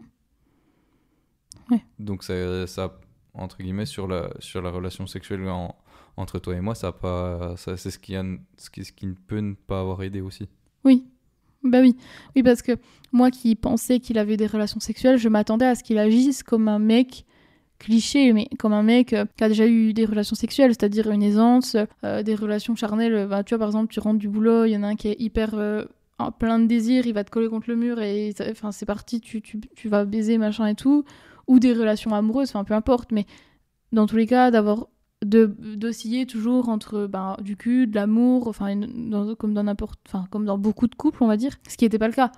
[1.99, 2.99] Donc ça, ça
[3.37, 5.75] entre guillemets sur la sur la relation sexuelle en-
[6.17, 8.23] entre toi et moi, ça pas, ça c'est ce qui a,
[8.57, 10.47] ce qui, ce qui ne peut ne pas avoir aidé aussi.
[10.83, 11.05] Oui.
[11.63, 11.95] Bah oui.
[12.35, 12.71] Oui, parce que
[13.11, 16.67] moi qui pensais qu'il avait des relations sexuelles, je m'attendais à ce qu'il agisse comme
[16.67, 17.25] un mec
[17.79, 21.21] cliché, mais comme un mec euh, qui a déjà eu des relations sexuelles, c'est-à-dire une
[21.21, 23.27] aisance, euh, des relations charnelles.
[23.29, 25.09] Bah, tu vois, par exemple, tu rentres du boulot, il y en a un qui
[25.09, 25.85] est hyper euh,
[26.39, 29.41] plein de désir, il va te coller contre le mur et enfin, c'est parti, tu,
[29.43, 31.05] tu, tu vas baiser, machin et tout.
[31.47, 33.25] Ou des relations amoureuses, enfin peu importe, mais
[33.91, 34.87] dans tous les cas, d'avoir
[35.25, 35.45] de
[35.75, 40.45] d'osciller toujours entre ben, du cul, de l'amour, enfin dans- comme dans n'importe, enfin comme
[40.45, 42.31] dans beaucoup de couples, on va dire, ce qui n'était pas le cas.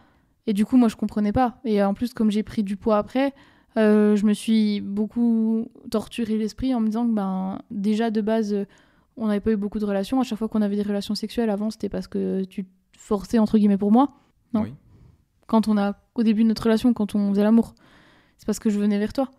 [0.48, 1.60] Et du coup, moi, je comprenais pas.
[1.66, 3.34] Et en plus, comme j'ai pris du poids après,
[3.78, 8.56] euh, je me suis beaucoup torturé l'esprit en me disant que ben déjà de base,
[9.18, 10.20] on n'avait pas eu beaucoup de relations.
[10.20, 13.38] À chaque fois qu'on avait des relations sexuelles avant, c'était parce que tu te forçais
[13.40, 14.14] entre guillemets pour moi.
[14.54, 14.62] Non.
[14.62, 14.74] Oui.
[15.48, 17.76] Quand on a au début de notre relation, quand on faisait l'amour,
[18.40, 19.30] c'est parce que je venais vers toi.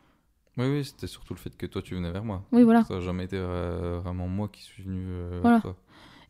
[0.57, 2.45] Oui, oui, c'était surtout le fait que toi tu venais vers moi.
[2.53, 2.85] Oui, voilà.
[2.85, 5.57] Ça n'a jamais été euh, vraiment moi qui suis venu euh, Voilà.
[5.57, 5.77] vers toi.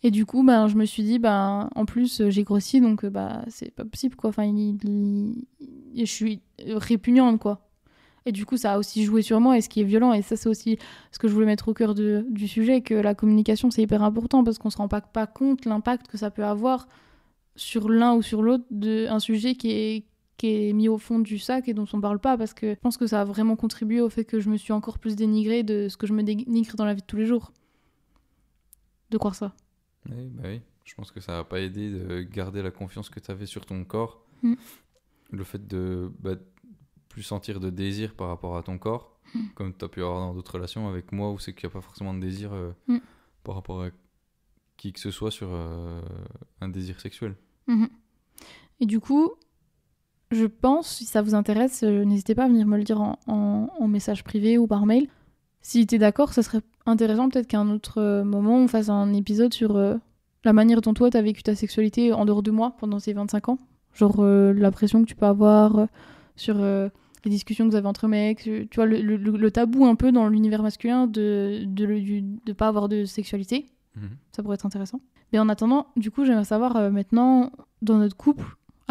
[0.03, 3.05] Et du coup, ben, je me suis dit, ben, en plus, euh, j'ai grossi, donc
[3.05, 4.31] bah, c'est pas possible, quoi.
[4.31, 5.47] Enfin, il- il-
[6.07, 7.67] je suis répugnante, quoi.
[8.25, 10.23] Et du coup, ça a aussi joué sur moi, et ce qui est violent, et
[10.23, 10.79] ça, c'est aussi
[11.11, 14.03] ce que je voulais mettre au cœur de- du sujet, que la communication, c'est hyper
[14.03, 16.87] important, parce qu'on se rend pas, pas compte l'impact que ça peut avoir
[17.57, 20.05] sur l'un ou sur l'autre d'un sujet qui est,
[20.41, 22.79] qui est mis au fond du sac et dont on parle pas, parce que je
[22.81, 25.63] pense que ça a vraiment contribué au fait que je me suis encore plus dénigrée
[25.63, 27.53] de ce que je me dénigre dans la vie de tous les jours.
[29.11, 29.55] De croire ça.
[30.09, 30.63] Oui, bah oui.
[30.85, 33.67] Je pense que ça n'a pas aidé de garder la confiance que tu avais sur
[33.67, 34.25] ton corps.
[34.43, 34.55] Mm.
[35.31, 36.37] Le fait de bah,
[37.11, 39.41] plus sentir de désir par rapport à ton corps, Mm.
[39.55, 41.75] comme tu as pu avoir dans d'autres relations avec moi, où c'est qu'il n'y a
[41.75, 42.99] pas forcément de désir euh, Mm.
[43.45, 43.91] par rapport à
[44.79, 46.01] qui que ce soit sur euh,
[46.63, 47.37] un désir sexuel.
[47.67, 47.91] Mhm.
[48.81, 49.33] Et du coup,
[50.31, 53.19] je pense, si ça vous intéresse, euh, n'hésitez pas à venir me le dire en,
[53.27, 55.09] en- en message privé ou par mail.
[55.63, 58.89] Si tu es d'accord, ça serait intéressant peut-être qu'à un autre euh, moment, on fasse
[58.89, 59.97] un épisode sur euh,
[60.45, 63.13] la manière dont toi, tu as vécu ta sexualité en dehors de moi pendant ces
[63.13, 63.59] 25 ans.
[63.95, 65.87] Genre euh, la pression que tu peux avoir
[66.37, 66.89] sur euh,
[67.25, 70.13] les discussions que vous avez entre mecs, tu vois, le, le- le tabou un peu
[70.13, 73.67] dans l'univers masculin de du- de pas avoir de sexualité.
[73.97, 74.11] Mhm.
[74.33, 75.01] Ça pourrait être intéressant.
[75.33, 77.51] Mais en attendant, du coup, j'aimerais savoir maintenant,
[77.83, 78.45] dans notre couple,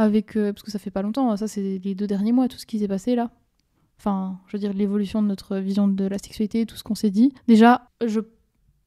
[0.04, 0.36] avec.
[0.36, 2.66] euh, parce que ça fait pas longtemps, ça c'est les deux derniers mois, tout ce
[2.66, 3.32] qui s'est passé là.
[4.00, 7.10] Enfin, je veux dire, l'évolution de notre vision de la sexualité, tout ce qu'on s'est
[7.10, 7.34] dit.
[7.48, 8.22] Déjà, je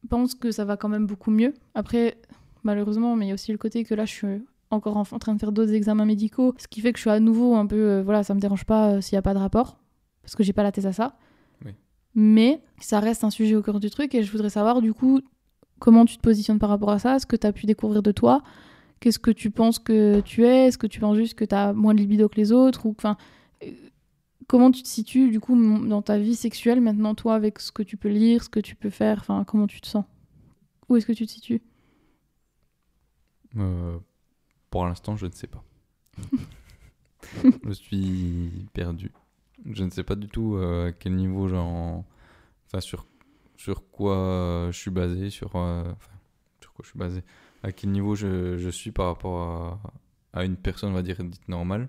[0.09, 1.53] pense que ça va quand même beaucoup mieux.
[1.75, 2.17] Après,
[2.63, 4.27] malheureusement, mais il y a aussi le côté que là, je suis
[4.71, 7.11] encore en, en train de faire d'autres examens médicaux, ce qui fait que je suis
[7.11, 7.77] à nouveau un peu.
[7.77, 9.77] euh, voilà, ça me dérange pas euh, s'il n'y a pas de rapport,
[10.23, 11.19] parce que j'ai pas la thèse à ça.
[11.63, 11.73] Oui.
[12.15, 15.21] Mais ça reste un sujet au cœur du truc et je voudrais savoir, du coup,
[15.79, 18.13] comment tu te positionnes par rapport à ça, ce que tu as pu découvrir de
[18.13, 18.43] toi,
[19.03, 21.73] qu'est-ce que tu penses que tu es, est-ce que tu penses juste que tu as
[21.73, 23.17] moins de libido que les autres, ou enfin,
[23.65, 23.71] euh,
[24.47, 27.83] comment tu te situes du coup dans ta vie sexuelle maintenant, toi, avec ce que
[27.83, 30.05] tu peux lire, ce que tu peux faire, enfin, comment tu te sens?
[30.89, 31.63] Où est-ce que tu te situes?
[33.57, 33.99] Euh,
[34.71, 35.65] pour l'instant, je ne sais pas.
[37.65, 39.11] je suis perdu.
[39.67, 42.05] Je ne sais pas du tout euh, à quel niveau j'en.
[42.67, 43.07] Enfin, sur,
[43.57, 45.57] sur quoi je suis basé, sur.
[45.57, 46.13] euh, enfin,
[46.61, 47.23] sur quoi je suis basé.
[47.63, 49.81] À quel niveau je, je suis par rapport
[50.33, 51.89] à, à une personne, on va dire, dite normale.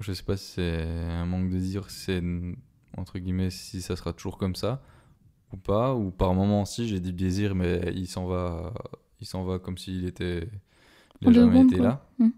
[0.00, 2.22] Je sais pas si c'est un manque de désir, si c'est.
[2.96, 4.82] Entre guillemets, si ça sera toujours comme ça
[5.52, 5.94] ou pas.
[5.94, 8.72] Ou par moment, si j'ai du désir, mais il s'en va.
[9.20, 10.48] Il s'en va comme s'il était.
[11.20, 11.84] Il a jamais été quoi.
[11.84, 12.06] là.
[12.18, 12.28] Mm.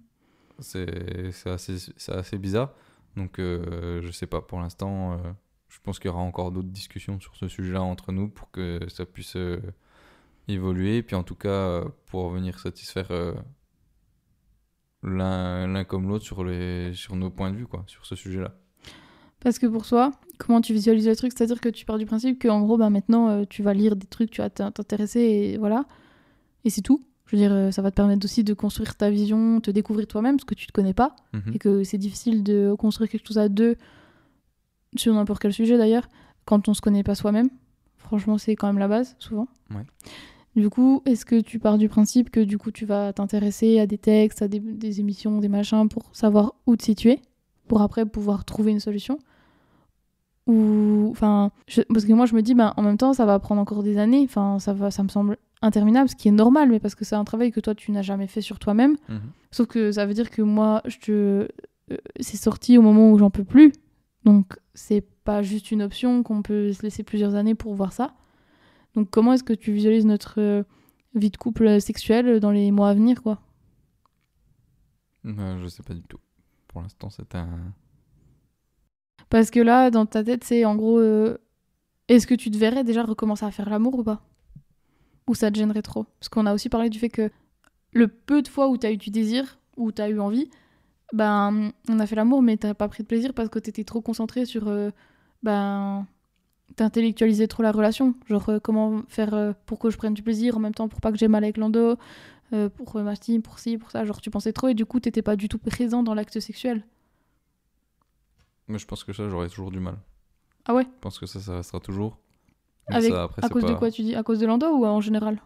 [0.60, 2.72] C'est assez, c'est assez bizarre.
[3.16, 4.40] Donc, euh, je sais pas.
[4.40, 5.16] Pour l'instant, euh,
[5.68, 8.80] je pense qu'il y aura encore d'autres discussions sur ce sujet-là entre nous pour que
[8.88, 9.60] ça puisse euh,
[10.52, 10.98] évoluer.
[10.98, 13.34] Et puis, en tout cas, euh, pour venir satisfaire euh,
[15.02, 18.54] l'un comme l'autre sur, les, sur nos points de vue, quoi, sur ce sujet-là.
[19.40, 21.32] Parce que pour toi, comment tu visualises le truc?
[21.34, 23.96] C'est-à-dire que tu pars du principe que en gros, bah, maintenant, euh, tu vas lire
[23.96, 25.86] des trucs, tu vas t'in- t'intéresser et voilà.
[26.64, 27.04] Et c'est tout.
[27.26, 30.36] Je veux dire, ça va te permettre aussi de construire ta vision, te découvrir toi-même,
[30.36, 31.14] parce que tu te connais pas.
[31.32, 31.52] Mhm.
[31.54, 33.76] et que c'est difficile de construire quelque chose à deux
[34.96, 36.08] sur n'importe quel sujet d'ailleurs
[36.44, 37.48] quand on se connaît pas soi-même.
[37.98, 39.46] Franchement, c'est quand même la base souvent.
[39.70, 39.84] Ouais.
[40.56, 43.86] Du coup, est-ce que tu pars du principe que du coup tu vas t'intéresser à
[43.86, 47.20] des textes, à des, des émissions, des machins pour savoir où te situer,
[47.68, 49.18] pour après pouvoir trouver une solution?
[50.46, 53.38] Ou enfin, je- parce que moi je me dis, ben en même temps ça va
[53.38, 54.22] prendre encore des années.
[54.24, 57.14] Enfin, ça va, ça me semble interminable, ce qui est normal, mais parce que c'est
[57.14, 58.96] un travail que toi tu n'as jamais fait sur toi-même.
[59.08, 59.20] Mhm.
[59.52, 61.12] Sauf que ça veut dire que moi, je te...
[61.12, 61.48] euh,
[62.18, 63.72] c'est sorti au moment où j'en peux plus.
[64.24, 68.12] Donc, c'est pas juste une option qu'on peut se laisser plusieurs années pour voir ça.
[68.94, 70.62] Donc, comment est-ce que tu visualises notre euh,
[71.14, 73.40] vie de couple sexuelle dans les mois à venir, quoi?
[75.26, 76.18] Euh, je sais pas du tout.
[76.68, 77.72] Pour l'instant, c'est un.
[79.28, 80.98] Parce que là, dans ta tête, c'est en gros...
[80.98, 81.38] euh,
[82.08, 84.22] est-ce que tu te verrais déjà recommencer à faire l'amour ou pas?
[85.28, 86.04] Ou ça te gênerait trop?
[86.18, 87.30] Parce qu'on a aussi parlé du fait que
[87.92, 90.50] le peu de fois où t'as eu du désir, où t'as eu envie,
[91.12, 94.00] ben, on a fait l'amour, mais t'as pas pris de plaisir parce que t'étais trop
[94.00, 94.68] concentré sur...
[94.68, 94.90] euh,
[95.42, 96.06] ben,
[96.76, 98.14] t'intellectualisais trop la relation.
[98.28, 101.00] Genre, euh, comment faire euh, pour que je prenne du plaisir en même temps, pour
[101.00, 101.96] pas que j'ai mal avec l'endo,
[102.52, 104.04] euh, pour euh, ma team, pour ci, pour ça.
[104.04, 106.84] Genre, tu pensais trop et du coup, t'étais pas du tout présent dans l'acte sexuel.
[108.68, 109.96] Mais je pense que ça, j'aurai toujours du mal.
[110.66, 110.84] Ah ouais?
[110.84, 112.18] Je pense que ça, ça restera toujours
[112.88, 114.14] Mais Avec- ça, après, À cause de quoi tu dis?
[114.14, 115.40] À cause de l'endo ou en général?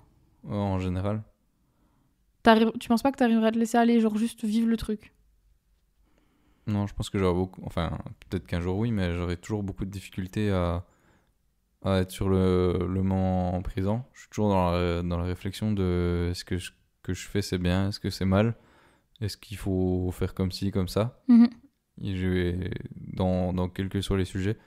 [0.45, 1.23] Ouais, En général.
[2.79, 5.15] Tu penses pas que t'arriverais à te laisser aller, genre juste vivre le truc?
[6.67, 7.63] Non, je pense que j'aurais beaucoup.
[7.65, 7.99] Enfin,
[8.29, 10.85] peut-être qu'un jour oui, mais j'aurais toujours beaucoup de difficultés à,
[11.85, 14.09] à être sur le, le moment présent.
[14.15, 17.43] Je suis toujours dans la, dans la réflexion de est-ce que je, que je fais
[17.43, 18.55] c'est bien, est-ce que c'est mal,
[19.21, 21.23] est-ce qu'il faut faire comme ci, comme ça.
[21.29, 21.49] Mhm.
[22.03, 24.59] Et je vais, dans, dans quels que soient les sujets,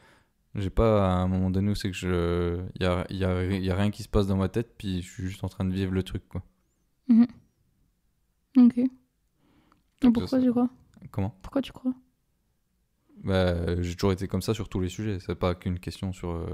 [0.56, 2.62] j'ai pas à un moment donné où c'est que je.
[2.76, 5.02] Il y a, y a- y a rien qui se passe dans ma tête, puis
[5.02, 6.44] je suis juste en train de vivre le truc, quoi.
[7.10, 7.28] Mhm.
[8.58, 8.78] Ok.
[8.78, 8.90] Et
[10.12, 10.70] pourquoi tu crois?
[11.12, 11.36] Comment?
[11.42, 11.94] Pourquoi tu crois?
[13.24, 15.20] Bah, j'ai toujours été comme ça sur tous les sujets.
[15.20, 16.46] C'est pas qu'une question sur euh,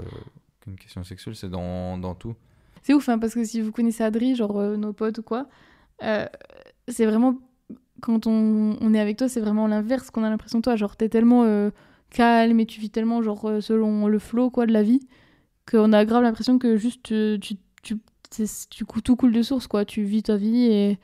[0.64, 2.36] qu'une question sexuelle, c'est dans, dans tout.
[2.82, 5.48] C'est ouf, hein, parce que si vous connaissez Adri, genre euh, nos potes ou quoi,
[6.04, 6.26] euh,
[6.88, 7.38] c'est vraiment.
[8.02, 10.76] Quand on, on est avec toi, c'est vraiment l'inverse qu'on a l'impression de toi.
[10.76, 11.70] Genre, t'es tellement euh,
[12.10, 15.00] calme et tu vis tellement, genre, selon le flow, quoi, de la vie,
[15.70, 17.40] qu'on a grave l'impression que juste tu,
[17.82, 17.98] tu,
[18.70, 19.86] tu, tout coule de source, quoi.
[19.86, 21.00] Tu vis ta vie et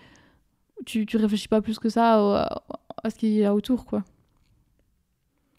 [0.85, 2.63] tu, tu réfléchis pas plus que ça à,
[3.03, 4.03] à ce qu'il y a autour, quoi.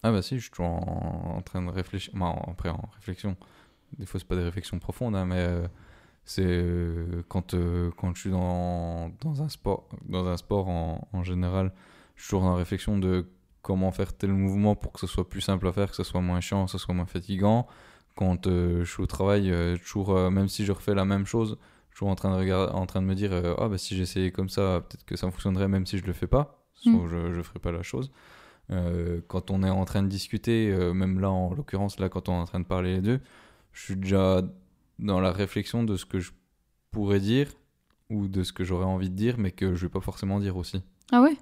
[0.03, 2.13] Ah bah si, je suis toujours en, en train de réfléchir.
[2.15, 3.35] Moi, après, en réflexion.
[3.97, 5.67] Des fois, c'est pas des réflexions profondes, hein, mais euh,
[6.23, 11.07] c'est euh, quand, euh, quand je suis dans, dans un sport, dans un sport en,
[11.11, 11.73] en général,
[12.15, 13.25] je suis toujours dans la réflexion de
[13.61, 16.21] comment faire tel mouvement pour que ce soit plus simple à faire, que ce soit
[16.21, 17.67] moins chiant, que ce soit moins fatigant.
[18.15, 21.25] Quand euh, je suis au travail, euh, toujours, euh, même si je refais la même
[21.25, 21.57] chose,
[21.91, 24.49] toujours en train de, regarder, en train de me dire ah bah si j'essayais comme
[24.49, 27.09] ça, peut-être que ça fonctionnerait même si je le fais pas, sauf Mm.
[27.09, 28.11] je, je ferai pas la chose.
[29.27, 32.41] Quand on est en train de discuter, même là en l'occurrence, là quand on est
[32.41, 33.19] en train de parler les deux,
[33.73, 34.41] je suis déjà
[34.99, 36.31] dans la réflexion de ce que je
[36.91, 37.51] pourrais dire
[38.09, 40.57] ou de ce que j'aurais envie de dire, mais que je vais pas forcément dire
[40.57, 40.83] aussi.
[41.11, 41.37] Ah ouais?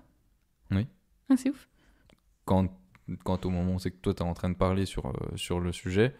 [0.71, 0.87] Oui.
[1.29, 1.67] Ah, c'est ouf.
[2.45, 2.69] Quand,
[3.23, 5.13] quand au moment où c'est que toi tu es en train de parler sur, euh,
[5.35, 6.15] sur le sujet,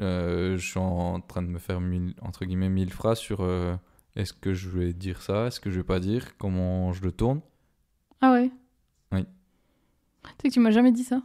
[0.00, 3.74] euh, je suis en train de me faire mille, entre guillemets mille phrases sur euh,
[4.16, 7.12] est-ce que je vais dire ça, est-ce que je vais pas dire, comment je le
[7.12, 7.40] tourne?
[8.20, 8.50] Ah ouais?
[9.12, 9.24] Oui.
[9.24, 11.22] Tu sais que tu m'as jamais dit ça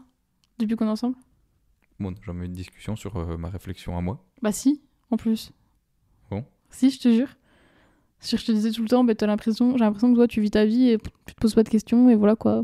[0.57, 1.17] depuis qu'on est ensemble?
[1.99, 4.23] Bon, jamais eu de discussion sur euh, ma réflexion à moi.
[4.41, 4.81] Bah si,
[5.11, 5.51] en plus.
[6.29, 6.45] Bon.
[6.69, 7.29] Si, je te jure.
[8.19, 10.41] Si je te disais tout le temps, bah, t'as l'impression, j'ai l'impression que toi, tu
[10.41, 12.63] vis ta vie et tu te poses pas de questions et voilà quoi.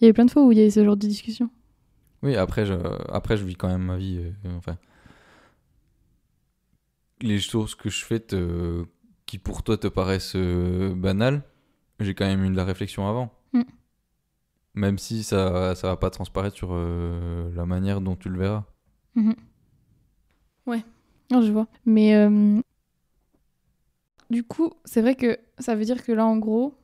[0.00, 1.48] Il y avait plein de fois où il y avait ce genre de discussion.
[2.22, 2.74] Oui, après je,
[3.10, 4.18] après, je vis quand même ma vie.
[4.18, 4.76] euh, enfin,
[7.20, 8.84] les choses que je fais te-
[9.26, 11.42] qui pour toi te paraissent euh, banales,
[12.00, 13.32] j'ai quand même eu de la réflexion avant.
[13.52, 13.62] Mm.
[14.76, 18.64] Même si ça ça va pas transparaître sur euh, la manière dont tu le verras.
[19.14, 19.34] Mhm.
[20.66, 20.84] Ouais,
[21.30, 21.66] non, je vois.
[21.86, 22.60] Mais euh,
[24.30, 26.74] du coup, c'est vrai que ça veut dire que là, en gros,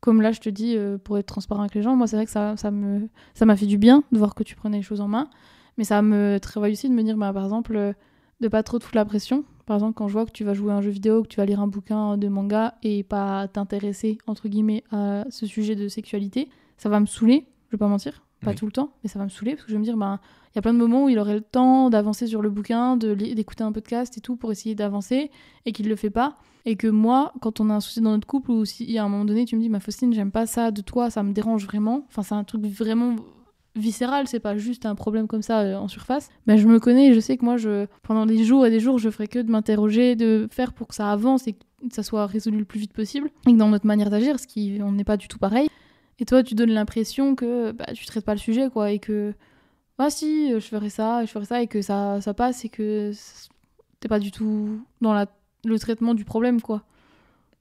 [0.00, 2.26] comme là, je te dis, euh, pour être transparent avec les gens, moi, c'est vrai
[2.26, 4.82] que ça, ça me, ça m'a fait du bien de voir que tu prenais les
[4.82, 5.30] choses en main.
[5.78, 7.94] Mais ça me travaille aussi de me dire, bah, par exemple,
[8.40, 9.44] de pas trop te foutre la pression.
[9.66, 11.38] Par exemple, quand je vois que tu vas jouer à un jeu vidéo, que tu
[11.38, 15.88] vas lire un bouquin de manga et pas t'intéresser, entre guillemets, à ce sujet de
[15.88, 18.22] sexualité, ça va me saouler, je vais pas mentir.
[18.40, 18.56] Pas Oui.
[18.56, 20.20] tout le temps, mais ça va me saouler parce que je vais me dire, bah,
[20.52, 22.96] il y a plein de moments où il aurait le temps d'avancer sur le bouquin,
[22.96, 25.30] d'écouter un podcast et tout pour essayer d'avancer
[25.64, 26.36] et qu'il le fait pas.
[26.66, 29.08] Et que moi, quand on a un souci dans notre couple ou si à un
[29.08, 31.64] moment donné tu me dis, ma Faustine, j'aime pas ça de toi, ça me dérange
[31.66, 32.04] vraiment.
[32.08, 33.16] Enfin, c'est un truc vraiment
[33.76, 36.28] viscéral, c'est pas juste un problème comme ça euh, en surface.
[36.46, 38.78] Ben, je me connais et je sais que moi, je, pendant des jours et des
[38.80, 41.58] jours, je ferai que de m'interroger, de faire pour que ça avance et que
[41.90, 43.30] ça soit résolu le plus vite possible.
[43.48, 45.68] Et que dans notre manière d'agir, ce qui, on n'est pas du tout pareil.
[46.20, 49.34] Et toi, tu donnes l'impression que bah, tu traites pas le sujet, quoi, et que
[49.98, 52.68] ah si, je ferai ça, et je ferai ça, et que ça, ça passe, et
[52.68, 53.12] que
[54.00, 55.26] t'es pas du tout dans la,
[55.64, 56.82] le traitement du problème, quoi.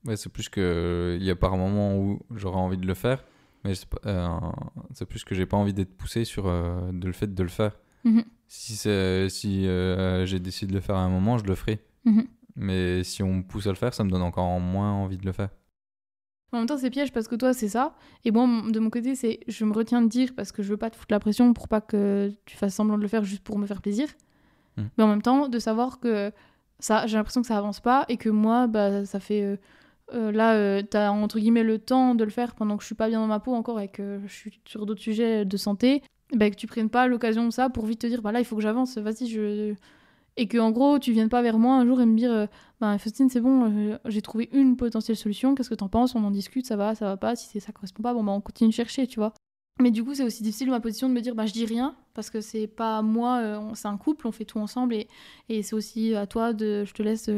[0.05, 3.23] Ouais, c'est plus que il y a par moment où j'aurais envie de le faire,
[3.63, 4.27] mais c'est pas- euh,
[4.93, 7.49] c'est plus que j'ai pas envie d'être poussé sur euh, de le fait de le
[7.49, 7.79] faire.
[8.03, 8.23] Mhm.
[8.47, 11.79] Si c'est si euh, j'ai décidé de le faire à un moment, je le ferai.
[12.05, 12.25] Mhm.
[12.55, 15.25] Mais si on me pousse à le faire, ça me donne encore moins envie de
[15.25, 15.49] le faire.
[16.53, 17.95] En même temps, c'est piège parce que toi, c'est ça.
[18.25, 20.77] Et moi, de mon côté, c'est je me retiens de dire parce que je veux
[20.77, 23.43] pas te foutre la pression pour pas que tu fasses semblant de le faire juste
[23.43, 24.07] pour me faire plaisir.
[24.77, 24.81] Mm.
[24.97, 26.31] Mais en même temps, de savoir que
[26.79, 29.41] ça, j'ai l'impression que ça avance pas et que moi, bah, ça fait.
[29.41, 29.57] euh,
[30.13, 32.95] euh, là, euh, t'as entre guillemets le temps de le faire pendant que je suis
[32.95, 36.03] pas bien dans ma peau encore et que je suis sur d'autres sujets de santé.
[36.35, 38.45] Bah, que tu prennes pas l'occasion de ça pour vite te dire, bah là, il
[38.45, 39.73] faut que j'avance, vas-y, je.
[40.35, 42.47] Et que en gros, tu viennes pas vers moi un jour et me dire, euh,
[42.81, 46.23] bah, Faustine, c'est bon, euh, j'ai trouvé une potentielle solution, qu'est-ce que t'en penses On
[46.23, 48.41] en discute, ça va, ça va pas, si c'est ça correspond pas, bon bah on
[48.41, 49.33] continue de chercher, tu vois.
[49.79, 51.95] Mais du coup, c'est aussi difficile ma position de me dire, bah je dis rien,
[52.15, 55.07] parce que c'est pas moi, euh, c'est un couple, on fait tout ensemble, et,
[55.49, 57.29] et c'est aussi à toi de, je te laisse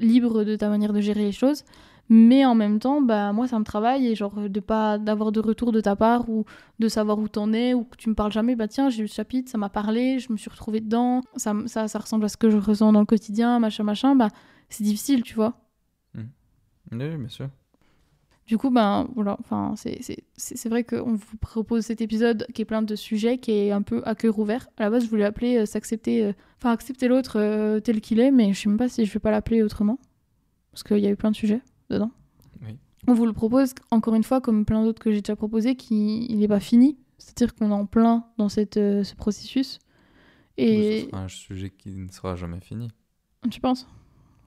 [0.00, 1.64] libre de ta manière de gérer les choses.
[2.10, 5.40] Mais en même temps, bah, moi, ça me travaille et genre de pas d'avoir de
[5.40, 6.44] retour de ta part ou
[6.78, 9.08] de savoir où t'en es ou que tu me parles jamais, bah tiens, j'ai eu
[9.08, 12.28] ce chapitre, ça m'a parlé, je me suis retrouvée dedans, ça, ça, ça ressemble à
[12.28, 14.28] ce que je ressens dans le quotidien, machin, machin, bah
[14.70, 15.54] c'est difficile, tu vois.
[16.90, 17.50] Oui, bien sûr.
[18.46, 22.80] Du coup, ben voilà, enfin, c'est- vrai qu'on vous propose cet épisode qui est plein
[22.80, 24.68] de sujets, qui est un peu à cœur ouvert.
[24.78, 28.20] À la base, je voulais appeler euh, s'accepter, euh, enfin accepter l'autre euh, tel qu'il
[28.20, 29.98] est, mais je sais même pas si je vais pas l'appeler autrement,
[30.72, 31.60] parce qu'il y a eu plein de sujets
[31.90, 32.10] dedans.
[32.62, 32.76] Oui.
[33.06, 36.26] On vous le propose encore une fois, comme plein d'autres que j'ai déjà proposé, qui
[36.26, 39.78] il n'est pas fini, c'est-à-dire qu'on est en plein dans cette, euh, ce processus.
[40.58, 42.90] Ce Et sera un sujet qui ne sera jamais fini.
[43.50, 43.86] tu penses?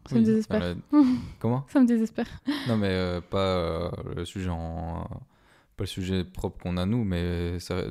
[0.08, 0.76] Ça Oui, me désespère.
[1.40, 1.66] Comment?
[1.70, 2.28] Ça me désespère.
[2.68, 5.08] Non, mais euh, pas euh, le sujet en.
[5.78, 7.84] Pas le sujet propre qu'on a nous, mais ça-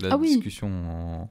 [0.00, 0.28] la Ah oui.
[0.34, 1.30] discussion en-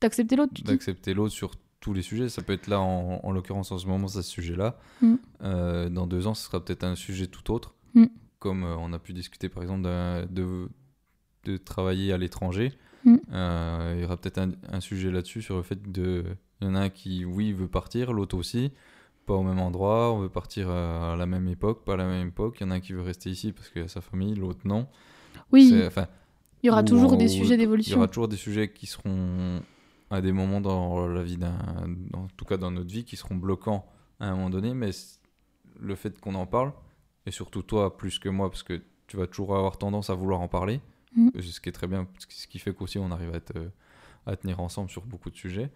[0.00, 1.52] D'accepter l'autre, d'accepter l'autre sur
[1.82, 2.30] tous les sujets.
[2.30, 4.78] Ça peut être là, en, en l'occurrence, en ce moment, c'est ce sujet-là.
[5.02, 5.14] Mm.
[5.42, 7.74] Euh, dans deux ans, ce sera peut-être un sujet tout autre.
[7.94, 8.06] Mm.
[8.38, 10.68] Comme euh, on a pu discuter, par exemple, de,
[11.44, 12.72] de travailler à l'étranger.
[13.04, 13.16] Mm.
[13.32, 16.24] Euh, il y aura peut-être un, un sujet là-dessus sur le fait de.
[16.62, 18.72] Il y en a un qui, oui, veut partir, l'autre aussi.
[19.26, 22.28] Pas au même endroit, on veut partir à la même époque, pas à la même
[22.28, 22.56] époque.
[22.60, 24.60] Il y en a un qui veut rester ici parce qu'il a sa famille, l'autre
[24.64, 24.86] non.
[25.52, 26.06] Oui, enfin,
[26.62, 27.98] il y aura ou toujours des ou- sujets Il y d'évolution.
[27.98, 29.60] aura toujours des sujets qui seront,
[30.12, 31.56] à des moments dans la vie d'un.
[32.12, 33.86] En tout cas, dans notre vie, qui seront bloquants
[34.20, 34.90] à un moment donné, mais
[35.80, 36.72] le fait qu'on en parle,
[37.26, 40.40] et surtout toi plus que moi, parce que tu vas toujours avoir tendance à vouloir
[40.40, 40.80] en parler,
[41.14, 41.28] Mm.
[41.40, 43.32] ce qui est très bien, ce qui- fait qu'aussi on arrive
[44.26, 45.70] à, tenir ensemble sur beaucoup de sujets,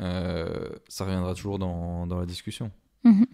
[0.00, 2.70] euh, ça reviendra toujours dans, dans la discussion.
[3.04, 3.26] Mhm.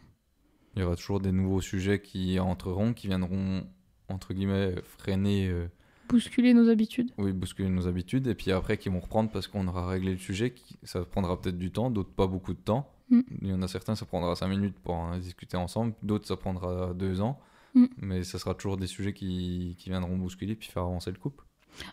[0.74, 3.66] Il y aura toujours des nouveaux sujets qui entreront, qui viendront,
[4.08, 5.48] entre guillemets, freiner.
[5.48, 5.68] euh,
[6.08, 7.10] Bousculer nos habitudes.
[7.18, 10.18] oui, bousculer nos habitudes, et puis après qui vont reprendre parce qu'on aura réglé le
[10.18, 12.90] sujet, ça prendra peut-être du temps, d'autres pas beaucoup de temps.
[13.10, 13.20] Mm.
[13.42, 16.36] Il y en a certains, ça prendra 5 minutes pour en discuter ensemble, d'autres, ça
[16.36, 17.38] prendra 2 ans,
[17.74, 17.86] Mm.
[18.00, 21.44] mais ça sera toujours des sujets qui, qui viendront bousculer puis faire avancer le couple.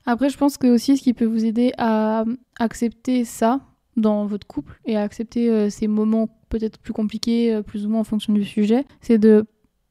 [0.06, 2.24] Après, je pense que aussi ce qui peut vous aider à
[2.58, 3.60] accepter ça
[3.98, 7.90] dans votre couple et à accepter euh, ces moments peut-être plus compliqués, euh, plus ou
[7.90, 9.46] moins en fonction du sujet, c'est de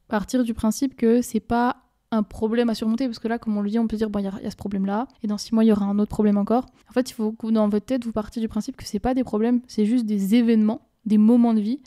[0.08, 1.83] partir du principe que c'est pas
[2.14, 4.18] un problème à surmonter parce que là, comme on le dit, on peut dire bon,
[4.20, 6.38] il y, a- ce problème-là et dans six mois il y aura un autre problème
[6.38, 6.66] encore.
[6.88, 9.14] En fait, il faut que dans votre tête vous partiez du principe que c'est pas
[9.14, 11.80] des problèmes, c'est juste des événements, des moments de vie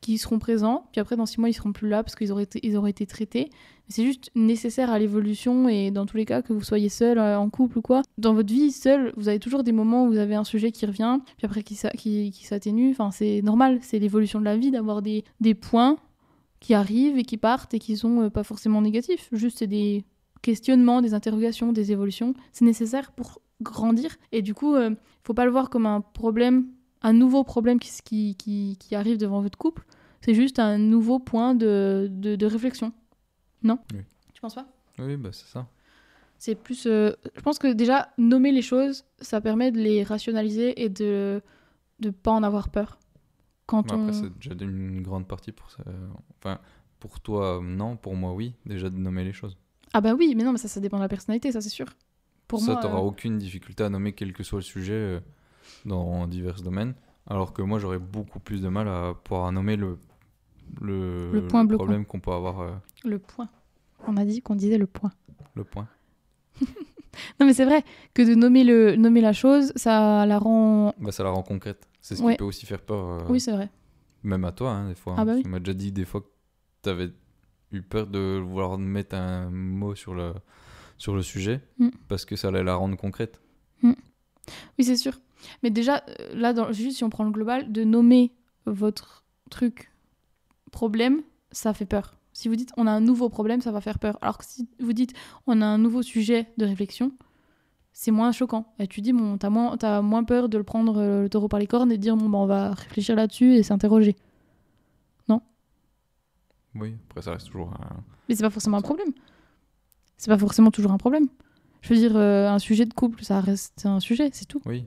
[0.00, 0.88] qui seront présents.
[0.90, 2.90] Puis après, dans six mois, ils seront plus là parce qu'ils auraient été, ils auraient
[2.90, 3.50] été traités.
[3.88, 7.38] C'est juste nécessaire à l'évolution et dans tous les cas, que vous soyez seul, euh,
[7.38, 8.02] en couple ou quoi.
[8.18, 10.86] Dans votre vie, seul, vous avez toujours des moments où vous avez un sujet qui
[10.86, 11.76] revient, puis après qui,
[12.32, 12.90] qui s'atténue.
[12.90, 15.98] Enfin, c'est normal, c'est l'évolution de la vie d'avoir des, des points
[16.62, 19.28] qui arrivent et qui partent et qui sont euh, pas forcément négatifs.
[19.32, 20.04] Juste, c'est des
[20.42, 22.34] questionnements, des interrogations, des évolutions.
[22.52, 24.16] C'est nécessaire pour grandir.
[24.30, 24.94] Et du coup, euh,
[25.24, 26.68] faut pas le voir comme un problème,
[27.02, 29.84] un nouveau problème qui, qui, qui, qui arrive devant votre couple.
[30.20, 32.92] C'est juste un nouveau point de, de, de réflexion.
[33.64, 33.78] Non?
[33.92, 34.00] Oui.
[34.32, 34.66] Tu penses pas?
[34.98, 35.66] Oui, bah c'est ça.
[36.38, 36.86] c'est plus.
[36.86, 41.40] euh, je pense que déjà, nommer les choses, ça permet de les rationaliser et de
[42.00, 42.98] ne pas en avoir peur.
[43.72, 44.02] Quand Bah, on.
[44.08, 45.82] après, c'est déjà une grande partie pour ça.
[46.38, 46.58] Enfin,
[47.00, 49.56] pour toi, non, pour moi, oui, déjà de nommer les choses.
[49.94, 51.86] Ah bah oui, mais non, mais ça, ça dépend de la personnalité, ça c'est sûr.
[52.48, 52.80] Pour ça, moi.
[52.82, 55.20] t'auras euh, aucune difficulté à nommer quel que soit le sujet euh,
[55.86, 56.94] dans divers domaines.
[57.26, 59.96] Alors que moi, j'aurais beaucoup plus de mal à pouvoir nommer le,
[60.80, 62.60] le, Le point problème qu'on peut avoir.
[62.60, 62.70] euh,
[63.04, 63.48] Le point.
[64.06, 65.12] On a dit qu'on disait le point.
[65.54, 65.88] le point.
[67.38, 67.84] Non, mais c'est vrai
[68.14, 70.94] que de nommer, le, nommer la chose, ça la rend.
[70.98, 71.86] Bah, ça la rend concrète.
[72.02, 72.32] C'est ce Ouais.
[72.34, 73.70] qui peut aussi faire peur, euh, Oui, c'est vrai.
[74.22, 75.14] même à toi, hein, des fois.
[75.16, 75.42] Ah bah oui.
[75.42, 76.28] Tu m'as déjà dit des fois que
[76.82, 77.10] tu avais
[77.70, 80.34] eu peur de vouloir mettre un mot sur le,
[80.98, 81.88] sur le sujet Mm.
[82.08, 83.40] parce que ça allait la rendre concrète.
[84.78, 85.18] Oui, c'est sûr.
[85.62, 88.32] Mais déjà, euh, là, dans, juste si on prend le global, de nommer
[88.66, 89.92] votre truc
[90.70, 91.22] problème,
[91.52, 92.16] ça fait peur.
[92.32, 94.18] Si vous dites on a un nouveau problème, ça va faire peur.
[94.22, 95.12] Alors que si vous dites
[95.46, 97.12] on a un nouveau sujet de réflexion,
[97.92, 98.72] c'est moins choquant.
[98.78, 101.48] Et tu dis, bon, t'as moins, t'as moins peur de le prendre euh, le taureau
[101.48, 104.16] par les cornes et de dire, bon, bah, on va réfléchir là-dessus et s'interroger.
[106.74, 108.02] Oui, après, ça reste toujours un.
[108.28, 109.10] Mais c'est pas forcément un problème.
[110.16, 111.28] C'est pas forcément toujours un problème.
[111.82, 114.62] Je veux dire, euh, un sujet de couple, ça reste un sujet, c'est tout.
[114.64, 114.86] Oui.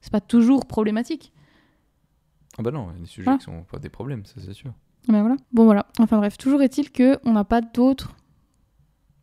[0.00, 1.32] C'est pas toujours problématique.
[2.58, 3.38] Ah bah non, il y a des sujets Voilà.
[3.38, 4.74] qui sont pas des problèmes, ça c'est sûr.
[5.08, 5.36] Ben voilà.
[5.52, 5.86] Bon voilà.
[5.98, 8.14] Enfin bref, toujours est-il que on n'a pas d'autres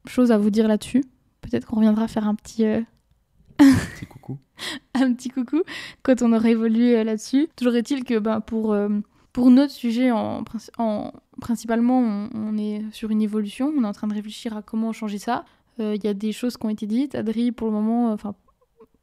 [0.06, 1.04] choses à vous dire là-dessus.
[1.50, 2.82] Peut-être qu'on reviendra faire un petit euh,
[3.58, 4.38] Petit coucou.
[4.94, 5.62] un petit coucou
[6.04, 7.48] quand on aura évolué euh, là-dessus.
[7.56, 8.90] Toujours est-il que ben, pour, euh,
[9.34, 11.12] pour notre sujet, en, princi- en-
[11.42, 13.74] principalement, on, on est sur une évolution.
[13.78, 15.46] On est en train de réfléchir à comment changer ça.
[15.80, 17.16] Euh, Il y a des choses qui ont été dites.
[17.16, 18.36] Adri, pour le moment, enfin,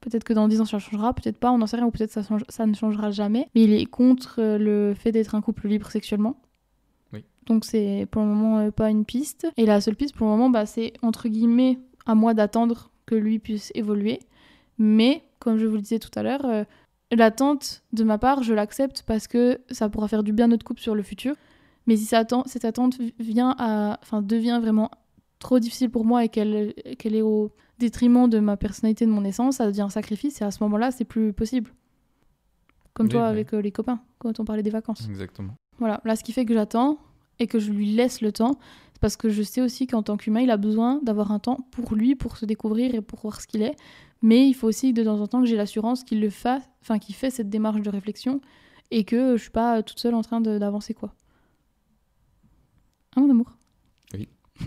[0.01, 2.13] peut-être que dans 10 ans ça changera, peut-être pas, on n'en sait rien, ou peut-être
[2.13, 3.49] ça, change- ça ne changera jamais.
[3.55, 6.37] Mais il est contre le fait d'être un couple libre sexuellement.
[7.47, 9.47] Donc c'est pour le moment euh, pas une piste.
[9.59, 13.15] Et la seule piste pour le moment, bah, c'est entre guillemets à moi d'attendre que
[13.15, 14.21] lui puisse évoluer.
[14.79, 16.65] Mais comme je vous le disais tout à l'heure, euh,
[17.13, 20.65] l'attente de ma part, je l'accepte parce que ça pourra faire du bien à notre
[20.65, 21.35] couple sur le futur.
[21.87, 24.91] Mais si cette attente, cette attente vient à, enfin, devient vraiment
[25.39, 26.75] trop difficile pour moi et qu'elle
[27.15, 30.51] est au détriment de ma personnalité, de mon essence, ça devient un sacrifice et à
[30.51, 31.71] ce moment-là, c'est plus possible.
[32.95, 33.29] Comme Oui, toi oui.
[33.29, 35.07] avec euh, les copains, quand on parlait des vacances.
[35.09, 35.55] Exactement.
[35.79, 36.99] Voilà, là, ce qui fait que j'attends
[37.41, 38.53] et que je lui laisse le temps,
[39.05, 41.95] parce que je sais aussi qu'en tant qu'humain, il a besoin d'avoir un temps pour
[41.95, 43.77] lui, pour se découvrir et pour voir ce qu'il est.
[44.23, 46.99] Mais il faut aussi de temps en temps que j'ai l'assurance qu'il le fasse, enfin
[46.99, 48.41] qu'il fait cette démarche de réflexion
[48.91, 51.13] et que je suis pas toute seule en train d'avancer quoi.
[53.15, 53.59] Hein, mon amour?
[54.15, 54.27] Oui.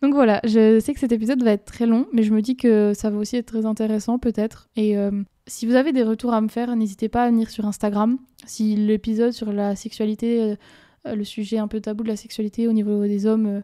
[0.00, 2.56] Donc voilà, je sais que cet épisode va être très long, mais je me dis
[2.56, 4.68] que ça va aussi être très intéressant peut-être.
[4.76, 7.66] Et euh, si vous avez des retours à me faire, n'hésitez pas à venir sur
[7.66, 8.16] Instagram.
[8.46, 10.56] Si l'épisode sur la sexualité, euh,
[11.04, 13.60] le sujet un peu tabou de la sexualité au niveau des hommes euh,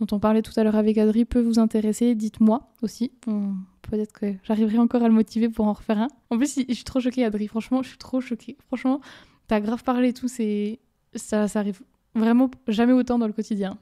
[0.00, 3.12] dont on parlait tout à l'heure avec Adri peut vous intéresser, dites-moi aussi.
[3.26, 6.08] On- Peut-être que j'arriverai encore à le motiver pour en refaire un.
[6.28, 7.48] En plus, je suis trop choquée, Adri.
[7.48, 8.58] Franchement, je suis trop choquée.
[8.66, 9.00] Franchement,
[9.46, 10.28] t'as grave parlé et tout.
[10.28, 10.78] C'est
[11.14, 11.80] ça, ça arrive
[12.14, 13.78] vraiment jamais autant dans le quotidien.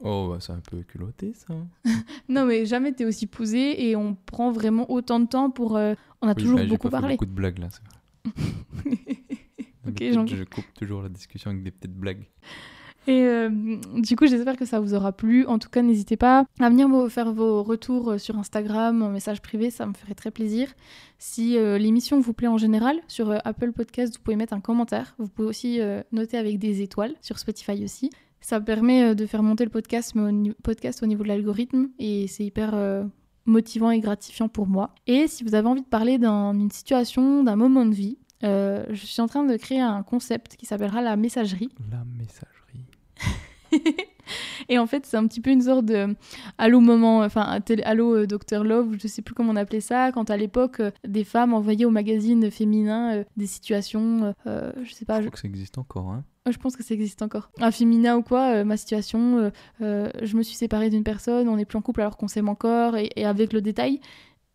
[0.00, 1.54] Oh, bah, c'est un peu culotté, ça.
[2.30, 5.76] Non, mais jamais t'es aussi posé et on prend vraiment autant de temps pour.
[5.76, 7.14] euh, on a Oui, toujours bah, beaucoup pas fait parlé.
[7.16, 9.14] beaucoup de blagues, là, c'est vrai.
[10.26, 12.24] Je coupe toujours la discussion avec des petites blagues.
[13.06, 13.48] Et euh,
[13.96, 15.46] du coup, j'espère que ça vous aura plu.
[15.46, 19.08] En tout cas, n'hésitez pas à venir me faire vos retours euh, sur Instagram, en
[19.08, 20.68] message privé, ça me ferait très plaisir.
[21.18, 24.60] Si euh, l'émission vous plaît en général, sur euh, Apple Podcast, vous pouvez mettre un
[24.60, 25.14] commentaire.
[25.18, 25.80] Vous pouvez aussi
[26.12, 28.10] noter avec des étoiles, sur Spotify aussi.
[28.42, 32.26] Ça permet de faire monter le podcast, au, ni- podcast au niveau de l'algorithme et
[32.28, 32.74] c'est hyper
[33.46, 34.94] motivant et gratifiant pour moi.
[35.06, 38.84] Et si vous avez envie de parler d'un- d'une situation, d'un moment de vie, euh,
[38.90, 41.70] je suis en train de créer un concept qui s'appellera la messagerie.
[41.90, 42.86] La messagerie.
[44.68, 46.14] Et en fait, c'est un petit peu une sorte de
[46.58, 50.30] allô moment, enfin allô euh, Dr Love, je sais plus comment on appelait ça, quand
[50.30, 55.04] à l'époque euh, des femmes envoyaient au magazine féminin euh, des situations, euh, je sais
[55.04, 56.24] pas, Je je, crois que ça existe encore, hein.
[56.50, 57.50] je pense que ça existe encore.
[57.60, 59.50] Un féminin ou quoi, euh, ma situation, euh,
[59.80, 62.48] euh, je me suis séparée d'une personne, on n'est plus en couple alors qu'on s'aime
[62.48, 64.00] encore, et, et avec le détail.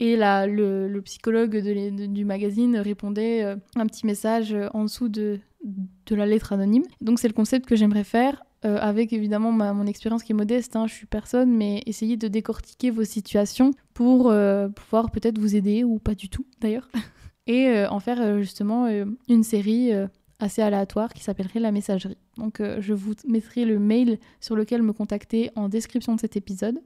[0.03, 5.39] Et là, le, psychologue du magazine répondait euh, un petit message euh, en dessous de,
[5.63, 6.84] de la lettre anonyme.
[6.99, 10.35] Donc c'est le concept que j'aimerais faire, euh, avec évidemment ma- mon expérience qui est
[10.35, 14.34] modeste, hein, je suis personne, mais essayer de décortiquer vos situations pour
[14.75, 16.89] pouvoir peut-être vous aider, ou pas du tout d'ailleurs,
[17.47, 18.89] et en faire justement
[19.30, 19.91] une série
[20.39, 22.17] assez aléatoire qui s'appellerait la messagerie.
[22.35, 26.80] Donc je vous mettrai le mail sur lequel me contacter en description de cet épisode.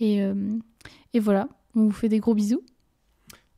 [0.00, 0.20] Et
[1.20, 2.62] voilà, on vous fait des gros bisous.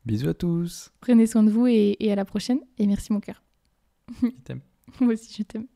[0.05, 0.91] Bisous à tous.
[0.99, 2.59] Prenez soin de vous et, à la prochaine.
[2.77, 3.43] Et merci mon cœur.
[4.21, 4.61] Je t'aime.
[4.99, 5.67] Moi aussi, je t'aime.